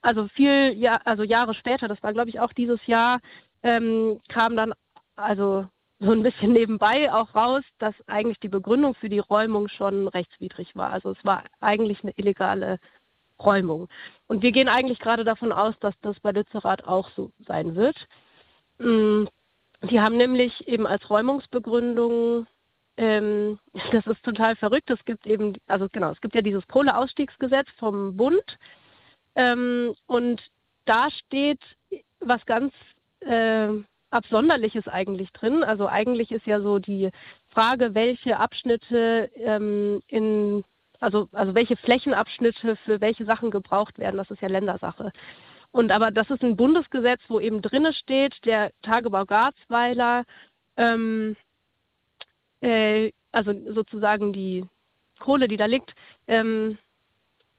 also 0.02 0.28
viel, 0.28 0.74
ja, 0.74 1.00
also 1.06 1.24
Jahre 1.24 1.54
später, 1.54 1.88
das 1.88 2.04
war 2.04 2.14
glaube 2.14 2.30
ich 2.30 2.40
auch 2.40 2.54
dieses 2.54 2.86
Jahr, 2.86 3.20
ähm, 3.64 4.20
kam 4.28 4.56
dann 4.56 4.74
also 5.16 5.68
so 6.04 6.12
ein 6.12 6.24
bisschen 6.24 6.54
nebenbei 6.54 7.12
auch 7.12 7.34
raus, 7.34 7.64
dass 7.80 7.96
eigentlich 8.08 8.40
die 8.40 8.50
Begründung 8.50 8.94
für 8.96 9.10
die 9.10 9.20
Räumung 9.20 9.70
schon 9.70 10.08
rechtswidrig 10.08 10.76
war. 10.76 10.92
Also 10.92 11.12
es 11.12 11.26
war 11.26 11.46
eigentlich 11.62 12.04
eine 12.04 12.14
illegale 12.18 12.80
Räumung. 13.40 13.88
Und 14.28 14.42
wir 14.42 14.52
gehen 14.52 14.68
eigentlich 14.68 15.00
gerade 15.00 15.24
davon 15.24 15.52
aus, 15.52 15.76
dass 15.80 15.96
das 16.02 16.20
bei 16.20 16.32
Lützerath 16.32 16.86
auch 16.86 17.10
so 17.16 17.32
sein 17.48 17.76
wird. 17.76 17.96
Mm, 18.80 19.26
die 19.90 20.02
haben 20.02 20.18
nämlich 20.18 20.68
eben 20.68 20.86
als 20.88 21.10
Räumungsbegründung, 21.10 22.48
ähm, 22.98 23.60
das 23.92 24.06
ist 24.08 24.24
total 24.24 24.56
verrückt, 24.56 24.90
es 24.90 25.04
gibt 25.06 25.26
eben, 25.26 25.56
also 25.68 25.88
genau, 25.92 26.12
es 26.12 26.22
gibt 26.22 26.36
ja 26.36 26.42
dieses 26.42 26.68
Kohleausstiegsgesetz 26.68 27.68
vom 27.78 28.16
Bund 28.16 28.58
ähm, 29.36 29.96
und 30.06 30.42
da 30.86 31.10
steht 31.10 31.62
was 32.20 32.46
ganz 32.46 32.74
äh, 33.22 33.70
Absonderliches 34.14 34.88
eigentlich 34.88 35.32
drin. 35.32 35.64
Also 35.64 35.88
eigentlich 35.88 36.32
ist 36.32 36.46
ja 36.46 36.62
so 36.62 36.80
die 36.80 37.10
Frage, 37.50 37.96
welche 37.96 38.40
Abschnitte 38.40 39.30
ähm, 39.36 40.02
in, 40.08 40.64
also, 41.00 41.28
also 41.32 41.56
welche 41.56 41.78
Flächenabschnitte 41.78 42.76
für 42.78 43.02
welche 43.02 43.26
Sachen 43.26 43.52
gebraucht 43.52 43.98
werden, 44.00 44.18
das 44.18 44.32
ist 44.32 44.42
ja 44.42 44.48
Ländersache. 44.48 45.12
Und 45.72 45.92
aber 45.92 46.12
das 46.12 46.30
ist 46.30 46.44
ein 46.44 46.56
Bundesgesetz, 46.56 47.22
wo 47.28 47.40
eben 47.40 47.62
drinne 47.62 47.94
steht, 47.94 48.46
der 48.46 48.72
Tagebau 48.84 49.26
Garzweiler, 49.26 50.24
ähm, 50.78 51.36
äh, 52.62 53.12
also 53.32 53.54
sozusagen 53.74 54.34
die 54.34 54.66
Kohle, 55.20 55.48
die 55.48 55.58
da 55.58 55.66
liegt, 55.66 55.94
ähm, 56.28 56.78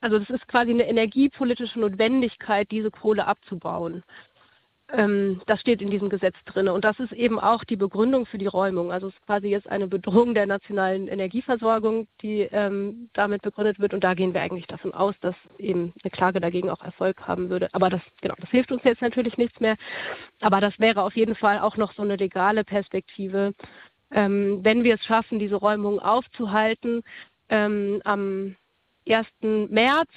also 0.00 0.18
das 0.18 0.28
ist 0.28 0.46
quasi 0.48 0.70
eine 0.70 0.86
energiepolitische 0.86 1.80
Notwendigkeit, 1.80 2.70
diese 2.70 2.90
Kohle 2.90 3.26
abzubauen. 3.26 4.04
Ähm, 4.96 5.40
das 5.46 5.60
steht 5.60 5.82
in 5.82 5.90
diesem 5.90 6.08
Gesetz 6.08 6.36
drin. 6.46 6.68
Und 6.68 6.84
das 6.84 6.98
ist 7.00 7.12
eben 7.12 7.40
auch 7.40 7.64
die 7.64 7.76
Begründung 7.76 8.26
für 8.26 8.38
die 8.38 8.46
Räumung. 8.46 8.92
Also 8.92 9.08
es 9.08 9.14
ist 9.14 9.26
quasi 9.26 9.48
jetzt 9.48 9.68
eine 9.68 9.88
Bedrohung 9.88 10.34
der 10.34 10.46
nationalen 10.46 11.08
Energieversorgung, 11.08 12.06
die 12.22 12.42
ähm, 12.52 13.10
damit 13.12 13.42
begründet 13.42 13.80
wird. 13.80 13.92
Und 13.92 14.04
da 14.04 14.14
gehen 14.14 14.34
wir 14.34 14.42
eigentlich 14.42 14.68
davon 14.68 14.94
aus, 14.94 15.14
dass 15.20 15.34
eben 15.58 15.92
eine 16.02 16.10
Klage 16.10 16.40
dagegen 16.40 16.70
auch 16.70 16.82
Erfolg 16.82 17.26
haben 17.26 17.50
würde. 17.50 17.68
Aber 17.72 17.90
das, 17.90 18.02
genau, 18.20 18.34
das 18.38 18.50
hilft 18.50 18.70
uns 18.70 18.84
jetzt 18.84 19.02
natürlich 19.02 19.36
nichts 19.36 19.58
mehr. 19.58 19.76
Aber 20.40 20.60
das 20.60 20.78
wäre 20.78 21.02
auf 21.02 21.16
jeden 21.16 21.34
Fall 21.34 21.58
auch 21.58 21.76
noch 21.76 21.92
so 21.94 22.02
eine 22.02 22.16
legale 22.16 22.62
Perspektive. 22.62 23.52
Ähm, 24.12 24.60
wenn 24.62 24.84
wir 24.84 24.94
es 24.94 25.04
schaffen, 25.04 25.40
diese 25.40 25.56
Räumung 25.56 25.98
aufzuhalten, 25.98 27.02
ähm, 27.48 28.00
am 28.04 28.54
1. 29.08 29.26
März 29.70 30.10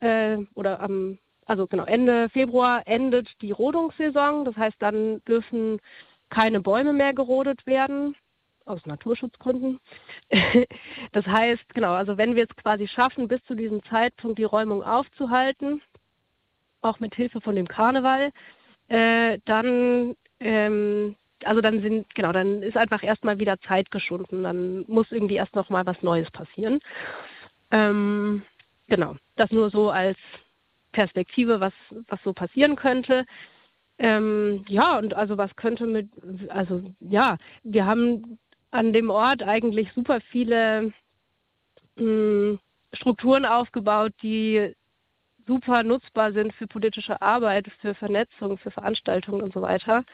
äh, 0.00 0.38
oder 0.54 0.80
am 0.80 1.18
also 1.46 1.66
genau, 1.66 1.84
Ende 1.84 2.28
Februar 2.30 2.82
endet 2.86 3.28
die 3.40 3.52
Rodungssaison. 3.52 4.44
Das 4.44 4.56
heißt, 4.56 4.76
dann 4.78 5.22
dürfen 5.24 5.80
keine 6.30 6.60
Bäume 6.60 6.92
mehr 6.92 7.14
gerodet 7.14 7.66
werden, 7.66 8.16
aus 8.64 8.84
Naturschutzgründen. 8.86 9.78
das 11.12 11.26
heißt, 11.26 11.74
genau, 11.74 11.92
also 11.92 12.16
wenn 12.16 12.34
wir 12.34 12.44
es 12.44 12.56
quasi 12.56 12.88
schaffen, 12.88 13.28
bis 13.28 13.42
zu 13.44 13.54
diesem 13.54 13.82
Zeitpunkt 13.84 14.38
die 14.38 14.44
Räumung 14.44 14.82
aufzuhalten, 14.82 15.82
auch 16.80 17.00
mit 17.00 17.14
Hilfe 17.14 17.40
von 17.40 17.56
dem 17.56 17.68
Karneval, 17.68 18.30
äh, 18.88 19.38
dann 19.44 20.16
ähm, 20.40 21.16
also 21.44 21.60
dann 21.60 21.80
sind, 21.82 22.14
genau, 22.14 22.32
dann 22.32 22.62
ist 22.62 22.76
einfach 22.76 23.02
erstmal 23.02 23.38
wieder 23.38 23.60
Zeit 23.60 23.90
geschunden. 23.90 24.44
Dann 24.44 24.84
muss 24.88 25.10
irgendwie 25.10 25.36
erst 25.36 25.54
noch 25.54 25.70
mal 25.70 25.86
was 25.86 26.02
Neues 26.02 26.30
passieren. 26.30 26.80
Ähm, 27.70 28.42
genau, 28.88 29.16
das 29.36 29.50
nur 29.50 29.70
so 29.70 29.90
als 29.90 30.18
Perspektive, 30.94 31.60
was, 31.60 31.74
was 32.08 32.20
so 32.24 32.32
passieren 32.32 32.76
könnte. 32.76 33.26
Ähm, 33.98 34.64
ja, 34.68 34.98
und 34.98 35.14
also 35.14 35.36
was 35.36 35.54
könnte 35.56 35.86
mit, 35.86 36.08
also 36.48 36.82
ja, 37.00 37.36
wir 37.62 37.84
haben 37.84 38.38
an 38.70 38.92
dem 38.92 39.10
Ort 39.10 39.42
eigentlich 39.42 39.92
super 39.94 40.20
viele 40.30 40.92
mh, 41.96 42.02
hm, 42.02 42.58
Strukturen 42.92 43.44
aufgebaut, 43.44 44.12
die 44.22 44.74
super 45.46 45.82
nutzbar 45.82 46.32
sind 46.32 46.54
für 46.54 46.66
politische 46.66 47.20
Arbeit, 47.20 47.66
für 47.80 47.94
Vernetzung, 47.94 48.56
für 48.58 48.70
Veranstaltungen 48.70 49.42
und 49.42 49.52
so 49.52 49.62
weiter. 49.62 50.04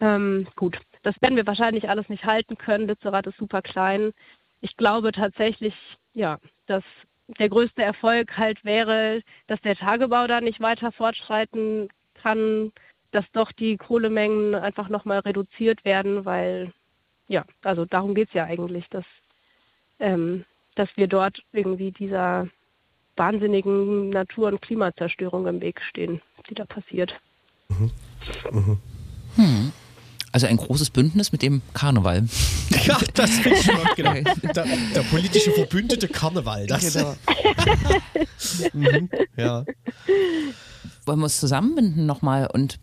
Ähm, 0.00 0.46
gut, 0.56 0.78
das 1.02 1.14
werden 1.20 1.36
wir 1.36 1.46
wahrscheinlich 1.46 1.88
alles 1.88 2.08
nicht 2.08 2.24
halten 2.24 2.58
können. 2.58 2.88
Lützerath 2.88 3.26
ist 3.26 3.38
super 3.38 3.62
klein. 3.62 4.12
Ich 4.60 4.76
glaube 4.76 5.12
tatsächlich, 5.12 5.74
ja, 6.14 6.38
dass 6.66 6.84
der 7.28 7.48
größte 7.48 7.82
Erfolg 7.82 8.36
halt 8.36 8.64
wäre, 8.64 9.22
dass 9.46 9.60
der 9.62 9.76
Tagebau 9.76 10.26
da 10.26 10.40
nicht 10.40 10.60
weiter 10.60 10.92
fortschreiten 10.92 11.88
kann, 12.14 12.72
dass 13.12 13.24
doch 13.32 13.52
die 13.52 13.76
Kohlemengen 13.76 14.54
einfach 14.54 14.88
nochmal 14.88 15.20
reduziert 15.20 15.84
werden, 15.84 16.24
weil, 16.24 16.72
ja, 17.28 17.44
also 17.62 17.84
darum 17.84 18.14
geht 18.14 18.28
es 18.28 18.34
ja 18.34 18.44
eigentlich, 18.44 18.88
dass, 18.90 19.04
ähm, 20.00 20.44
dass 20.74 20.88
wir 20.96 21.06
dort 21.06 21.42
irgendwie 21.52 21.92
dieser 21.92 22.48
wahnsinnigen 23.16 24.10
Natur- 24.10 24.48
und 24.48 24.62
Klimazerstörung 24.62 25.46
im 25.46 25.60
Weg 25.60 25.80
stehen, 25.80 26.20
die 26.48 26.54
da 26.54 26.64
passiert. 26.64 27.18
Mhm. 27.68 27.90
Mhm. 28.50 28.78
Hm. 29.36 29.72
Also 30.34 30.48
ein 30.48 30.56
großes 30.56 30.90
Bündnis 30.90 31.30
mit 31.30 31.42
dem 31.42 31.62
Karneval. 31.74 32.24
Ja, 32.84 32.98
das 33.14 33.30
finde 33.30 33.56
ich 33.56 33.64
schon 33.64 33.76
genau. 33.94 34.12
Der, 34.52 34.66
der, 34.94 35.02
politische 35.08 35.52
Verbündete 35.52 36.08
Karneval. 36.08 36.66
Das. 36.66 36.92
Genau. 36.92 37.14
mhm, 38.72 39.08
ja. 39.36 39.64
Wollen 41.06 41.20
wir 41.20 41.24
uns 41.24 41.38
zusammenbinden 41.38 42.04
nochmal 42.04 42.48
und 42.52 42.80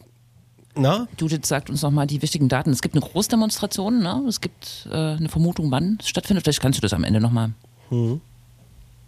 na? 0.76 1.08
Judith 1.20 1.42
sagt 1.44 1.70
uns 1.70 1.82
nochmal 1.82 2.08
die 2.08 2.22
wichtigen 2.22 2.48
Daten. 2.48 2.72
Es 2.72 2.82
gibt 2.82 2.96
eine 2.96 3.02
Großdemonstration, 3.02 4.00
ne? 4.00 4.24
es 4.30 4.40
gibt 4.40 4.88
äh, 4.90 4.96
eine 4.96 5.28
Vermutung, 5.28 5.70
wann 5.72 5.98
es 6.00 6.08
stattfindet. 6.08 6.46
Vielleicht 6.46 6.62
kannst 6.62 6.80
du 6.80 6.82
das 6.82 6.94
am 6.94 7.04
Ende 7.04 7.20
nochmal. 7.20 7.52
Mhm. 7.90 8.22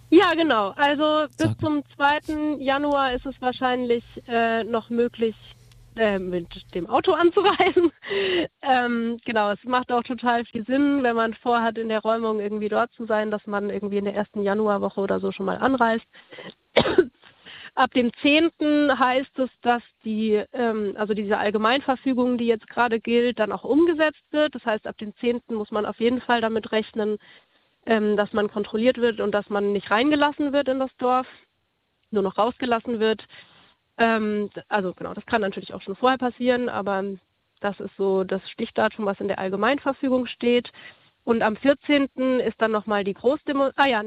Ja, 0.10 0.34
genau. 0.36 0.72
Also 0.76 1.28
bis 1.38 1.48
Sag. 1.48 1.60
zum 1.62 1.82
2. 1.96 2.60
Januar 2.60 3.14
ist 3.14 3.26
es 3.26 3.36
wahrscheinlich 3.40 4.04
äh, 4.28 4.66
noch 4.66 4.90
möglich, 4.90 5.36
äh, 5.96 6.20
mit 6.20 6.48
dem 6.74 6.88
Auto 6.88 7.12
anzureisen. 7.14 7.92
ähm, 8.62 9.20
genau, 9.26 9.52
es 9.52 9.64
macht 9.64 9.92
auch 9.92 10.04
total 10.04 10.46
viel 10.46 10.66
Sinn, 10.66 11.04
wenn 11.04 11.16
man 11.16 11.34
vorhat, 11.36 11.78
in 11.78 11.90
der 11.90 12.02
Räumung 12.02 12.40
irgendwie 12.40 12.70
dort 12.70 12.92
zu 12.94 13.06
sein, 13.06 13.32
dass 13.32 13.46
man 13.48 13.70
irgendwie 13.70 13.98
in 13.98 14.06
der 14.06 14.16
ersten 14.16 14.44
Januarwoche 14.44 15.02
oder 15.02 15.20
so 15.20 15.32
schon 15.32 15.46
mal 15.46 15.58
anreist. 15.58 16.06
Ab 17.76 17.92
dem 17.96 18.12
10. 18.22 18.52
heißt 19.00 19.40
es, 19.40 19.50
dass 19.64 19.82
die, 20.06 20.44
ähm, 20.54 20.94
also 20.96 21.16
diese 21.16 21.40
Allgemeinverfügung, 21.40 22.38
die 22.38 22.46
jetzt 22.46 22.68
gerade 22.68 23.00
gilt, 23.00 23.40
dann 23.40 23.52
auch 23.52 23.64
umgesetzt 23.64 24.24
wird. 24.30 24.54
Das 24.54 24.64
heißt, 24.64 24.86
ab 24.86 24.96
dem 25.00 25.16
10. 25.16 25.42
muss 25.50 25.72
man 25.72 25.88
auf 25.88 26.00
jeden 26.00 26.22
Fall 26.22 26.40
damit 26.40 26.72
rechnen, 26.72 27.18
ähm, 27.88 28.16
dass 28.16 28.32
man 28.32 28.52
kontrolliert 28.52 28.98
wird 28.98 29.20
und 29.20 29.32
dass 29.32 29.50
man 29.50 29.72
nicht 29.74 29.90
reingelassen 29.90 30.54
wird 30.54 30.68
in 30.68 30.78
das 30.78 30.96
Dorf, 30.98 31.26
nur 32.12 32.22
noch 32.22 32.38
rausgelassen 32.38 33.00
wird. 33.00 33.26
Ähm, 33.98 34.50
also 34.70 34.94
genau, 34.94 35.14
das 35.14 35.26
kann 35.26 35.42
natürlich 35.42 35.74
auch 35.74 35.82
schon 35.82 35.96
vorher 35.96 36.18
passieren, 36.18 36.70
aber 36.70 37.04
das 37.62 37.80
ist 37.80 37.96
so 37.98 38.24
das 38.24 38.48
Stichdatum, 38.50 39.06
was 39.06 39.20
in 39.20 39.28
der 39.28 39.40
Allgemeinverfügung 39.40 40.26
steht. 40.26 40.72
Und 41.26 41.42
am 41.42 41.56
14. 41.56 42.10
ist 42.42 42.62
dann 42.62 42.72
nochmal 42.72 43.06
die 43.06 43.14
Großdemo. 43.14 43.70
Ah 43.78 43.88
ja, 43.88 44.04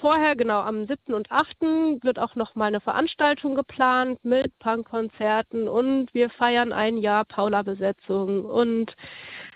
vorher, 0.00 0.34
genau, 0.34 0.60
am 0.62 0.86
7. 0.86 1.14
und 1.14 1.30
8. 1.30 2.02
wird 2.02 2.18
auch 2.18 2.34
nochmal 2.34 2.68
eine 2.68 2.80
Veranstaltung 2.80 3.54
geplant 3.54 4.18
mit 4.24 4.58
Punkkonzerten 4.58 5.68
und 5.68 6.12
wir 6.12 6.28
feiern 6.28 6.72
ein 6.72 6.98
Jahr 6.98 7.24
Paula-Besetzung 7.24 8.44
und 8.44 8.96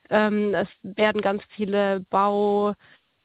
ähm, 0.09 0.55
es 0.55 0.69
werden 0.83 1.21
ganz 1.21 1.43
viele 1.57 2.01
Bau- 2.11 2.75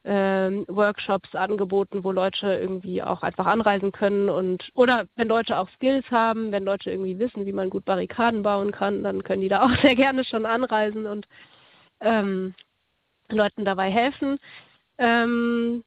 Workshops 0.06 1.34
angeboten, 1.34 2.04
wo 2.04 2.12
Leute 2.12 2.46
irgendwie 2.46 3.02
auch 3.02 3.22
einfach 3.22 3.46
anreisen 3.46 3.90
können 3.90 4.28
und 4.28 4.70
oder 4.74 5.06
wenn 5.16 5.26
Leute 5.28 5.58
auch 5.58 5.68
Skills 5.70 6.08
haben, 6.10 6.52
wenn 6.52 6.64
Leute 6.64 6.90
irgendwie 6.90 7.18
wissen, 7.18 7.44
wie 7.44 7.52
man 7.52 7.70
gut 7.70 7.84
Barrikaden 7.84 8.42
bauen 8.42 8.70
kann, 8.70 9.02
dann 9.02 9.24
können 9.24 9.42
die 9.42 9.48
da 9.48 9.62
auch 9.64 9.82
sehr 9.82 9.96
gerne 9.96 10.24
schon 10.24 10.46
anreisen 10.46 11.06
und 11.06 11.26
ähm, 12.00 12.54
Leuten 13.30 13.64
dabei 13.64 13.90
helfen. 13.90 14.38
Ähm, 14.98 15.82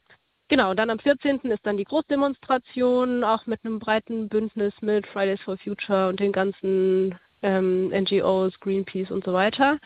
genau, 0.49 0.73
dann 0.73 0.89
am 0.89 0.99
14. 0.99 1.39
ist 1.43 1.65
dann 1.65 1.77
die 1.77 1.85
Großdemonstration, 1.85 3.23
auch 3.23 3.45
mit 3.45 3.63
einem 3.63 3.79
breiten 3.79 4.27
Bündnis 4.27 4.73
mit 4.81 5.07
Fridays 5.07 5.41
for 5.41 5.57
Future 5.57 6.09
und 6.09 6.19
den 6.19 6.33
ganzen 6.33 7.17
ähm, 7.41 7.89
NGOs, 7.89 8.59
Greenpeace 8.59 9.11
und 9.11 9.23
so 9.23 9.31
weiter. 9.31 9.77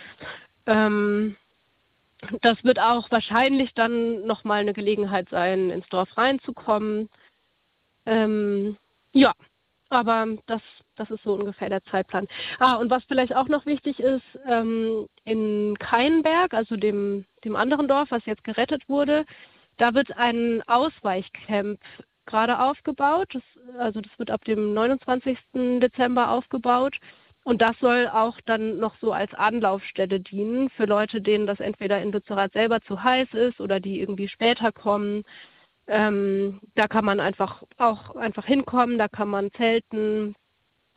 Ähm, 0.65 1.35
das 2.41 2.63
wird 2.63 2.79
auch 2.79 3.09
wahrscheinlich 3.11 3.73
dann 3.73 4.25
nochmal 4.25 4.61
eine 4.61 4.73
Gelegenheit 4.73 5.29
sein, 5.29 5.69
ins 5.69 5.87
Dorf 5.89 6.17
reinzukommen. 6.17 7.09
Ähm, 8.05 8.77
ja, 9.13 9.33
aber 9.89 10.27
das, 10.47 10.61
das 10.95 11.09
ist 11.11 11.23
so 11.23 11.33
ungefähr 11.33 11.69
der 11.69 11.83
Zeitplan. 11.85 12.27
Ah, 12.59 12.75
und 12.75 12.89
was 12.89 13.03
vielleicht 13.05 13.35
auch 13.35 13.47
noch 13.47 13.65
wichtig 13.65 13.99
ist, 13.99 14.23
ähm, 14.47 15.07
in 15.23 15.77
Keinberg, 15.79 16.53
also 16.53 16.75
dem, 16.75 17.25
dem 17.45 17.55
anderen 17.55 17.87
Dorf, 17.87 18.11
was 18.11 18.25
jetzt 18.25 18.43
gerettet 18.43 18.87
wurde, 18.89 19.25
da 19.77 19.93
wird 19.93 20.15
ein 20.17 20.61
Ausweichcamp 20.67 21.79
gerade 22.25 22.59
aufgebaut. 22.59 23.29
Das, 23.33 23.43
also 23.79 24.01
das 24.01 24.11
wird 24.17 24.31
ab 24.31 24.43
dem 24.45 24.73
29. 24.73 25.37
Dezember 25.79 26.31
aufgebaut. 26.31 26.97
Und 27.43 27.61
das 27.61 27.77
soll 27.79 28.07
auch 28.07 28.39
dann 28.45 28.77
noch 28.79 28.95
so 29.01 29.11
als 29.11 29.33
Anlaufstelle 29.33 30.19
dienen 30.21 30.69
für 30.69 30.85
Leute, 30.85 31.21
denen 31.21 31.45
das 31.45 31.59
entweder 31.59 32.01
in 32.01 32.11
Lützerath 32.11 32.53
selber 32.53 32.81
zu 32.81 33.03
heiß 33.03 33.33
ist 33.33 33.59
oder 33.59 33.79
die 33.79 33.99
irgendwie 33.99 34.29
später 34.29 34.71
kommen. 34.71 35.23
Ähm, 35.87 36.61
da 36.75 36.87
kann 36.87 37.03
man 37.03 37.19
einfach 37.19 37.63
auch 37.77 38.15
einfach 38.15 38.45
hinkommen, 38.45 38.97
da 38.97 39.09
kann 39.09 39.27
man 39.27 39.51
zelten. 39.53 40.35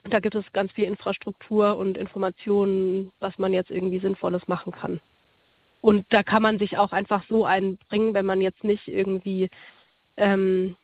Da 0.04 0.20
gibt 0.20 0.36
es 0.36 0.44
ganz 0.52 0.70
viel 0.70 0.84
Infrastruktur 0.84 1.76
und 1.76 1.98
Informationen, 1.98 3.10
was 3.18 3.36
man 3.38 3.52
jetzt 3.52 3.72
irgendwie 3.72 3.98
Sinnvolles 3.98 4.46
machen 4.46 4.70
kann. 4.72 5.00
Und 5.80 6.06
da 6.10 6.22
kann 6.22 6.42
man 6.42 6.60
sich 6.60 6.78
auch 6.78 6.92
einfach 6.92 7.24
so 7.28 7.44
einbringen, 7.44 8.14
wenn 8.14 8.26
man 8.26 8.40
jetzt 8.40 8.62
nicht 8.62 8.86
irgendwie 8.86 9.50
ähm, 10.16 10.76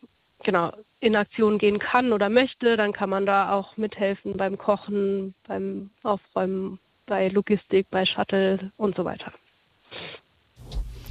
genau 0.44 0.72
in 1.00 1.16
Aktion 1.16 1.58
gehen 1.58 1.78
kann 1.78 2.12
oder 2.12 2.28
möchte, 2.28 2.76
dann 2.76 2.92
kann 2.92 3.10
man 3.10 3.26
da 3.26 3.52
auch 3.52 3.76
mithelfen 3.76 4.36
beim 4.36 4.56
Kochen, 4.56 5.34
beim 5.46 5.90
Aufräumen, 6.02 6.78
bei 7.06 7.28
Logistik, 7.28 7.88
bei 7.90 8.06
Shuttle 8.06 8.70
und 8.76 8.96
so 8.96 9.04
weiter. 9.04 9.32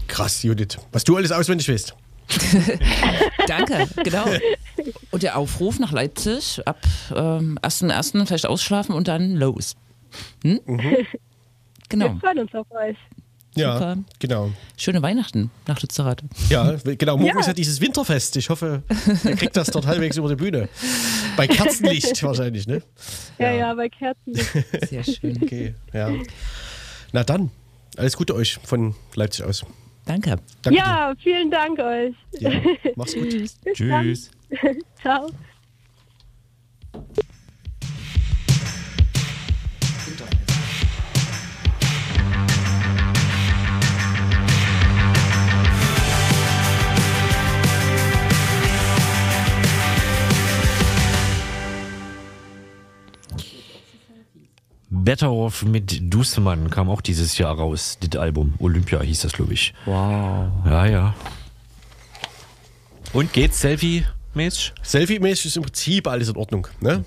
Krass, 0.08 0.44
Judith. 0.44 0.78
Was 0.92 1.04
du 1.04 1.18
alles 1.18 1.32
auswendig 1.32 1.70
weißt. 1.70 1.96
Danke, 3.48 3.88
genau. 4.04 4.26
Und 5.12 5.24
der 5.24 5.38
Aufruf 5.38 5.80
nach 5.80 5.92
Leipzig 5.92 6.66
ab 6.66 6.80
ähm, 7.14 7.60
1.1. 7.62 8.26
vielleicht 8.26 8.46
ausschlafen 8.46 8.96
und 8.96 9.08
dann 9.08 9.36
los. 9.36 9.76
Hm? 10.44 10.62
Genau. 11.90 12.06
Wir 12.06 12.20
freuen 12.22 12.40
uns 12.40 12.54
auf 12.56 12.72
euch. 12.72 12.98
Ja, 13.56 13.74
Super. 13.74 13.98
genau. 14.20 14.52
Schöne 14.78 15.02
Weihnachten 15.02 15.52
nach 15.68 15.82
Lützerath. 15.82 16.24
Ja, 16.50 16.78
genau. 16.84 17.18
Morgen 17.18 17.34
Ja. 17.34 17.40
ist 17.40 17.48
ja 17.48 17.54
dieses 17.54 17.82
Winterfest. 17.82 18.38
Ich 18.38 18.50
hoffe, 18.50 18.84
ihr 19.26 19.36
kriegt 19.36 19.58
das 19.58 19.68
dort 19.72 19.86
halbwegs 19.88 20.16
über 20.18 20.30
die 20.30 20.36
Bühne. 20.38 20.70
Bei 21.36 21.48
Kerzenlicht 21.48 22.24
wahrscheinlich, 22.24 22.66
ne? 22.68 22.82
Ja, 23.40 23.52
ja, 23.52 23.74
bei 23.74 23.90
Kerzen. 23.90 24.34
Sehr 24.90 25.04
schön. 25.04 25.38
Okay, 25.44 25.76
ja. 25.94 26.12
Na 27.12 27.24
dann, 27.26 27.52
alles 27.98 28.16
Gute 28.16 28.36
euch 28.36 28.58
von 28.64 28.96
Leipzig 29.16 29.44
aus. 29.44 29.66
Danke. 30.06 30.38
Danke 30.62 30.80
ja, 30.80 31.14
vielen 31.22 31.52
Dank 31.52 31.78
euch. 31.80 32.16
dir. 32.40 32.52
Ja, 32.54 32.92
mach's 32.96 33.14
gut. 33.14 33.36
Tschüss. 33.74 34.32
Ciao. 35.02 35.30
Better 54.94 55.32
Off 55.32 55.64
mit 55.64 56.14
Dusemann 56.14 56.70
kam 56.70 56.90
auch 56.90 57.00
dieses 57.00 57.38
Jahr 57.38 57.56
raus, 57.56 57.98
das 58.02 58.20
Album. 58.22 58.56
Olympia 58.60 59.00
hieß 59.02 59.22
das, 59.22 59.32
glaube 59.32 59.54
ich. 59.54 59.74
Wow. 59.86 60.52
Ja, 60.66 60.86
ja. 60.86 61.16
Und 63.14 63.32
geht's 63.32 63.62
Selfie-mäßig? 63.62 64.74
Selfie-mäßig 64.84 65.46
ist 65.46 65.56
im 65.56 65.64
Prinzip 65.64 66.08
alles 66.08 66.28
in 66.28 66.36
Ordnung. 66.36 66.68
Ne? 66.82 67.06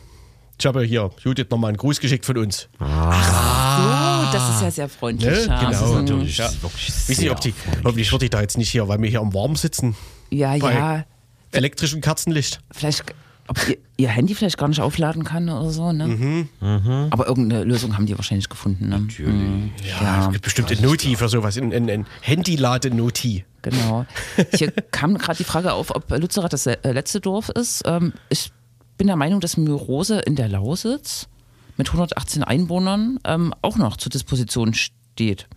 Ich 0.59 0.65
habe 0.65 0.83
hier 0.83 1.11
Judith 1.23 1.49
nochmal 1.51 1.69
einen 1.69 1.77
Gruß 1.77 2.01
geschickt 2.01 2.25
von 2.25 2.39
uns. 2.39 2.69
Oh, 2.81 2.85
das 2.85 4.55
ist 4.55 4.63
ja 4.63 4.71
sehr 4.71 4.89
freundlich. 4.89 5.31
Ne? 5.31 5.47
ja. 5.47 5.71
Genau. 5.71 5.95
Natürlich. 6.01 6.39
Ja. 6.39 6.47
das 6.47 6.55
ist 6.55 6.63
wirklich 6.63 6.89
Weiß 7.09 7.19
nicht, 7.19 7.31
ob 7.31 7.41
die, 7.43 7.55
hoffentlich 7.85 8.11
wird 8.11 8.23
die 8.23 8.31
da 8.31 8.41
jetzt 8.41 8.57
nicht 8.57 8.71
hier, 8.71 8.89
weil 8.89 9.01
wir 9.03 9.11
hier 9.11 9.21
am 9.21 9.35
Warm 9.35 9.57
sitzen. 9.57 9.95
Ja, 10.31 10.57
Bei 10.57 10.75
ja. 10.75 11.05
elektrischem 11.53 12.01
Kerzenlicht. 12.01 12.61
Vielleicht, 12.71 13.05
ob 13.49 13.69
ihr, 13.69 13.77
ihr 13.97 14.09
Handy 14.09 14.35
vielleicht 14.35 14.59
gar 14.59 14.69
nicht 14.69 14.81
aufladen 14.81 15.25
kann 15.25 15.49
oder 15.49 15.71
so, 15.71 15.93
ne? 15.93 16.07
Mhm. 16.07 17.09
Aber 17.11 17.27
irgendeine 17.27 17.65
Lösung 17.65 17.97
haben 17.97 18.07
die 18.07 18.17
wahrscheinlich 18.17 18.49
gefunden, 18.49 18.89
ne? 18.89 19.01
Natürlich. 19.01 19.73
Ja, 20.01 20.27
es 20.27 20.33
gibt 20.33 20.45
bestimmt 20.45 20.71
ein 20.71 20.83
Noti 20.83 21.17
für 21.17 21.29
sowas, 21.29 21.57
ein, 21.59 21.73
ein, 21.73 21.91
ein 21.91 22.07
Handylade-Noti. 22.23 23.45
Genau. 23.63 24.07
Hier 24.55 24.71
kam 24.91 25.17
gerade 25.17 25.39
die 25.39 25.45
Frage 25.45 25.73
auf, 25.73 25.95
ob 25.95 26.11
Lützerath 26.11 26.53
das 26.53 26.67
äh, 26.67 26.93
letzte 26.93 27.21
Dorf 27.21 27.49
ist. 27.49 27.83
Ähm, 27.87 28.13
ich 28.29 28.53
bin 28.99 29.07
der 29.07 29.17
Meinung, 29.17 29.41
dass 29.41 29.57
Myrose 29.57 30.21
in 30.21 30.37
der 30.37 30.49
Lausitz 30.49 31.29
mit 31.77 31.89
118 31.89 32.45
Einwohnern 32.45 33.19
ähm, 33.25 33.55
auch 33.63 33.77
noch 33.77 33.97
zur 33.97 34.11
Disposition 34.11 34.75
steht. 34.75 35.49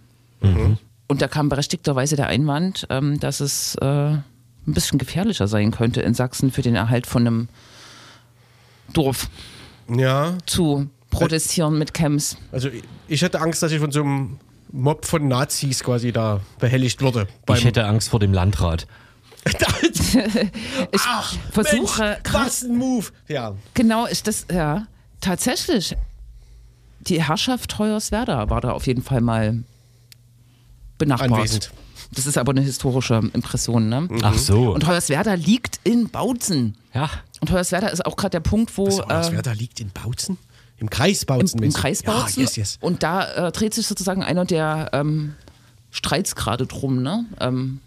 Und 1.07 1.21
da 1.21 1.27
kam 1.27 1.49
berechtigterweise 1.49 2.15
der 2.15 2.27
Einwand, 2.27 2.87
ähm, 2.89 3.19
dass 3.19 3.39
es 3.39 3.75
äh, 3.75 3.85
ein 3.85 4.23
bisschen 4.65 4.99
gefährlicher 4.99 5.47
sein 5.47 5.71
könnte 5.71 6.01
in 6.01 6.13
Sachsen 6.13 6.51
für 6.51 6.61
den 6.61 6.75
Erhalt 6.75 7.07
von 7.07 7.25
einem 7.25 7.47
Dorf 8.93 9.29
Ja, 9.89 10.37
zu 10.45 10.89
protestieren 11.09 11.77
mit 11.77 11.93
Camps. 11.93 12.37
also 12.51 12.69
ich 13.07 13.21
hätte 13.21 13.39
Angst, 13.41 13.63
dass 13.63 13.71
ich 13.71 13.79
von 13.79 13.91
so 13.91 14.01
einem 14.01 14.39
Mob 14.71 15.05
von 15.05 15.27
Nazis 15.27 15.83
quasi 15.83 16.11
da 16.11 16.41
behelligt 16.59 17.01
würde. 17.01 17.27
Ich 17.55 17.63
hätte 17.63 17.85
Angst 17.85 18.09
vor 18.09 18.19
dem 18.19 18.33
Landrat. 18.33 18.87
Ich 20.91 21.01
versuche 21.51 22.03
Mensch, 22.03 22.33
was 22.33 22.63
ein 22.63 22.75
Move. 22.77 23.07
Ja, 23.27 23.55
Genau, 23.73 24.05
ist 24.05 24.27
das, 24.27 24.45
ja, 24.51 24.87
tatsächlich. 25.21 25.95
Die 27.01 27.23
Herrschaft 27.23 27.77
Hoyerswerda 27.79 28.49
war 28.49 28.59
da 28.61 28.71
auf 28.71 28.87
jeden 28.87 29.01
Fall 29.03 29.21
mal 29.21 29.63
benachbart. 30.97 31.31
anwesend. 31.31 31.71
Das 32.13 32.25
ist 32.25 32.37
aber 32.37 32.51
eine 32.51 32.61
historische 32.61 33.15
Impression, 33.33 33.89
ne? 33.89 34.07
Ach 34.23 34.37
so. 34.37 34.71
Und 34.73 34.87
Hoyerswerda 34.87 35.33
liegt 35.33 35.79
in 35.83 36.09
Bautzen. 36.09 36.75
ja. 36.93 37.09
Und 37.39 37.51
Hoyerswerda 37.51 37.87
ist 37.89 38.03
auch 38.05 38.15
gerade 38.15 38.31
der 38.31 38.39
Punkt, 38.39 38.75
wo 38.77 38.87
Was, 38.87 38.99
was 39.07 39.29
äh, 39.29 39.33
wer 39.33 39.41
da 39.43 39.51
liegt 39.51 39.79
in 39.79 39.91
Bautzen? 39.91 40.37
Im 40.79 40.89
Kreis 40.89 41.23
Bautzen. 41.25 41.59
im, 41.59 41.65
im? 41.65 41.73
Kreis 41.73 42.01
Bautzen. 42.01 42.39
Ja, 42.39 42.45
yes, 42.45 42.55
yes. 42.55 42.77
Und 42.81 43.03
da 43.03 43.47
äh, 43.47 43.51
dreht 43.51 43.73
sich 43.75 43.85
sozusagen 43.85 44.23
einer 44.23 44.45
der 44.45 44.89
ähm, 44.93 45.35
Streits 45.91 46.35
gerade 46.35 46.65
drum, 46.65 47.01
ne? 47.03 47.25
Ähm, 47.39 47.79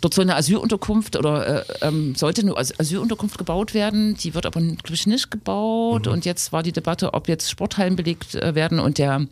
Dort 0.00 0.14
soll 0.14 0.22
eine 0.24 0.36
Asylunterkunft 0.36 1.16
oder 1.16 1.64
äh, 1.68 1.86
ähm, 1.88 2.14
sollte 2.14 2.42
eine 2.42 2.56
As- 2.56 2.78
Asylunterkunft 2.78 3.36
gebaut 3.36 3.74
werden. 3.74 4.14
Die 4.16 4.32
wird 4.32 4.46
aber, 4.46 4.60
glaube 4.60 4.94
ich, 4.94 5.06
nicht 5.08 5.30
gebaut. 5.32 6.06
Mhm. 6.06 6.12
Und 6.12 6.24
jetzt 6.24 6.52
war 6.52 6.62
die 6.62 6.70
Debatte, 6.70 7.14
ob 7.14 7.26
jetzt 7.26 7.50
Sporthallen 7.50 7.96
belegt 7.96 8.36
äh, 8.36 8.54
werden. 8.54 8.78
Und 8.78 8.98
der 8.98 9.26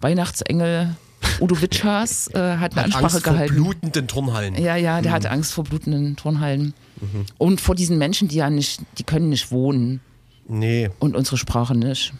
Weihnachtsengel 0.00 0.96
Udo 1.40 1.60
Witschas 1.60 2.28
äh, 2.34 2.56
hat 2.58 2.72
eine 2.76 2.84
Ansprache 2.86 3.04
Angst 3.04 3.24
vor 3.24 3.32
gehalten. 3.32 3.54
blutenden 3.54 4.06
Turnhallen. 4.08 4.54
Ja, 4.56 4.76
ja, 4.76 5.00
der 5.02 5.12
hat 5.12 5.26
Angst 5.26 5.52
vor 5.52 5.64
blutenden 5.64 6.16
Turnhallen. 6.16 6.74
Mhm. 7.00 7.26
Und 7.38 7.60
vor 7.60 7.74
diesen 7.74 7.98
Menschen, 7.98 8.28
die 8.28 8.36
ja 8.36 8.50
nicht, 8.50 8.80
die 8.98 9.04
können 9.04 9.28
nicht 9.28 9.50
wohnen 9.50 10.00
Nee. 10.48 10.90
und 10.98 11.16
unsere 11.16 11.36
Sprache 11.36 11.74
nicht. 11.74 12.12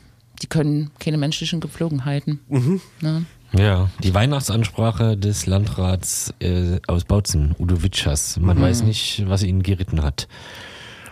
Die 0.42 0.46
können 0.46 0.90
keine 0.98 1.18
menschlichen 1.18 1.60
Gepflogenheiten. 1.60 2.40
Mhm. 2.48 2.80
Ne? 3.00 3.24
Ja, 3.56 3.90
die 4.02 4.14
Weihnachtsansprache 4.14 5.16
des 5.16 5.46
Landrats 5.46 6.32
äh, 6.40 6.80
aus 6.86 7.04
Bautzen, 7.04 7.54
Udo 7.58 7.82
Witschers. 7.82 8.38
Man 8.40 8.56
Mhm. 8.58 8.62
weiß 8.62 8.82
nicht, 8.82 9.24
was 9.28 9.42
ihn 9.42 9.62
geritten 9.62 10.02
hat. 10.02 10.26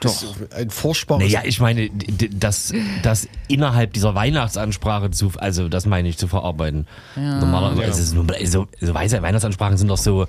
Doch. 0.00 0.24
Ein 0.56 0.70
furchtbares. 0.70 1.22
Naja, 1.24 1.40
ich 1.44 1.60
meine, 1.60 1.90
das, 2.32 2.72
das 3.02 3.28
innerhalb 3.48 3.92
dieser 3.92 4.14
Weihnachtsansprache 4.14 5.10
zu, 5.10 5.32
also 5.36 5.68
das 5.68 5.86
meine 5.86 6.08
ich, 6.08 6.16
zu 6.18 6.26
verarbeiten. 6.28 6.86
Normalerweise 7.16 7.82
Ja. 7.82 7.88
ist 7.88 7.98
es 7.98 8.12
nur, 8.14 8.24
so, 8.44 8.66
so 8.80 8.94
Weise- 8.94 9.20
Weihnachtsansprachen 9.22 9.76
sind 9.76 9.88
doch 9.88 9.98
so, 9.98 10.26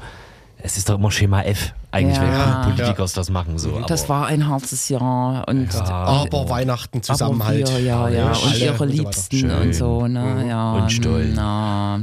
es 0.63 0.78
ist 0.78 0.89
doch 0.89 0.95
immer 0.99 1.09
Schema 1.09 1.41
F, 1.41 1.74
eigentlich, 1.89 2.17
Ja. 2.17 2.63
wenn 2.65 2.76
Politiker 2.76 3.05
das 3.15 3.30
machen. 3.32 3.57
So. 3.57 3.80
Das 3.88 4.03
aber- 4.03 4.09
war 4.09 4.28
ein 4.28 4.47
hartes 4.47 4.89
Jahr. 4.89 5.47
Und 5.47 5.74
aber 5.76 6.49
Weihnachten 6.49 7.01
Zusammenhalt. 7.01 7.67
Aber 7.67 7.78
wir, 7.80 7.84
ja, 7.84 8.09
ja. 8.09 8.32
Alle 8.32 8.39
Und 8.43 8.59
ihre. 8.59 8.86
Liebsten 8.86 9.38
Schön. 9.38 9.51
und 9.51 9.74
so. 9.74 10.05
Ne? 10.07 10.45
Ja, 10.47 10.74
Und 10.74 10.91
stolz. 10.91 11.30
Na. 11.34 12.01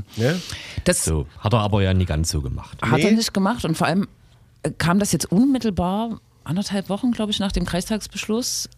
Das 0.85 1.05
So, 1.05 1.27
hat 1.39 1.53
er 1.53 1.61
aber 1.61 1.83
ja 1.83 1.95
nie 1.95 2.05
ganz 2.07 2.31
so 2.31 2.41
gemacht. 2.41 2.79
hat 2.83 2.99
er 2.99 3.11
Nee. 3.11 3.17
nicht 3.17 3.33
gemacht. 3.33 3.65
Und 3.65 3.77
vor 3.77 3.87
allem 3.87 4.09
äh, 4.65 4.71
kam 4.77 4.99
das 4.99 5.13
jetzt 5.13 5.31
unmittelbar, 5.31 6.19
anderthalb 6.49 6.89
Wochen, 6.89 7.13
glaube 7.13 7.31
ich, 7.31 7.39
nach 7.39 7.53
dem 7.53 7.65
Kreistagsbeschluss 7.65 8.69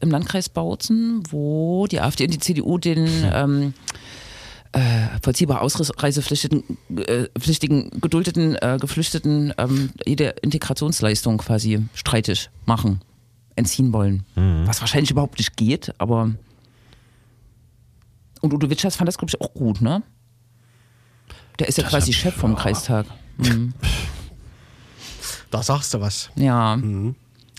im 0.00 0.10
Landkreis 0.10 0.48
Bautzen, 0.48 1.22
wo 1.30 1.86
die 1.86 2.00
AfD 2.00 2.24
und 2.24 2.34
die 2.34 2.38
CDU 2.38 2.78
den 2.78 3.06
ähm, 3.32 3.74
äh, 4.72 4.80
vollziehbar 5.22 5.60
ausreisepflichtigen, 5.60 6.78
äh, 6.96 7.28
pflichtigen, 7.38 7.90
geduldeten 8.00 8.56
äh, 8.56 8.78
Geflüchteten 8.80 9.52
ähm, 9.58 9.90
jede 10.06 10.30
Integrationsleistung 10.42 11.38
quasi 11.38 11.86
streitig 11.94 12.50
machen, 12.66 13.00
entziehen 13.54 13.92
wollen. 13.92 14.24
Was 14.64 14.80
wahrscheinlich 14.80 15.10
überhaupt 15.10 15.38
nicht 15.38 15.56
geht, 15.56 15.94
aber 15.98 16.30
und 18.40 18.52
Udo 18.52 18.68
Witschers 18.68 18.96
fand 18.96 19.08
das, 19.08 19.18
glaube 19.18 19.30
ich, 19.30 19.40
auch 19.40 19.54
gut, 19.54 19.80
ne? 19.80 20.02
Der 21.58 21.68
ist 21.68 21.78
ja 21.78 21.84
quasi 21.84 22.12
Chef 22.12 22.34
vom 22.34 22.56
Kreistag. 22.56 23.06
Mhm. 23.38 23.72
Da 25.52 25.62
sagst 25.62 25.94
du 25.94 26.00
was. 26.00 26.30
Ja. 26.34 26.78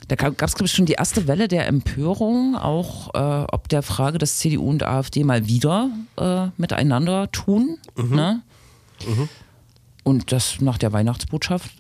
Da 0.08 0.16
gab 0.16 0.42
es, 0.42 0.56
glaube 0.56 0.66
ich, 0.66 0.74
schon 0.74 0.86
die 0.86 0.94
erste 0.94 1.28
Welle 1.28 1.48
der 1.48 1.68
Empörung, 1.68 2.58
auch 2.58 3.14
äh, 3.14 3.46
ob 3.52 3.70
der 3.70 3.84
Frage, 3.84 4.18
dass 4.18 4.40
CDU 4.40 4.68
und 4.70 4.84
AfD 4.84 5.24
mal 5.24 5.48
wieder 5.48 5.90
äh, 6.18 6.48
miteinander 6.58 7.32
tun. 7.32 7.78
Ne? 7.96 8.42
Und 10.04 10.32
das 10.32 10.60
nach 10.60 10.78
der 10.78 10.92
Weihnachtsbotschaft 10.92 11.72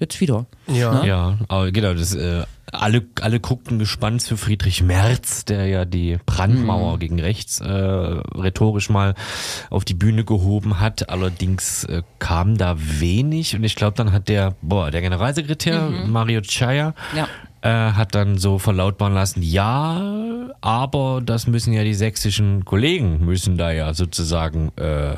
jetzt 0.00 0.20
wieder. 0.20 0.46
Ja. 0.66 1.02
Ne? 1.02 1.06
Ja, 1.06 1.38
aber 1.48 1.70
genau, 1.70 1.94
das, 1.94 2.14
äh, 2.14 2.44
alle, 2.72 3.02
alle 3.20 3.40
guckten 3.40 3.78
gespannt 3.78 4.22
zu 4.22 4.36
Friedrich 4.36 4.82
Merz, 4.82 5.44
der 5.44 5.66
ja 5.66 5.84
die 5.84 6.18
Brandmauer 6.26 6.98
gegen 6.98 7.20
rechts 7.20 7.60
äh, 7.60 7.66
rhetorisch 7.68 8.90
mal 8.90 9.14
auf 9.70 9.84
die 9.84 9.94
Bühne 9.94 10.24
gehoben 10.24 10.80
hat. 10.80 11.08
Allerdings 11.10 11.84
äh, 11.84 12.02
kam 12.18 12.56
da 12.56 12.76
wenig 12.78 13.54
und 13.56 13.64
ich 13.64 13.74
glaube, 13.76 13.96
dann 13.96 14.12
hat 14.12 14.28
der, 14.28 14.54
boah, 14.62 14.90
der 14.90 15.00
Generalsekretär 15.00 15.88
Mario 16.06 16.40
Chaya 16.42 16.94
Ja. 17.16 17.28
äh, 17.62 17.92
hat 17.92 18.14
dann 18.14 18.38
so 18.38 18.58
verlautbaren 18.58 19.14
lassen, 19.14 19.42
ja, 19.42 20.00
aber 20.60 21.20
das 21.24 21.46
müssen 21.46 21.72
ja 21.72 21.84
die 21.84 21.94
sächsischen 21.94 22.64
Kollegen, 22.64 23.24
müssen 23.24 23.56
da 23.58 23.70
ja 23.72 23.94
sozusagen 23.94 24.70
äh, 24.76 25.16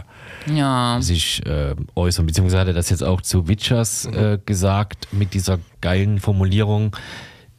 Ja. 0.53 0.99
sich 1.01 1.45
äh, 1.47 1.75
äußern, 1.95 2.27
beziehungsweise 2.27 2.61
hat 2.61 2.69
er 2.69 2.75
das 2.75 2.91
jetzt 2.91 3.03
auch 3.05 3.21
zu 3.21 3.49
Witschers 3.49 4.07
äh, 4.07 4.39
gesagt 4.45 5.09
mit 5.13 5.35
dieser 5.35 5.59
geilen 5.81 6.19
Formulierung, 6.21 6.97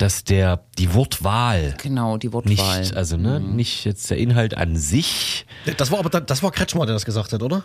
dass 0.04 0.26
der 0.26 0.60
die 0.78 0.94
Wortwahl 0.94 1.76
Genau, 1.82 2.18
die 2.18 2.34
Wortwahl. 2.34 2.82
nicht, 2.82 2.94
also 2.96 3.16
ne, 3.16 3.40
nicht 3.40 3.86
jetzt 3.86 4.10
der 4.10 4.18
Inhalt 4.18 4.56
an 4.58 4.76
sich. 4.76 5.46
Das 5.78 5.92
war 5.92 6.00
aber 6.00 6.10
das 6.20 6.44
war 6.44 6.52
Kretschmer, 6.52 6.86
der 6.86 6.94
das 6.94 7.06
gesagt 7.06 7.32
hat, 7.32 7.42
oder? 7.42 7.64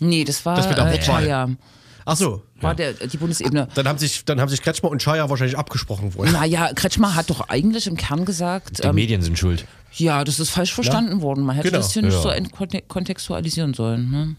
nee, 0.00 0.24
das 0.24 0.44
war 0.44 0.56
Das 0.56 0.68
mit 0.68 0.76
der 0.76 0.86
äh, 0.88 0.92
Wortwahl. 0.92 1.22
Chaya. 1.22 1.48
Ach 2.04 2.16
so. 2.16 2.42
war 2.60 2.74
der, 2.74 2.94
die 2.94 3.16
Bundesebene. 3.16 3.68
Dann 3.74 3.86
haben 3.86 3.98
sich, 3.98 4.24
dann 4.24 4.40
haben 4.40 4.48
sich 4.48 4.62
Kretschmer 4.62 4.90
und 4.90 5.02
Scheuer 5.02 5.28
wahrscheinlich 5.30 5.58
abgesprochen 5.58 6.12
vorher. 6.12 6.32
Naja, 6.32 6.72
Kretschmer 6.74 7.14
hat 7.14 7.28
doch 7.30 7.48
eigentlich 7.48 7.86
im 7.86 7.96
Kern 7.96 8.24
gesagt, 8.24 8.82
Die 8.82 8.88
ähm, 8.88 8.94
Medien 8.94 9.20
sind 9.22 9.38
schuld. 9.38 9.66
ja, 9.92 10.24
das 10.24 10.40
ist 10.40 10.50
falsch 10.50 10.72
verstanden 10.74 11.20
worden. 11.22 11.44
Man 11.44 11.54
hätte 11.54 11.68
Genau. 11.68 11.78
das 11.82 11.92
hier 11.92 12.02
nicht 12.02 12.14
Ja. 12.14 12.22
so 12.22 12.78
kontextualisieren 12.88 13.74
sollen. 13.74 14.10
Ne? 14.10 14.36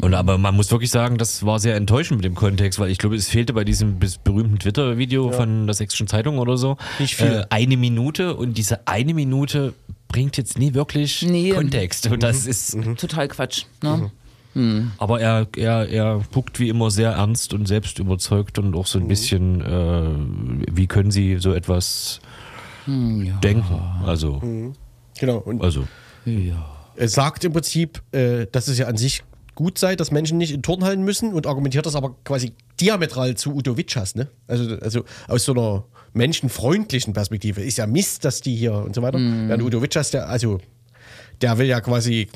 Und 0.00 0.14
aber 0.14 0.38
man 0.38 0.56
muss 0.56 0.70
wirklich 0.70 0.90
sagen, 0.90 1.18
das 1.18 1.44
war 1.44 1.58
sehr 1.58 1.76
enttäuschend 1.76 2.18
mit 2.18 2.24
dem 2.24 2.34
Kontext, 2.34 2.78
weil 2.78 2.90
ich 2.90 2.98
glaube, 2.98 3.14
es 3.14 3.28
fehlte 3.28 3.52
bei 3.52 3.64
diesem 3.64 3.98
bis 3.98 4.16
berühmten 4.16 4.58
Twitter-Video 4.58 5.30
von 5.32 5.66
der 5.66 5.74
Sächsischen 5.74 6.06
Zeitung 6.06 6.38
oder 6.38 6.56
so 6.56 6.78
Nicht 6.98 7.16
viel. 7.16 7.26
Äh, 7.26 7.46
eine 7.50 7.76
Minute 7.76 8.34
und 8.34 8.56
diese 8.56 8.86
eine 8.86 9.12
Minute 9.12 9.74
bringt 10.08 10.36
jetzt 10.38 10.58
nie 10.58 10.72
wirklich 10.74 11.22
Nee. 11.22 11.50
Kontext. 11.50 12.06
Und 12.06 12.22
das 12.22 12.46
ist, 12.46 12.76
Total 12.96 13.28
Quatsch. 13.28 13.64
Ne? 13.82 14.10
aber 14.98 15.18
er, 15.18 15.46
er, 15.56 15.88
er 15.88 16.20
guckt 16.30 16.60
wie 16.60 16.68
immer 16.68 16.90
sehr 16.90 17.12
ernst 17.12 17.54
und 17.54 17.66
selbst 17.66 17.98
überzeugt 17.98 18.58
und 18.58 18.74
auch 18.74 18.86
so 18.86 18.98
ein 18.98 19.08
bisschen, 19.08 19.62
äh, 19.62 20.74
wie 20.76 20.86
können 20.86 21.10
Sie 21.10 21.38
so 21.38 21.54
etwas 21.54 22.20
denken? 22.86 23.80
Also, 24.04 24.42
Genau. 25.18 25.38
Und 25.38 25.62
also. 25.62 25.86
er 26.96 27.08
sagt 27.08 27.44
im 27.44 27.52
Prinzip, 27.52 28.02
äh, 28.12 28.46
dass 28.50 28.68
es 28.68 28.78
ja 28.78 28.88
an 28.88 28.96
sich 28.96 29.22
gut 29.54 29.78
sei, 29.78 29.96
dass 29.96 30.10
Menschen 30.10 30.38
nicht 30.38 30.52
in 30.52 30.62
Turnhallen 30.62 31.02
müssen 31.04 31.32
und 31.32 31.46
argumentiert 31.46 31.86
das 31.86 31.94
aber 31.94 32.16
quasi 32.24 32.52
diametral 32.80 33.36
zu 33.36 33.54
Udo 33.54 33.76
Witschers, 33.76 34.14
ne? 34.14 34.28
Also, 34.46 34.76
also 34.76 35.04
aus 35.28 35.44
so 35.44 35.52
einer 35.52 35.84
menschenfreundlichen 36.14 37.12
Perspektive. 37.12 37.62
Ist 37.62 37.78
ja 37.78 37.86
Mist, 37.86 38.24
dass 38.24 38.40
die 38.40 38.56
hier 38.56 38.74
und 38.74 38.94
so 38.94 39.02
weiter. 39.02 39.18
Während 39.18 39.62
Udo 39.62 39.82
Witschers, 39.82 40.10
der, 40.10 40.28
also, 40.28 40.60
der 41.40 41.58
will 41.58 41.66
ja 41.66 41.80
quasi, 41.80 42.28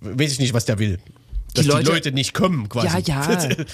weiß 0.00 0.32
ich 0.32 0.38
nicht, 0.40 0.54
was 0.54 0.64
der 0.64 0.78
will. 0.78 0.98
Dass 1.54 1.64
die 1.64 1.70
Leute, 1.70 1.90
Leute- 1.90 2.12
nicht 2.12 2.34
kommen, 2.34 2.68
quasi. 2.68 2.86
Ja, 2.86 2.98
ja. 2.98 3.48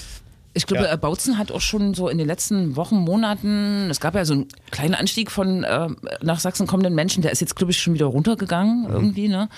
Ich 0.58 0.66
glaube, 0.66 0.84
Ja. 0.84 0.92
äh, 0.92 0.96
Bautzen 0.96 1.38
hat 1.38 1.52
auch 1.52 1.60
schon 1.60 1.94
so 1.94 2.08
in 2.08 2.18
den 2.18 2.26
letzten 2.26 2.74
Wochen, 2.74 2.96
Monaten, 2.96 3.88
es 3.90 4.00
gab 4.00 4.14
ja 4.16 4.24
so 4.24 4.34
einen 4.34 4.46
kleinen 4.72 4.94
Anstieg 4.94 5.30
von 5.30 5.62
äh, 5.62 5.88
nach 6.20 6.40
Sachsen 6.40 6.66
kommenden 6.66 6.94
Menschen, 6.96 7.22
der 7.22 7.30
ist 7.30 7.40
jetzt, 7.40 7.54
glaube 7.54 7.70
ich, 7.70 7.80
schon 7.80 7.94
wieder 7.94 8.06
runtergegangen 8.06 8.82
Mhm. 8.82 8.90
irgendwie, 8.90 9.28
ne? 9.28 9.48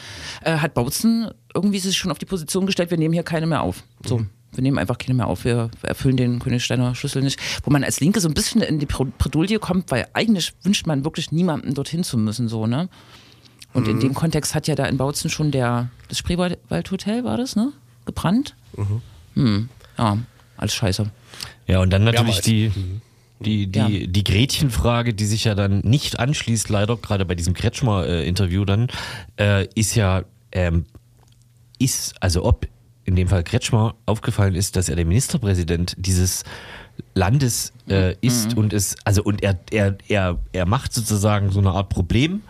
Äh, 0.45 0.59
hat 0.59 0.75
Bautzen 0.75 1.31
irgendwie 1.55 1.79
sich 1.79 1.97
schon 1.97 2.11
auf 2.11 2.19
die 2.19 2.27
Position 2.27 2.67
gestellt, 2.67 2.91
wir 2.91 2.99
nehmen 2.99 3.15
hier 3.15 3.23
keine 3.23 3.47
mehr 3.47 3.63
auf. 3.63 3.83
So. 4.07 4.19
Mhm. 4.19 4.29
Wir 4.53 4.63
nehmen 4.63 4.79
einfach 4.79 4.99
keine 4.99 5.15
mehr 5.15 5.27
auf, 5.29 5.45
wir 5.45 5.71
erfüllen 5.83 6.17
den 6.19 6.39
Königsteiner 6.41 6.95
Schlüssel 6.95 7.23
nicht. 7.23 7.41
Wo 7.65 7.71
man 7.71 7.83
als 7.85 8.01
Linke 8.01 8.21
so 8.21 8.29
ein 8.29 8.35
bisschen 8.35 8.61
in 8.63 8.79
die 8.79 8.87
Bredouille 8.87 9.59
kommt, 9.61 9.91
weil 9.91 10.07
eigentlich 10.13 10.53
wünscht 10.65 10.87
man 10.87 11.05
wirklich 11.05 11.33
niemanden 11.33 11.73
dorthin 11.75 12.05
zu 12.05 12.19
müssen, 12.19 12.49
so, 12.49 12.67
ne? 12.67 12.89
Und 13.73 13.85
Mhm. 13.85 13.91
in 13.95 14.01
dem 14.01 14.15
Kontext 14.15 14.55
hat 14.55 14.67
ja 14.67 14.75
da 14.75 14.85
in 14.87 14.97
Bautzen 14.99 15.31
schon 15.31 15.51
der, 15.51 15.89
das 16.09 16.19
Spreewaldhotel 16.19 17.25
war 17.25 17.37
das, 17.39 17.57
ne? 17.57 17.73
Gebrannt. 18.05 18.55
Hm. 19.35 19.69
Ja, 19.99 20.19
alles 20.61 20.75
scheiße. 20.75 21.11
Ja, 21.67 21.81
und 21.81 21.91
dann 21.91 22.05
natürlich 22.05 22.41
die, 22.41 22.71
die, 23.41 23.67
die, 23.67 23.79
Ja. 23.79 23.89
die 23.89 24.25
Gretchenfrage, 24.25 25.15
die 25.15 25.27
sich 25.27 25.45
ja 25.45 25.55
dann 25.55 25.81
nicht 25.81 26.19
anschließt, 26.19 26.69
leider, 26.69 26.97
gerade 26.97 27.25
bei 27.25 27.35
diesem 27.35 27.55
Kretschmer-Interview 27.55 28.65
dann, 28.65 28.89
äh, 29.39 29.67
ist 29.75 29.95
ja, 29.95 30.25
ähm, 30.53 30.85
ist, 31.79 32.15
also 32.21 32.45
ob 32.45 32.67
in 33.05 33.17
dem 33.17 33.29
Fall 33.29 33.43
Kretschmer 33.43 33.95
aufgefallen 34.07 34.55
ist, 34.55 34.77
dass 34.77 34.89
er 34.89 34.97
der 34.97 35.07
Ministerpräsident 35.07 35.95
dieses 35.99 36.45
Landes 37.15 37.73
äh, 37.89 38.15
ist 38.21 38.57
und 38.57 38.73
es, 38.73 38.95
also 39.05 39.23
und 39.23 39.43
er, 39.43 39.59
er, 39.71 39.97
er, 40.09 40.39
er 40.53 40.67
macht 40.67 40.93
sozusagen 40.93 41.51
so 41.51 41.61
eine 41.61 41.71
Art 41.71 41.89
Problem 41.89 42.43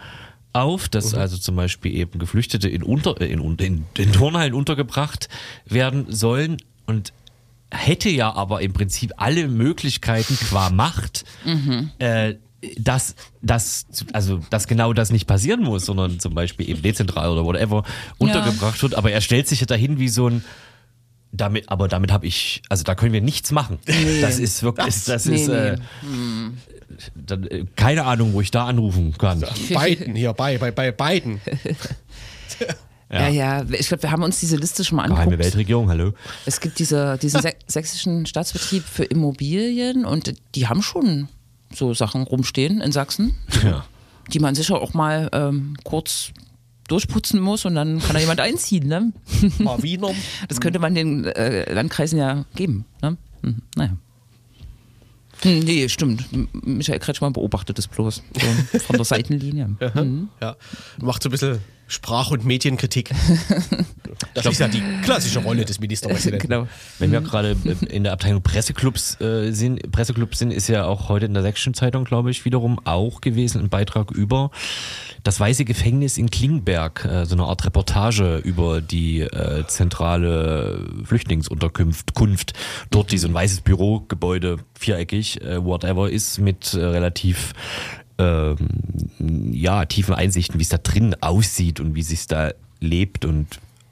auf, 0.52 0.88
dass 0.88 1.14
also 1.14 1.38
zum 1.38 1.54
Beispiel 1.54 1.94
eben 1.94 2.18
Geflüchtete 2.18 2.68
in, 2.68 2.82
unter, 2.82 3.20
äh, 3.20 3.30
in, 3.30 3.40
in, 3.58 3.84
in 3.96 4.12
Turnhallen 4.12 4.52
untergebracht 4.54 5.28
werden 5.66 6.06
sollen. 6.08 6.56
Und 6.86 7.12
hätte 7.70 8.08
ja 8.08 8.32
aber 8.32 8.62
im 8.62 8.72
Prinzip 8.72 9.12
alle 9.16 9.48
Möglichkeiten 9.48 10.36
qua 10.36 10.70
Macht, 10.70 11.24
äh, 11.98 12.34
dass, 12.78 13.14
dass, 13.40 13.86
also, 14.12 14.40
dass 14.50 14.66
genau 14.66 14.92
das 14.92 15.10
nicht 15.10 15.26
passieren 15.26 15.62
muss, 15.62 15.86
sondern 15.86 16.20
zum 16.20 16.34
Beispiel 16.34 16.68
eben 16.68 16.82
dezentral 16.82 17.30
oder 17.30 17.44
whatever 17.44 17.84
untergebracht 18.18 18.82
wird. 18.82 18.94
Aber 18.96 19.10
er 19.10 19.20
stellt 19.20 19.48
sich 19.48 19.60
ja 19.60 19.66
dahin 19.66 19.98
wie 19.98 20.08
so 20.08 20.28
ein 20.28 20.44
damit, 21.32 21.68
aber 21.68 21.86
damit 21.88 22.12
habe 22.12 22.26
ich, 22.26 22.60
also 22.68 22.82
da 22.82 22.94
können 22.94 23.12
wir 23.12 23.20
nichts 23.20 23.52
machen. 23.52 23.78
Das 24.20 24.38
ist 24.38 24.62
wirklich, 24.62 24.86
das, 24.86 25.04
das 25.04 25.26
Nee, 25.26 25.36
ist 25.36 25.48
äh, 25.48 25.78
dann, 27.14 27.46
äh, 27.46 27.64
keine 27.76 28.04
Ahnung, 28.04 28.32
wo 28.32 28.40
ich 28.40 28.50
da 28.50 28.66
anrufen 28.66 29.14
kann. 29.16 29.44
Beiden 29.72 30.14
hier, 30.16 30.32
bei, 30.32 30.58
bei, 30.58 30.70
bei 30.72 30.90
beiden. 30.92 31.40
Ja, 33.12 33.28
ja, 33.28 33.64
ich 33.70 33.88
glaube, 33.88 34.04
wir 34.04 34.12
haben 34.12 34.22
uns 34.22 34.38
diese 34.38 34.56
Liste 34.56 34.84
schon 34.84 34.96
mal 34.96 35.02
Geheime 35.08 35.22
angeguckt. 35.22 35.44
Weltregierung, 35.44 35.88
hallo. 35.88 36.12
Es 36.46 36.60
gibt 36.60 36.78
diese, 36.78 37.18
diesen 37.18 37.42
sä 37.42 37.54
sächsischen 37.66 38.24
Staatsbetrieb 38.26 38.84
für 38.84 39.04
Immobilien 39.04 40.04
und 40.04 40.32
die 40.54 40.68
haben 40.68 40.80
schon 40.82 41.28
so 41.74 41.92
Sachen 41.92 42.22
rumstehen 42.22 42.80
in 42.80 42.92
Sachsen, 42.92 43.34
Ja. 43.64 43.84
die 44.32 44.38
man 44.38 44.54
sicher 44.54 44.80
auch 44.80 44.94
mal 44.94 45.28
ähm, 45.32 45.76
kurz 45.82 46.30
durchputzen 46.88 47.40
muss 47.40 47.64
und 47.64 47.74
dann 47.74 48.00
kann 48.00 48.14
da 48.14 48.20
jemand 48.20 48.40
einziehen. 48.40 48.86
Ne? 48.88 49.12
Mal 49.58 49.80
Wiener. 49.82 50.10
Das 50.48 50.60
könnte 50.60 50.78
man 50.80 50.94
den 50.94 51.24
äh, 51.24 51.72
Landkreisen 51.72 52.18
ja 52.18 52.44
geben. 52.56 52.84
Ne? 53.02 53.16
Hm, 53.42 53.62
naja. 53.76 53.96
Hm, 55.42 55.60
Nee, 55.60 55.88
stimmt. 55.88 56.24
Michael 56.66 56.98
Kretschmann 56.98 57.32
beobachtet 57.32 57.78
es 57.78 57.86
bloß 57.88 58.22
so 58.72 58.78
von 58.80 58.96
der 58.96 59.04
Seitenlinie. 59.04 59.76
Hm. 59.94 60.28
Ja, 60.40 60.56
macht 61.00 61.22
so 61.22 61.28
ein 61.28 61.32
bisschen 61.32 61.58
Sprach- 61.90 62.30
und 62.30 62.44
Medienkritik. 62.44 63.10
Das 64.34 64.44
ist 64.44 64.58
ja 64.58 64.68
die 64.68 64.82
klassische 65.02 65.38
Rolle 65.38 65.64
des 65.64 65.80
Ministerpräsidenten. 65.80 66.40
Genau. 66.50 66.68
Wenn 66.98 67.12
wir 67.12 67.20
gerade 67.20 67.56
in 67.88 68.04
der 68.04 68.12
Abteilung 68.12 68.42
Presseclubs 68.42 69.20
äh, 69.20 69.50
sind, 69.52 69.90
Presseclubs 69.92 70.38
sind, 70.38 70.52
ist 70.52 70.68
ja 70.68 70.84
auch 70.84 71.08
heute 71.08 71.26
in 71.26 71.34
der 71.34 71.42
Sächsischen 71.42 71.74
Zeitung, 71.74 72.04
glaube 72.04 72.30
ich, 72.30 72.44
wiederum 72.44 72.80
auch 72.84 73.20
gewesen 73.20 73.60
ein 73.60 73.68
Beitrag 73.68 74.10
über 74.10 74.50
das 75.22 75.38
Weiße 75.38 75.64
Gefängnis 75.64 76.18
in 76.18 76.30
Klingberg, 76.30 77.04
äh, 77.04 77.24
so 77.24 77.34
eine 77.34 77.44
Art 77.44 77.64
Reportage 77.64 78.38
über 78.38 78.80
die 78.80 79.20
äh, 79.20 79.64
zentrale 79.66 80.86
Flüchtlingsunterkunft, 81.04 82.14
Kunft, 82.14 82.52
dort, 82.90 83.12
die 83.12 83.18
so 83.18 83.28
ein 83.28 83.34
weißes 83.34 83.60
Bürogebäude, 83.62 84.58
viereckig, 84.78 85.40
äh, 85.42 85.64
whatever, 85.64 86.10
ist 86.10 86.38
mit 86.38 86.74
äh, 86.74 86.84
relativ 86.84 87.52
ähm, 88.20 89.52
ja, 89.52 89.84
tiefen 89.84 90.14
Einsichten, 90.14 90.58
wie 90.58 90.62
es 90.62 90.68
da 90.68 90.78
drin 90.78 91.16
aussieht 91.20 91.80
und 91.80 91.94
wie 91.94 92.02
sich 92.02 92.26
da 92.26 92.52
lebt 92.80 93.24
und 93.24 93.46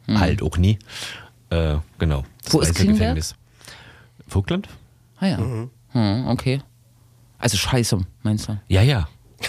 halt 0.09 0.43
auch 0.43 0.57
nie. 0.57 0.79
Äh, 1.51 1.77
genau. 1.99 2.25
Das 2.45 2.55
Wo 2.55 2.61
ist? 2.61 2.75
Gefängnis. 2.75 3.35
Vogtland? 4.27 4.69
Ah 5.21 5.27
ja. 5.27 5.69
Hm, 5.93 6.27
okay. 6.29 6.61
Also 7.39 7.57
scheiße, 7.57 8.01
meinst 8.23 8.49
du? 8.49 8.61
Ja, 8.69 8.83
ja. 8.83 9.09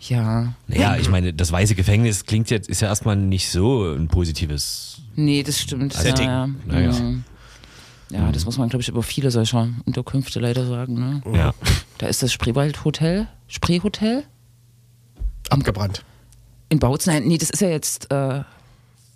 Ja. 0.00 0.54
Naja, 0.66 0.96
ich 0.96 1.10
meine, 1.10 1.34
das 1.34 1.52
Weiße 1.52 1.74
Gefängnis 1.74 2.24
klingt 2.24 2.50
jetzt, 2.50 2.68
ist 2.68 2.80
ja 2.80 2.88
erstmal 2.88 3.16
nicht 3.16 3.50
so 3.50 3.92
ein 3.92 4.08
positives. 4.08 5.02
Nee, 5.14 5.42
das 5.42 5.60
stimmt. 5.60 5.92
Setting. 5.92 6.26
Ja, 6.26 6.46
ja. 6.46 6.54
Naja. 6.66 6.92
Mhm. 6.92 7.24
ja 8.10 8.32
das 8.32 8.46
muss 8.46 8.56
man, 8.56 8.70
glaube 8.70 8.82
ich, 8.82 8.88
über 8.88 9.02
viele 9.02 9.30
solcher 9.30 9.68
Unterkünfte 9.84 10.40
leider 10.40 10.66
sagen. 10.66 10.94
Ne? 10.94 11.22
Ja. 11.36 11.54
Da 11.98 12.06
ist 12.06 12.22
das 12.22 12.32
Spreewaldhotel, 12.32 13.28
Spreehotel 13.50 14.24
Abgebrannt. 15.50 16.04
in 16.68 16.78
Bautzen. 16.78 17.12
Nein, 17.12 17.24
nee, 17.24 17.36
das 17.36 17.50
ist 17.50 17.60
ja 17.60 17.68
jetzt 17.68 18.10
äh, 18.10 18.42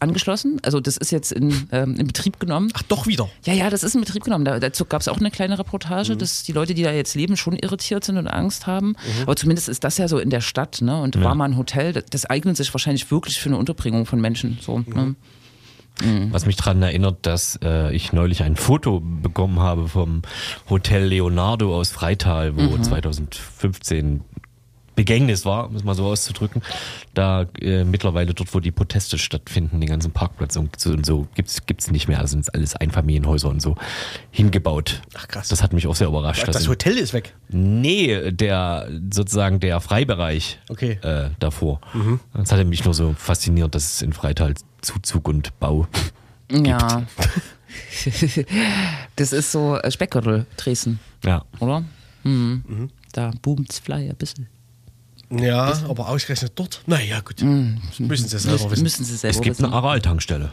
angeschlossen. 0.01 0.61
Also 0.65 0.81
das 0.81 0.97
ist 0.97 1.13
jetzt 1.13 1.33
in, 1.33 1.69
ähm, 1.71 1.97
in 1.97 2.07
Betrieb 2.07 2.41
genommen. 2.41 2.71
Ach, 2.75 2.83
doch 2.83 3.07
wieder. 3.07 3.31
Ja, 3.45 3.55
ja, 3.55 3.71
das 3.71 3.85
ist 3.85 3.95
in 3.95 4.01
Betrieb 4.01 4.25
genommen. 4.25 4.45
Da, 4.45 4.59
dazu 4.59 4.85
gab 4.85 5.01
es 5.01 5.09
auch 5.09 5.19
eine 5.19 5.31
kleine 5.31 5.59
Reportage, 5.59 6.17
dass 6.17 6.43
die 6.43 6.53
Leute, 6.53 6.75
die 6.75 6.83
da 6.83 6.93
jetzt 6.93 7.15
leben, 7.15 7.37
schon 7.37 7.57
irritiert 7.57 8.05
sind 8.05 8.19
und 8.19 8.27
Angst 8.27 8.67
haben. 8.67 8.97
Aber 9.23 9.37
zumindest 9.37 9.69
ist 9.69 9.85
das 9.85 9.99
ja 9.99 10.09
so 10.09 10.19
in 10.19 10.31
der 10.31 10.41
Stadt, 10.41 10.83
ne? 10.83 11.01
Und 11.01 11.23
war 11.23 11.35
mal 11.35 11.47
ein 11.47 11.57
Hotel, 11.57 11.93
das, 11.93 12.05
das 12.11 12.27
eignet 12.27 12.57
sich 12.57 12.75
wahrscheinlich 12.75 13.11
wirklich 13.11 13.39
für 13.39 13.49
eine 13.49 13.57
Unterbringung 13.57 14.05
von 14.05 14.21
Menschen. 14.21 14.59
So, 14.61 14.81
ne? 14.81 15.15
Was 16.33 16.45
mich 16.45 16.57
daran 16.57 16.83
erinnert, 16.83 17.19
dass 17.23 17.59
äh, 17.63 17.95
ich 17.95 18.13
neulich 18.13 18.43
ein 18.43 18.57
Foto 18.57 19.01
bekommen 19.01 19.61
habe 19.61 19.87
vom 19.89 20.23
Hotel 20.69 21.05
Leonardo 21.05 21.75
aus 21.75 21.91
Freital, 21.91 22.57
wo 22.57 22.77
2015 22.77 24.23
Begängnis 24.97 25.45
war, 25.45 25.69
um 25.69 25.75
es 25.77 25.83
mal 25.83 25.95
so 25.95 26.05
auszudrücken. 26.07 26.63
Da 27.15 27.47
äh, 27.61 27.83
mittlerweile 27.85 28.33
dort, 28.33 28.55
wo 28.55 28.61
die 28.61 28.71
Proteste 28.71 29.19
stattfinden, 29.19 29.81
den 29.81 29.89
ganzen 29.89 30.13
Parkplatz 30.13 30.57
und 30.57 30.79
so, 30.79 30.91
und 30.91 31.05
so 31.05 31.27
gibt's 31.35 31.67
gibt's 31.67 31.91
nicht 31.91 32.07
mehr. 32.07 32.21
Das 32.21 32.31
sind 32.31 32.53
alles 32.55 32.77
Einfamilienhäuser 32.77 33.49
und 33.49 33.61
so 33.61 33.75
hingebaut. 34.31 35.01
Ach, 35.15 35.27
krass. 35.27 35.49
Das 35.49 35.63
hat 35.65 35.73
mich 35.73 35.87
auch 35.89 35.97
sehr 35.97 36.07
überrascht. 36.09 36.47
Das 36.47 36.57
dass- 36.57 36.69
Hotel 36.69 36.97
ist 36.97 37.13
weg. 37.13 37.35
Nee, 37.49 38.31
der 38.31 38.89
sozusagen 39.13 39.59
der 39.61 39.81
Freibereich 39.81 40.59
Okay. 40.69 40.99
äh, 41.03 41.31
davor. 41.41 41.81
Das 42.33 42.53
hatte 42.53 42.65
mich 42.65 42.85
nur 42.85 42.95
so 42.95 43.15
fasziniert, 43.19 43.75
dass 43.75 43.95
es 43.95 44.03
in 44.03 44.13
Freital 44.13 44.55
Zuzug 44.85 45.29
und 45.29 45.59
Bau 45.59 45.87
Ja. 46.53 47.05
das 49.17 49.33
ist 49.33 49.51
so 49.53 49.77
äh, 49.79 49.91
Speckgürtel 49.91 50.47
Dresden, 50.57 51.01
Ja. 51.25 51.45
oder? 51.61 51.85
Mhm. 52.23 52.91
Da 53.13 53.31
boomt's 53.43 53.79
fly 53.79 54.09
ein 54.11 54.17
bisschen. 54.17 54.49
Ja, 55.31 55.73
aber 55.89 56.09
ausgerechnet 56.09 56.53
dort. 56.55 56.83
Naja, 56.87 57.21
gut. 57.21 57.43
Müssen 57.43 58.29
sie 58.29 58.39
selber 58.39 58.71
wissen. 58.71 58.83
Müssen 58.83 59.05
sie 59.05 59.17
selber 59.17 59.37
Es 59.37 59.41
gibt 59.43 59.59
wissen. 59.59 59.67
eine 59.67 59.75
Aral-Tankstelle. 59.75 60.53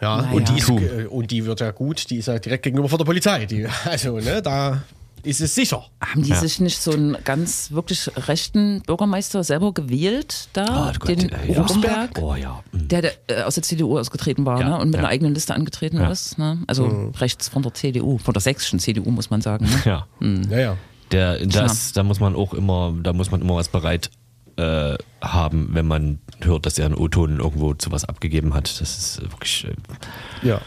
Ja, 0.00 0.22
Naja. 0.22 0.32
und, 0.32 0.48
die 0.48 0.58
ist, 0.58 0.68
äh, 0.68 1.06
und 1.06 1.30
die 1.30 1.44
wird 1.44 1.60
ja 1.60 1.70
gut, 1.70 2.10
die 2.10 2.16
ist 2.16 2.26
ja 2.26 2.38
direkt 2.38 2.64
gegenüber 2.64 2.88
von 2.88 2.98
der 2.98 3.04
Polizei. 3.04 3.46
Die, 3.46 3.66
also, 3.84 4.18
ne, 4.18 4.42
da 4.42 4.82
ist 5.24 5.40
es 5.40 5.54
sicher. 5.54 5.84
Haben 6.00 6.22
die 6.22 6.30
Ja. 6.30 6.36
sich 6.36 6.60
nicht 6.60 6.80
so 6.80 6.90
einen 6.92 7.16
ganz 7.24 7.70
wirklich 7.70 8.10
rechten 8.28 8.82
Bürgermeister 8.82 9.42
selber 9.44 9.72
gewählt 9.72 10.48
da? 10.52 10.90
Oh 10.94 10.98
Gott, 10.98 11.08
den 11.08 11.28
äh, 11.30 11.52
ja. 11.52 11.60
Rosenberg? 11.62 12.18
Oh 12.20 12.34
ja. 12.34 12.62
Mhm. 12.72 12.88
Der, 12.88 13.02
der 13.02 13.12
äh, 13.28 13.42
aus 13.42 13.54
der 13.54 13.62
CDU 13.62 13.98
ausgetreten 13.98 14.44
war 14.46 14.60
Ja, 14.60 14.68
ne? 14.70 14.78
und 14.78 14.86
mit 14.88 14.94
ja. 14.94 15.00
einer 15.00 15.08
eigenen 15.08 15.34
Liste 15.34 15.54
angetreten 15.54 15.98
Ja. 15.98 16.10
ist. 16.10 16.38
Ne? 16.38 16.62
Also 16.66 17.12
rechts 17.18 17.48
von 17.48 17.62
der 17.62 17.72
CDU, 17.74 18.18
von 18.18 18.32
der 18.34 18.40
sächsischen 18.40 18.78
CDU 18.78 19.10
muss 19.10 19.30
man 19.30 19.40
sagen. 19.40 19.66
Ne? 19.66 19.72
Ja. 19.84 20.06
Naja. 20.20 20.76
Der, 21.10 21.44
das, 21.46 21.92
da 21.92 22.02
muss 22.02 22.20
man 22.20 22.34
auch 22.34 22.54
immer, 22.54 22.94
da 23.02 23.12
muss 23.12 23.30
man 23.30 23.42
immer 23.42 23.56
was 23.56 23.68
bereit 23.68 24.10
äh, 24.56 24.96
haben, 25.20 25.68
wenn 25.72 25.86
man 25.86 26.18
hört, 26.40 26.66
dass 26.66 26.78
er 26.78 26.86
einen 26.86 26.94
O-Ton 26.94 27.38
irgendwo 27.38 27.74
zu 27.74 27.92
was 27.92 28.04
abgegeben 28.04 28.54
hat. 28.54 28.80
Das 28.80 28.98
ist 28.98 29.22
wirklich, 29.22 29.66
äh, 29.66 30.46
Ja. 30.46 30.60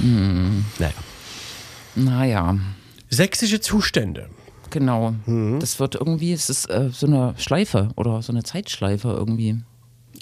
naja. 0.00 0.92
Naja, 1.96 2.56
Sächsische 3.10 3.60
Zustände. 3.60 4.28
genau. 4.70 5.14
Das 5.58 5.80
wird 5.80 5.96
irgendwie, 5.96 6.32
es 6.32 6.48
ist 6.48 6.70
äh, 6.70 6.90
so 6.92 7.06
eine 7.06 7.34
Schleife 7.38 7.90
oder 7.96 8.22
so 8.22 8.32
eine 8.32 8.42
Zeitschleife 8.44 9.08
irgendwie. 9.08 9.60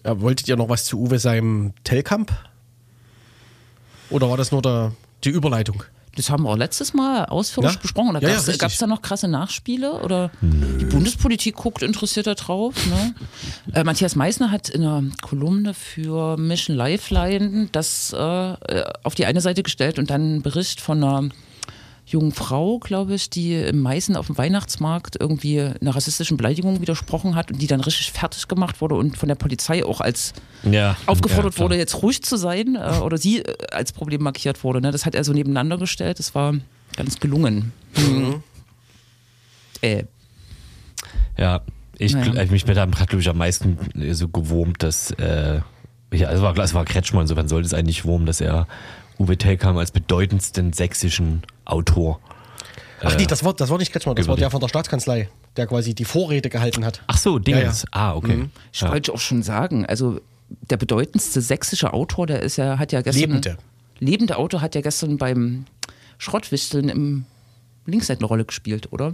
Ja, 0.04 0.20
wolltet 0.20 0.48
ihr 0.48 0.56
noch 0.56 0.68
was 0.68 0.84
zu 0.86 0.98
Uwe 1.00 1.18
seinem 1.18 1.74
Telkamp? 1.84 2.32
Oder 4.10 4.30
war 4.30 4.36
das 4.36 4.52
nur 4.52 4.62
der, 4.62 4.92
die 5.24 5.30
Überleitung? 5.30 5.82
Das 6.16 6.30
haben 6.30 6.44
wir 6.44 6.50
auch 6.50 6.56
letztes 6.56 6.94
Mal 6.94 7.26
ausführlich 7.26 7.74
Ja? 7.74 7.78
besprochen. 7.80 8.14
Da 8.14 8.20
Ja, 8.20 8.28
ja, 8.30 8.34
gab 8.34 8.42
es 8.42 8.48
richtig. 8.48 8.78
da 8.78 8.86
noch 8.88 9.02
krasse 9.02 9.28
Nachspiele? 9.28 9.92
Oder 10.02 10.30
die 10.40 10.86
Bundespolitik 10.86 11.54
guckt 11.54 11.82
interessiert 11.82 12.26
da 12.26 12.34
drauf? 12.34 12.74
Ne? 12.86 13.14
äh, 13.74 13.84
Matthias 13.84 14.16
Meissner 14.16 14.50
hat 14.50 14.68
in 14.68 14.82
einer 14.82 15.04
Kolumne 15.22 15.74
für 15.74 16.36
Mission 16.36 16.74
Lifeline 16.76 17.68
das 17.70 18.12
äh, 18.14 18.16
auf 19.04 19.14
die 19.14 19.26
eine 19.26 19.40
Seite 19.40 19.62
gestellt 19.62 19.98
und 19.98 20.10
dann 20.10 20.22
einen 20.22 20.42
Bericht 20.42 20.80
von 20.80 21.04
einer 21.04 21.28
jungen 22.08 22.32
Frau, 22.32 22.78
glaube 22.78 23.14
ich, 23.14 23.30
die 23.30 23.54
im 23.54 23.80
Meißen 23.80 24.16
auf 24.16 24.26
dem 24.26 24.38
Weihnachtsmarkt 24.38 25.16
irgendwie 25.20 25.60
einer 25.60 25.94
rassistischen 25.94 26.36
Beleidigung 26.36 26.80
widersprochen 26.80 27.34
hat 27.34 27.50
und 27.50 27.60
die 27.60 27.66
dann 27.66 27.80
richtig 27.80 28.12
fertig 28.12 28.48
gemacht 28.48 28.80
wurde 28.80 28.94
und 28.94 29.16
von 29.16 29.28
der 29.28 29.36
Polizei 29.36 29.84
auch 29.84 30.00
als 30.00 30.32
Ja, 30.62 30.96
aufgefordert 31.06 31.54
ja, 31.54 31.60
wurde, 31.60 31.76
jetzt 31.76 32.02
ruhig 32.02 32.22
zu 32.22 32.36
sein 32.36 32.76
äh, 32.76 32.98
oder 33.00 33.18
sie 33.18 33.40
äh, 33.40 33.54
als 33.70 33.92
Problem 33.92 34.22
markiert 34.22 34.64
wurde. 34.64 34.80
Ne? 34.80 34.90
Das 34.90 35.06
hat 35.06 35.14
er 35.14 35.24
so 35.24 35.32
nebeneinander 35.32 35.78
gestellt. 35.78 36.18
Das 36.18 36.34
war 36.34 36.54
ganz 36.96 37.20
gelungen. 37.20 37.72
Mhm. 37.96 38.42
Äh, 39.82 40.04
Ja, 41.36 41.60
ich, 41.98 42.14
Naja. 42.14 42.42
ich 42.42 42.50
mich 42.50 42.66
mit 42.66 42.76
glaube 42.76 43.18
ich, 43.20 43.28
am 43.28 43.38
meisten 43.38 43.78
äh, 44.00 44.14
so 44.14 44.28
gewurmt, 44.28 44.82
dass, 44.82 45.10
äh, 45.12 45.60
ja, 46.12 46.30
es 46.30 46.40
war, 46.40 46.56
es 46.58 46.74
war 46.74 46.84
Kretschmann, 46.84 47.22
insofern 47.22 47.48
sollte 47.48 47.66
es 47.66 47.74
eigentlich 47.74 48.04
wurmen, 48.04 48.26
dass 48.26 48.40
er 48.40 48.66
Uwe 49.18 49.36
Telkam 49.36 49.76
als 49.78 49.90
bedeutendsten 49.90 50.72
sächsischen 50.72 51.42
Autor. 51.68 52.20
Ach 53.00 53.16
nee, 53.16 53.26
das 53.26 53.44
war, 53.44 53.54
das 53.54 53.70
war 53.70 53.78
nicht 53.78 53.92
Kretschmann, 53.92 54.16
das 54.16 54.26
war 54.26 54.34
Gewürdigt. 54.34 54.42
der 54.42 54.50
von 54.50 54.60
der 54.60 54.68
Staatskanzlei, 54.68 55.28
der 55.56 55.66
quasi 55.68 55.94
die 55.94 56.04
Vorrede 56.04 56.48
gehalten 56.50 56.84
hat. 56.84 57.02
Ach 57.06 57.16
so, 57.16 57.38
Dingens. 57.38 57.82
Ja, 57.82 57.88
Ah, 57.92 58.14
okay. 58.16 58.48
ich 58.72 58.80
Ja. 58.80 58.90
wollte 58.90 59.12
auch 59.12 59.20
schon 59.20 59.42
sagen, 59.44 59.86
also 59.86 60.20
der 60.48 60.78
bedeutendste 60.78 61.40
sächsische 61.40 61.92
Autor, 61.92 62.26
der 62.26 62.42
ist 62.42 62.56
ja, 62.56 62.78
hat 62.78 62.90
ja 62.90 63.02
gestern. 63.02 63.20
Lebende. 63.20 63.58
Lebende 64.00 64.36
Autor 64.36 64.60
hat 64.62 64.74
ja 64.74 64.80
gestern 64.80 65.16
beim 65.18 65.66
Schrottwichteln 66.18 66.88
im 66.88 67.24
Linksseite 67.86 68.20
eine 68.20 68.26
Rolle 68.26 68.44
gespielt, 68.44 68.92
oder? 68.92 69.12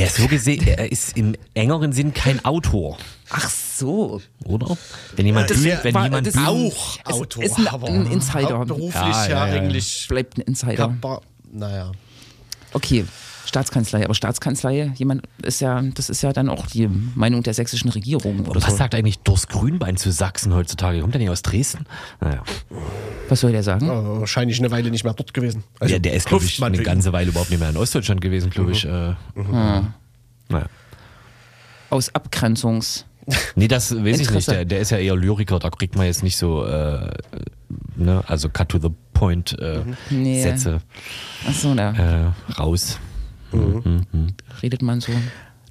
Er 0.00 0.06
ist 0.06 0.16
so 0.16 0.26
gesehen, 0.28 0.66
er 0.66 0.90
ist 0.90 1.14
im 1.18 1.34
engeren 1.52 1.92
Sinn 1.92 2.14
kein 2.14 2.42
Autor, 2.42 2.96
Ach 3.28 3.50
so. 3.50 4.22
oder? 4.46 4.78
Wenn 5.14 5.26
jemand, 5.26 5.50
Das 5.50 5.62
bühnt, 5.62 5.84
wenn 5.84 5.92
war- 5.94 6.04
jemand 6.04 6.26
das- 6.26 6.36
Auch 6.38 6.96
Autor. 7.04 7.42
ist 7.44 7.58
ein- 7.58 7.68
aber 7.68 7.88
ein 7.88 8.06
Insider. 8.10 8.58
Hauptberuflich 8.60 8.94
Ja, 8.94 9.10
ja, 9.10 9.28
ja, 9.28 9.46
ja, 9.48 9.54
ja. 9.56 9.60
eigentlich. 9.62 10.06
Bleibt 10.08 10.38
ein 10.38 10.40
Insider. 10.40 10.74
Kappa, 10.88 11.20
naja. 11.52 11.92
Okay, 12.72 13.04
Staatskanzlei, 13.50 14.04
aber 14.04 14.14
Staatskanzlei, 14.14 14.92
jemand 14.96 15.22
ist 15.42 15.60
ja, 15.60 15.82
das 15.82 16.08
ist 16.08 16.22
ja 16.22 16.32
dann 16.32 16.48
auch 16.48 16.66
die 16.68 16.88
Meinung 17.14 17.42
der 17.42 17.52
sächsischen 17.52 17.90
Regierung 17.90 18.46
oder 18.46 18.62
was 18.62 18.70
so. 18.70 18.76
sagt 18.78 18.94
eigentlich 18.94 19.18
Durst 19.18 19.48
Grünbein 19.48 19.96
zu 19.96 20.10
Sachsen 20.12 20.54
heutzutage? 20.54 21.00
Kommt 21.00 21.14
der 21.14 21.18
nicht 21.20 21.30
aus 21.30 21.42
Dresden? 21.42 21.84
Naja. 22.20 22.42
Was 23.28 23.40
soll 23.40 23.52
der 23.52 23.62
sagen? 23.64 23.86
Äh, 23.86 24.20
wahrscheinlich 24.20 24.58
eine 24.60 24.70
Weile 24.70 24.90
nicht 24.90 25.04
mehr 25.04 25.12
dort 25.14 25.34
gewesen. 25.34 25.64
Also, 25.80 25.92
ja, 25.92 25.98
der 25.98 26.14
ist, 26.14 26.28
glaube 26.28 26.44
ich, 26.44 26.62
eine 26.62 26.74
wegen- 26.78 26.84
ganze 26.84 27.12
Weile 27.12 27.30
überhaupt 27.30 27.50
nicht 27.50 27.60
mehr 27.60 27.70
in 27.70 27.76
Ostdeutschland 27.76 28.20
gewesen, 28.20 28.50
glaube 28.50 28.72
ich. 28.72 28.84
Äh, 28.84 29.14
naja. 30.48 30.66
Aus 31.90 32.14
Abgrenzungs. 32.14 33.04
Nee, 33.56 33.68
das 33.68 33.94
weiß 33.94 34.20
ich 34.20 34.30
nicht. 34.30 34.48
Der, 34.48 34.64
der 34.64 34.80
ist 34.80 34.90
ja 34.90 34.98
eher 34.98 35.14
Lyriker, 35.16 35.58
da 35.58 35.70
kriegt 35.70 35.96
man 35.96 36.06
jetzt 36.06 36.22
nicht 36.22 36.36
so, 36.36 36.64
äh, 36.64 37.10
ne, 37.96 38.22
also 38.26 38.48
cut 38.48 38.68
to 38.70 38.78
the 38.80 38.88
point 39.12 39.56
äh, 39.58 39.82
Nee. 40.08 40.42
Sätze 40.42 40.80
Achso, 41.46 41.74
da 41.74 41.92
äh, 41.92 42.52
raus. 42.58 42.98
Mhm. 43.52 44.34
redet 44.62 44.82
man 44.82 45.00
so 45.00 45.12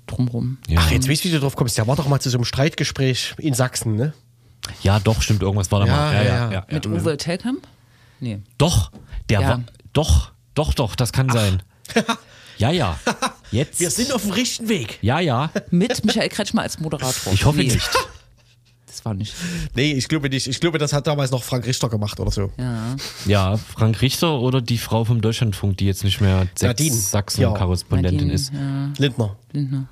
drumrum. 0.07 0.57
Ja. 0.67 0.79
Ach, 0.81 0.91
jetzt 0.91 1.07
weißt 1.09 1.23
du, 1.23 1.29
wie 1.29 1.33
du 1.33 1.39
drauf 1.39 1.55
kommst. 1.55 1.77
Der 1.77 1.87
war 1.87 1.95
doch 1.95 2.07
mal 2.07 2.19
zu 2.19 2.29
so 2.29 2.37
einem 2.37 2.45
Streitgespräch 2.45 3.35
in 3.37 3.53
Sachsen, 3.53 3.95
ne? 3.95 4.13
ja, 4.83 4.99
doch, 4.99 5.21
stimmt, 5.21 5.41
irgendwas 5.41 5.71
war 5.71 5.79
da 5.79 5.85
Ja, 5.87 5.95
mal. 5.95 6.13
Ja, 6.13 6.21
ja, 6.21 6.27
ja, 6.27 6.35
ja. 6.35 6.51
ja, 6.51 6.65
Mit 6.69 6.85
ja. 6.85 6.91
Uwe 6.91 7.17
Telkamp? 7.17 7.67
Nee. 8.19 8.39
Doch, 8.57 8.91
der 9.29 9.41
Ja. 9.41 9.47
war, 9.49 9.63
doch, 9.93 10.31
doch, 10.53 10.73
doch, 10.73 10.95
das 10.95 11.11
kann 11.13 11.29
sein. 11.29 11.63
ja, 12.57 12.69
ja. 12.71 12.99
Jetzt. 13.51 13.79
Wir 13.79 13.89
sind 13.89 14.11
auf 14.11 14.21
dem 14.23 14.31
richtigen 14.31 14.69
Weg. 14.69 14.99
ja, 15.01 15.19
ja. 15.19 15.49
Mit 15.71 16.03
Michael 16.05 16.29
Kretschmer 16.29 16.61
als 16.63 16.79
Moderator. 16.79 17.33
Ich 17.33 17.45
hoffe 17.45 17.59
nee, 17.59 17.65
nicht. 17.65 17.89
Das 18.99 19.05
war 19.05 19.13
nicht. 19.13 19.33
Nee, 19.75 19.93
ich 19.93 20.09
glaube 20.09 20.29
nicht. 20.29 20.45
Ich 20.47 20.59
glaube, 20.59 20.77
das 20.77 20.91
hat 20.91 21.07
damals 21.07 21.31
noch 21.31 21.41
Frank 21.41 21.65
Richter 21.65 21.87
gemacht 21.87 22.19
oder 22.19 22.31
so. 22.31 22.51
Ja. 22.57 22.97
Ja, 23.25 23.55
Frank 23.55 24.01
Richter 24.01 24.41
oder 24.41 24.61
die 24.61 24.77
Frau 24.77 25.05
vom 25.05 25.21
Deutschlandfunk, 25.21 25.77
die 25.77 25.85
jetzt 25.85 26.03
nicht 26.03 26.19
mehr. 26.19 26.47
Sachsen-Korrespondentin 26.57 28.17
Nadine, 28.27 28.33
ist. 28.33 28.51
Ja, 28.53 28.91
Lindner. 28.97 29.37
Lindner. 29.53 29.87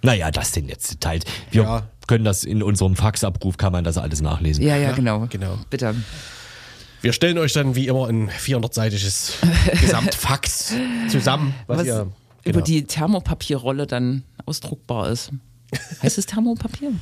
Naja, 0.00 0.30
das 0.30 0.52
sind 0.54 0.70
jetzt 0.70 0.90
Details. 0.90 1.24
Wir 1.50 1.64
Ja. 1.64 1.82
können 2.06 2.24
das 2.24 2.44
in 2.44 2.62
unserem 2.62 2.96
Faxabruf, 2.96 3.58
kann 3.58 3.72
man 3.72 3.84
das 3.84 3.98
alles 3.98 4.22
nachlesen. 4.22 4.64
Ja, 4.64 4.76
ja, 4.78 4.92
genau. 4.92 5.26
genau. 5.28 5.58
Bitte. 5.68 5.94
Wir 7.02 7.12
stellen 7.12 7.36
euch 7.36 7.52
dann 7.52 7.74
wie 7.76 7.88
immer 7.88 8.06
ein 8.08 8.30
400-seitiges 8.30 9.34
Gesamtfax 9.82 10.72
zusammen, 11.10 11.54
was, 11.66 11.80
Was 11.80 11.86
ihr 11.86 12.00
über 12.44 12.52
genau, 12.52 12.64
die 12.64 12.84
Thermopapierrolle 12.84 13.86
dann 13.86 14.22
ausdruckbar 14.46 15.10
ist. 15.10 15.30
Heißt 16.02 16.18
es 16.18 16.26
Thermopapier? 16.26 16.92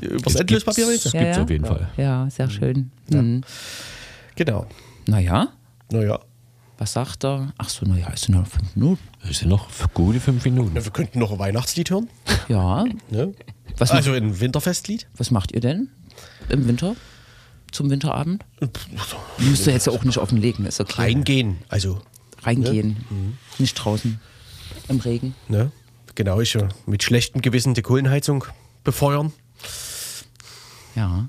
übers 0.00 0.34
Endlöspapier 0.36 0.86
gibt's, 0.86 1.04
willst 1.04 1.14
du? 1.14 1.18
gibt's 1.18 1.38
auf 1.38 1.50
jeden 1.50 1.64
Fall. 1.66 1.88
Ja, 1.96 2.28
sehr 2.30 2.48
schön. 2.50 2.90
Mhm. 3.10 3.42
Genau. 4.36 4.66
Naja, 5.06 5.48
Naja. 5.92 6.18
was 6.78 6.92
sagt 6.94 7.24
er? 7.24 7.52
Ach 7.58 7.68
so, 7.68 7.84
naja, 7.86 8.08
es 8.14 8.22
sind 8.22 8.34
nur 8.34 8.46
fünf 8.46 8.74
Minuten. 8.74 9.02
Das 9.26 9.38
sind 9.38 9.48
noch 9.48 9.68
gute 9.92 10.20
fünf 10.20 10.44
Minuten. 10.44 10.72
Na, 10.74 10.84
wir 10.84 10.90
könnten 10.92 11.18
noch 11.18 11.30
ein 11.32 11.38
Weihnachtslied 11.38 11.90
hören. 11.90 12.08
Ja. 12.48 12.84
Ne? 13.10 13.34
Was, 13.76 13.90
Also 13.90 14.12
ein 14.12 14.40
Winterfestlied. 14.40 15.06
was 15.16 15.30
macht 15.30 15.52
ihr 15.52 15.60
denn 15.60 15.88
im 16.48 16.66
Winter? 16.66 16.96
Zum 17.72 17.90
Winterabend? 17.90 18.44
Müsst 19.38 19.66
ihr 19.66 19.72
jetzt 19.72 19.86
ja 19.86 19.92
auch 19.92 20.04
nicht 20.04 20.18
offenlegen, 20.18 20.64
ist 20.64 20.80
okay. 20.80 21.02
Reingehen. 21.02 21.58
Also, 21.68 22.00
Reingehen. 22.42 22.96
Nicht 23.58 23.74
draußen. 23.74 24.20
Im 24.88 25.00
Regen. 25.00 25.34
ne? 25.48 25.70
Genau, 26.14 26.40
ich 26.40 26.56
mit 26.86 27.02
schlechtem 27.02 27.42
Gewissen 27.42 27.74
die 27.74 27.82
Kohlenheizung 27.82 28.44
befeuern. 28.84 29.32
Ja. 30.94 31.28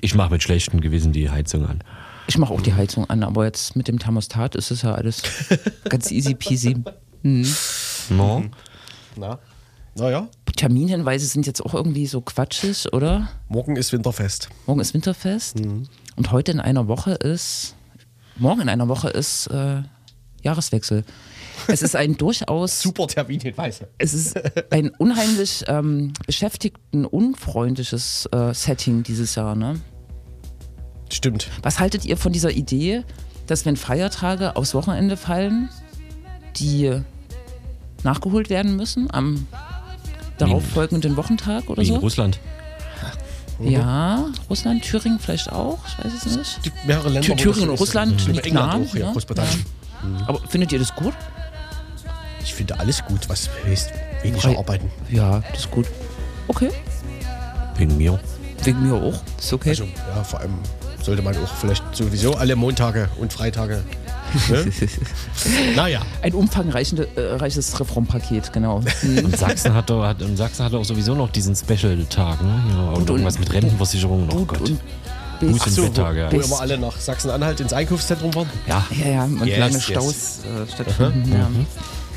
Ich 0.00 0.14
mache 0.14 0.30
mit 0.30 0.42
schlechtem 0.42 0.80
Gewissen 0.80 1.12
die 1.12 1.30
Heizung 1.30 1.66
an. 1.66 1.82
Ich 2.26 2.38
mache 2.38 2.52
auch 2.52 2.60
die 2.60 2.74
Heizung 2.74 3.08
an, 3.10 3.22
aber 3.22 3.44
jetzt 3.44 3.76
mit 3.76 3.88
dem 3.88 3.98
Thermostat 3.98 4.54
ist 4.54 4.70
es 4.70 4.82
ja 4.82 4.94
alles 4.94 5.22
ganz 5.88 6.10
easy 6.10 6.34
peasy. 6.34 6.76
No? 8.10 8.44
Na? 9.16 9.38
Naja, 9.96 10.28
Terminhinweise 10.56 11.26
sind 11.26 11.46
jetzt 11.46 11.64
auch 11.64 11.74
irgendwie 11.74 12.06
so 12.06 12.20
quatschig, 12.20 12.92
oder? 12.92 13.28
morgen 13.48 13.76
ist 13.76 13.92
Winterfest. 13.92 14.48
Morgen 14.66 14.80
ist 14.80 14.94
Winterfest 14.94 15.56
und 16.16 16.30
heute 16.30 16.52
in 16.52 16.60
einer 16.60 16.88
Woche 16.88 17.12
ist, 17.12 17.74
morgen 18.36 18.62
in 18.62 18.68
einer 18.68 18.88
Woche 18.88 19.08
ist 19.10 19.48
äh, 19.48 19.82
Jahreswechsel. 20.42 21.04
Es 21.68 21.82
ist 21.82 21.94
ein 21.96 22.16
durchaus, 22.16 22.80
Super 22.80 23.06
Terminhinweise. 23.06 23.88
es 23.98 24.14
ist 24.14 24.36
ein 24.70 24.90
unheimlich 24.98 25.64
ähm, 25.68 26.12
beschäftigten, 26.26 27.04
unfreundliches 27.04 28.28
äh, 28.32 28.52
Setting 28.54 29.02
dieses 29.02 29.34
Jahr. 29.34 29.54
Ne? 29.54 29.80
Stimmt. 31.10 31.48
Was 31.62 31.78
haltet 31.80 32.04
ihr 32.04 32.16
von 32.16 32.32
dieser 32.32 32.50
Idee, 32.50 33.02
dass 33.46 33.64
wenn 33.66 33.76
Feiertage 33.76 34.56
aufs 34.56 34.74
Wochenende 34.74 35.16
fallen, 35.16 35.68
die 36.56 37.00
nachgeholt 38.02 38.50
werden 38.50 38.76
müssen 38.76 39.10
am 39.12 39.46
darauffolgenden 40.38 41.16
Wochentag 41.16 41.70
oder 41.70 41.82
Wie 41.82 41.88
in 41.88 41.94
so? 41.94 42.00
Russland. 42.00 42.38
Ja, 43.60 44.32
Russland, 44.50 44.82
Thüringen 44.82 45.20
vielleicht 45.20 45.52
auch, 45.52 45.78
ich 45.86 46.04
weiß 46.04 46.12
es 46.26 46.36
nicht. 46.36 46.58
Die 46.66 46.72
mehrere 46.88 47.08
Länder. 47.08 47.28
Thü- 47.28 47.30
wo 47.30 47.34
Thüringen 47.36 47.70
und. 47.70 47.78
Russland 47.78 48.26
liegt 48.26 48.46
England 48.46 48.66
nah, 48.82 48.90
auch, 48.90 48.94
ja, 48.96 49.06
ne? 49.06 49.12
Großbritannien. 49.12 49.64
Aber 50.26 50.40
findet 50.48 50.72
ihr 50.72 50.80
das 50.80 50.92
gut? 50.96 51.14
Ich 52.44 52.54
finde 52.54 52.78
alles 52.78 53.04
gut, 53.04 53.28
was 53.28 53.48
heißt 53.66 53.90
weniger 54.22 54.40
Frei- 54.42 54.58
arbeiten. 54.58 54.90
Ja, 55.10 55.40
das 55.50 55.60
ist 55.60 55.70
gut. 55.70 55.86
Okay. 56.48 56.70
Wegen 57.76 57.96
mir. 57.96 58.20
Wegen 58.62 58.82
mir 58.86 58.94
auch. 58.94 59.14
Ist 59.38 59.52
okay. 59.52 59.70
Also, 59.70 59.84
ja, 59.84 60.22
vor 60.22 60.40
allem 60.40 60.54
sollte 61.02 61.22
man 61.22 61.36
auch 61.36 61.54
vielleicht 61.56 61.82
sowieso 61.94 62.34
alle 62.34 62.54
Montage 62.56 63.08
und 63.18 63.32
Freitage. 63.32 63.82
Ne? 64.48 64.66
naja, 65.76 66.00
Ein 66.22 66.34
umfangreiches 66.34 66.92
äh, 67.16 67.76
Reformpaket, 67.76 68.52
genau. 68.52 68.76
Und 69.02 69.36
Sachsen 69.38 69.74
hat 69.74 69.90
doch, 69.90 70.02
hat, 70.04 70.20
und 70.22 70.36
Sachsen 70.36 70.64
hat 70.64 70.74
auch 70.74 70.84
sowieso 70.84 71.14
noch 71.14 71.30
diesen 71.30 71.54
Special-Tag, 71.54 72.42
ne? 72.42 72.62
Ja, 72.70 72.88
und, 72.88 72.96
Und- 72.96 73.10
irgendwas 73.10 73.38
mit 73.38 73.52
Rentenversicherung. 73.52 74.28
Oh 74.32 74.36
Gut 74.38 74.48
Gott. 74.48 74.60
und 74.70 74.80
bis, 75.40 75.50
und 75.50 75.70
so, 75.72 75.82
wo, 75.82 75.86
Betttage, 75.88 76.28
wo 76.32 76.36
ja. 76.38 76.44
immer 76.46 76.60
alle 76.60 76.78
nach 76.78 76.96
Sachsenanhalt 76.98 77.60
ins 77.60 77.72
Einkaufszentrum 77.72 78.34
waren. 78.34 78.48
ja. 78.66 78.84
ja, 78.90 79.08
ja, 79.08 79.24
und 79.24 79.44
Yes, 79.46 79.58
lange 79.58 79.74
yes. 79.74 79.84
Staus 79.84 80.38
äh, 80.44 80.72
stattfinden. 80.72 81.32
Ja. 81.32 81.48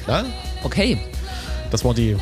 Ja? 0.08 0.24
Okay, 0.64 0.98
Das 1.72 1.84
war 1.84 1.94
die 1.94 2.16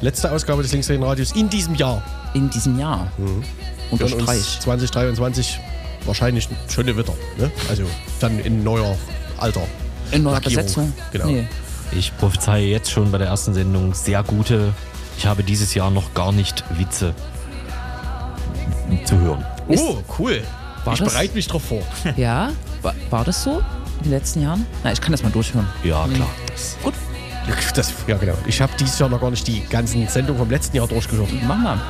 letzte 0.00 0.30
Ausgabe 0.30 0.62
des 0.62 0.72
Linksradios 0.72 1.32
in 1.32 1.48
diesem 1.48 1.74
Jahr. 1.74 2.02
in 2.34 2.48
diesem 2.50 2.78
Jahr. 2.78 3.08
Hören 3.18 3.44
Unterstreich. 3.90 4.36
uns 4.38 4.60
2023 4.60 5.58
wahrscheinlich 6.04 6.48
schon 6.68 6.86
wieder. 6.86 7.12
Ne? 7.38 7.50
Also 7.68 7.82
dann 8.20 8.38
in 8.40 8.62
neuer 8.62 8.96
Alter. 9.38 9.62
In 10.12 10.22
neuer 10.22 10.34
Lackierung. 10.34 10.64
Besetzung. 10.64 10.92
Genau. 11.12 11.26
Nee. 11.26 11.46
Ich 11.92 12.16
prophezeie 12.18 12.66
jetzt 12.66 12.90
schon 12.90 13.10
bei 13.10 13.18
der 13.18 13.26
ersten 13.28 13.52
Sendung 13.54 13.94
sehr 13.94 14.22
gute. 14.22 14.72
Ich 15.18 15.26
habe 15.26 15.42
dieses 15.42 15.74
Jahr 15.74 15.90
noch 15.90 16.14
gar 16.14 16.30
nicht 16.32 16.62
Witze 16.78 17.14
zu 19.04 19.18
hören. 19.18 19.44
Oh, 19.68 19.98
cool. 20.18 20.42
War 20.84 20.94
ich 20.94 21.00
das- 21.00 21.12
bereite 21.12 21.34
mich 21.34 21.46
drauf 21.48 21.62
vor. 21.64 21.82
Ja, 22.16 22.50
war, 22.82 22.94
war 23.10 23.24
das 23.24 23.42
so 23.42 23.58
in 23.98 24.04
den 24.04 24.12
letzten 24.12 24.42
Jahren? 24.42 24.66
Na, 24.84 24.92
ich 24.92 25.00
kann 25.00 25.12
das 25.12 25.22
mal 25.22 25.30
durchhören. 25.32 25.66
Ja, 25.84 26.06
klar. 26.14 26.28
Gut, 26.82 26.94
Das, 27.74 27.94
ja, 28.06 28.16
genau. 28.16 28.34
Ich 28.46 28.60
habe 28.60 28.72
dieses 28.78 28.98
Jahr 28.98 29.08
noch 29.08 29.20
gar 29.20 29.30
nicht 29.30 29.46
die 29.46 29.64
ganzen 29.64 30.06
Sendungen 30.08 30.38
vom 30.38 30.50
letzten 30.50 30.76
Jahr 30.76 30.86
durchgehört. 30.86 31.30
machen 31.44 31.62
wir. 31.64 31.80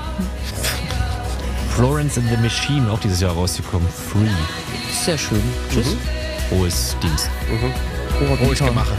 Florence 1.74 2.18
and 2.18 2.28
the 2.28 2.36
Machine, 2.36 2.90
auch 2.90 3.00
dieses 3.00 3.20
Jahr 3.20 3.32
rausgekommen. 3.32 3.88
Free. 3.88 4.28
Sehr 5.04 5.16
schön. 5.16 5.42
Tschüss. 5.72 5.96
Frohes 6.48 6.96
Dienst. 7.02 7.30
Frohes 8.38 8.58
Gemache. 8.58 8.94